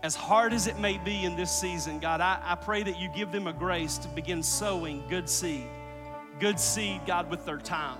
as 0.03 0.15
hard 0.15 0.53
as 0.53 0.67
it 0.67 0.79
may 0.79 0.97
be 0.97 1.25
in 1.25 1.35
this 1.35 1.51
season, 1.51 1.99
God, 1.99 2.21
I, 2.21 2.39
I 2.41 2.55
pray 2.55 2.83
that 2.83 2.99
you 2.99 3.09
give 3.09 3.31
them 3.31 3.47
a 3.47 3.53
grace 3.53 3.97
to 3.99 4.07
begin 4.07 4.41
sowing 4.41 5.03
good 5.09 5.29
seed. 5.29 5.65
Good 6.39 6.59
seed, 6.59 7.01
God, 7.05 7.29
with 7.29 7.45
their 7.45 7.57
time, 7.57 7.97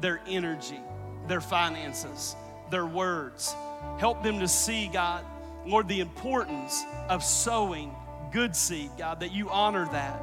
their 0.00 0.20
energy, 0.28 0.78
their 1.26 1.40
finances, 1.40 2.36
their 2.70 2.86
words. 2.86 3.54
Help 3.98 4.22
them 4.22 4.38
to 4.38 4.46
see, 4.46 4.86
God, 4.86 5.24
Lord, 5.66 5.88
the 5.88 6.00
importance 6.00 6.84
of 7.08 7.24
sowing 7.24 7.92
good 8.30 8.54
seed, 8.54 8.90
God, 8.96 9.20
that 9.20 9.32
you 9.32 9.50
honor 9.50 9.86
that. 9.86 10.20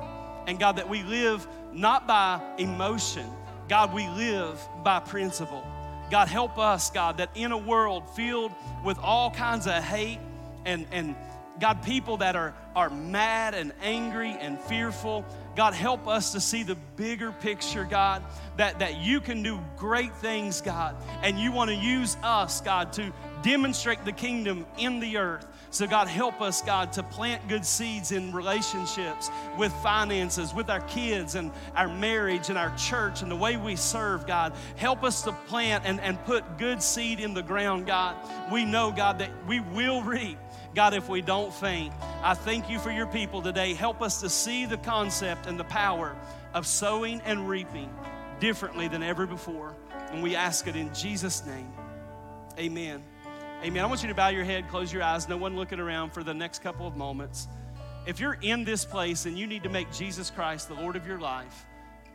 And 0.48 0.60
God, 0.60 0.78
that 0.78 0.88
we 0.88 1.04
live 1.04 1.46
not 1.74 2.08
by 2.08 2.42
emotion, 2.58 3.30
God, 3.72 3.94
we 3.94 4.06
live 4.10 4.62
by 4.84 5.00
principle. 5.00 5.66
God, 6.10 6.28
help 6.28 6.58
us, 6.58 6.90
God, 6.90 7.20
that 7.20 7.30
in 7.36 7.54
a 7.54 7.58
world 7.58 8.04
filled 8.18 8.52
with 8.84 9.00
all 9.00 9.32
kinds 9.32 9.66
of 9.66 9.82
hate 9.82 10.20
and, 10.66 10.86
and 10.92 11.16
God, 11.58 11.82
people 11.82 12.18
that 12.18 12.36
are, 12.36 12.54
are 12.76 12.90
mad 12.90 13.54
and 13.54 13.72
angry 13.82 14.32
and 14.32 14.60
fearful, 14.60 15.24
God, 15.56 15.74
help 15.74 16.06
us 16.06 16.34
to 16.34 16.42
see 16.42 16.64
the 16.64 16.76
bigger 16.98 17.32
picture, 17.32 17.86
God, 17.86 18.24
that, 18.58 18.80
that 18.80 18.98
you 18.98 19.22
can 19.22 19.42
do 19.42 19.58
great 19.78 20.14
things, 20.18 20.60
God, 20.60 20.98
and 21.24 21.40
you 21.40 21.54
want 21.54 21.70
to 21.70 21.76
use 21.78 22.18
us, 22.24 22.60
God, 22.60 22.92
to 22.94 23.14
demonstrate 23.42 24.04
the 24.06 24.12
kingdom 24.12 24.66
in 24.78 25.00
the 25.00 25.18
earth. 25.18 25.48
So, 25.70 25.88
God, 25.88 26.08
help 26.10 26.42
us, 26.42 26.62
God, 26.62 26.92
to 26.94 27.04
plant 27.04 27.48
good 27.48 27.66
seeds 27.66 28.12
in 28.12 28.34
relationships, 28.34 29.32
with 29.58 29.72
finances, 29.76 30.54
with 30.54 30.70
our 30.70 30.82
kids, 30.82 31.36
and 31.36 31.50
our 31.76 31.88
marriage, 31.88 32.50
and 32.50 32.58
our 32.58 32.76
church, 32.76 33.22
and 33.22 33.32
the 33.32 33.36
way 33.38 33.56
we 33.56 33.78
serve, 33.78 34.28
God. 34.28 34.54
Help 34.76 35.04
us 35.04 35.22
to 35.24 35.32
plant 35.48 35.86
and, 35.86 36.02
and 36.02 36.24
put 36.26 36.58
good 36.58 36.84
seed 36.84 37.22
in 37.22 37.34
the 37.34 37.42
ground, 37.42 37.88
God. 37.88 38.18
We 38.52 38.66
know, 38.66 38.92
God, 38.92 39.20
that 39.20 39.32
we 39.48 39.62
will 39.62 40.04
reap. 40.04 40.38
God, 40.76 40.94
if 40.94 41.08
we 41.08 41.22
don't 41.22 41.54
faint, 41.54 41.94
I 42.22 42.34
thank 42.34 42.70
you 42.70 42.80
for 42.80 42.92
your 42.92 43.08
people 43.08 43.42
today. 43.42 43.74
Help 43.74 44.02
us 44.02 44.20
to 44.22 44.30
see 44.30 44.66
the 44.66 44.78
concept 44.78 45.46
and 45.46 45.60
the 45.60 45.66
power 45.66 46.16
of 46.54 46.68
sowing 46.68 47.22
and 47.22 47.48
reaping 47.48 47.90
differently 48.40 48.88
than 48.88 49.04
ever 49.04 49.26
before. 49.26 49.76
And 50.12 50.22
we 50.22 50.36
ask 50.36 50.68
it 50.68 50.76
in 50.76 50.94
Jesus' 50.94 51.46
name. 51.46 51.72
Amen. 52.58 53.04
Amen. 53.64 53.84
I 53.84 53.86
want 53.86 54.02
you 54.02 54.10
to 54.10 54.16
bow 54.16 54.30
your 54.30 54.44
head, 54.44 54.68
close 54.70 54.92
your 54.92 55.04
eyes, 55.04 55.30
no 55.30 55.38
one 55.38 55.56
looking 55.56 55.80
around 55.80 56.14
for 56.14 56.24
the 56.24 56.34
next 56.34 56.64
couple 56.64 56.88
of 56.88 56.98
moments. 56.98 57.48
If 58.08 58.20
you're 58.20 58.40
in 58.42 58.64
this 58.64 58.84
place 58.84 59.28
and 59.28 59.38
you 59.38 59.46
need 59.46 59.62
to 59.62 59.70
make 59.70 59.92
Jesus 59.92 60.32
Christ 60.32 60.68
the 60.68 60.74
Lord 60.74 60.96
of 60.96 61.06
your 61.06 61.20
life, 61.20 61.68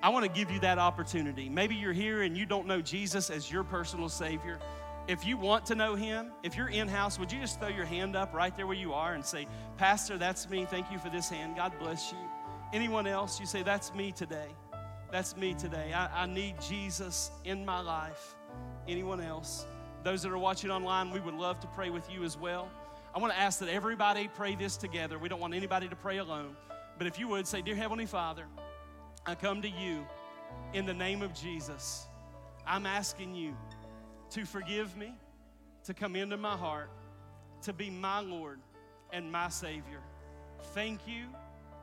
I 0.03 0.09
want 0.09 0.25
to 0.25 0.29
give 0.29 0.51
you 0.51 0.59
that 0.61 0.79
opportunity. 0.79 1.49
Maybe 1.49 1.77
you're 1.77 1.93
here 1.93 2.23
and 2.23 2.37
you 2.37 2.47
don't 2.47 2.67
know 2.67 2.83
Jesus 2.83 3.31
as 3.31 3.49
your 3.49 3.63
personal 3.63 4.09
Savior. 4.09 4.59
If 5.07 5.25
you 5.25 5.37
want 5.37 5.65
to 5.67 5.77
know 5.77 5.95
Him, 5.95 6.33
if 6.43 6.57
you're 6.57 6.71
in 6.71 6.89
house, 6.89 7.17
would 7.17 7.31
you 7.31 7.41
just 7.41 7.61
throw 7.61 7.69
your 7.69 7.85
hand 7.85 8.17
up 8.17 8.35
right 8.35 8.55
there 8.57 8.67
where 8.67 8.77
you 8.77 8.93
are 8.93 9.15
and 9.15 9.25
say, 9.25 9.47
Pastor, 9.77 10.19
that's 10.19 10.51
me. 10.51 10.65
Thank 10.65 10.91
you 10.91 10.99
for 10.99 11.11
this 11.11 11.29
hand. 11.29 11.55
God 11.55 11.73
bless 11.79 12.11
you. 12.11 12.19
Anyone 12.73 13.07
else, 13.07 13.39
you 13.39 13.47
say, 13.47 13.63
That's 13.63 13.95
me 13.95 14.11
today. 14.11 14.49
That's 15.13 15.37
me 15.37 15.55
today. 15.55 15.93
I, 15.93 16.25
I 16.25 16.27
need 16.27 16.57
Jesus 16.61 17.31
in 17.45 17.65
my 17.65 17.81
life. 17.81 18.35
Anyone 18.89 19.21
else? 19.21 19.65
Those 20.07 20.23
that 20.23 20.31
are 20.31 20.39
watching 20.39 20.71
online, 20.71 21.11
we 21.11 21.19
would 21.19 21.35
love 21.35 21.59
to 21.59 21.67
pray 21.67 21.91
with 21.91 22.09
you 22.09 22.23
as 22.23 22.39
well. 22.39 22.71
I 23.13 23.19
want 23.19 23.33
to 23.33 23.39
ask 23.41 23.59
that 23.59 23.69
everybody 23.69 24.31
pray 24.37 24.55
this 24.55 24.77
together. 24.77 25.19
We 25.19 25.29
don't 25.29 25.41
want 25.41 25.53
anybody 25.53 25.89
to 25.89 25.97
pray 25.97 26.19
alone. 26.19 26.57
But 26.97 27.09
if 27.09 27.19
you 27.19 27.27
would 27.27 27.45
say, 27.45 27.61
Dear 27.61 27.75
Heavenly 27.75 28.07
Father, 28.07 28.45
I 29.27 29.35
come 29.35 29.61
to 29.63 29.69
you 29.69 30.07
in 30.75 30.87
the 30.87 30.95
name 30.95 31.23
of 31.23 31.35
Jesus. 31.35 32.07
I'm 32.65 32.87
asking 32.87 33.35
you 33.35 33.57
to 34.31 34.45
forgive 34.45 34.97
me, 34.97 35.13
to 35.87 35.93
come 35.93 36.15
into 36.15 36.37
my 36.37 36.57
heart, 36.57 36.89
to 37.63 37.73
be 37.73 37.91
my 37.91 38.21
Lord 38.21 38.61
and 39.13 39.33
my 39.33 39.49
Savior. 39.49 40.03
Thank 40.73 41.01
you 41.09 41.25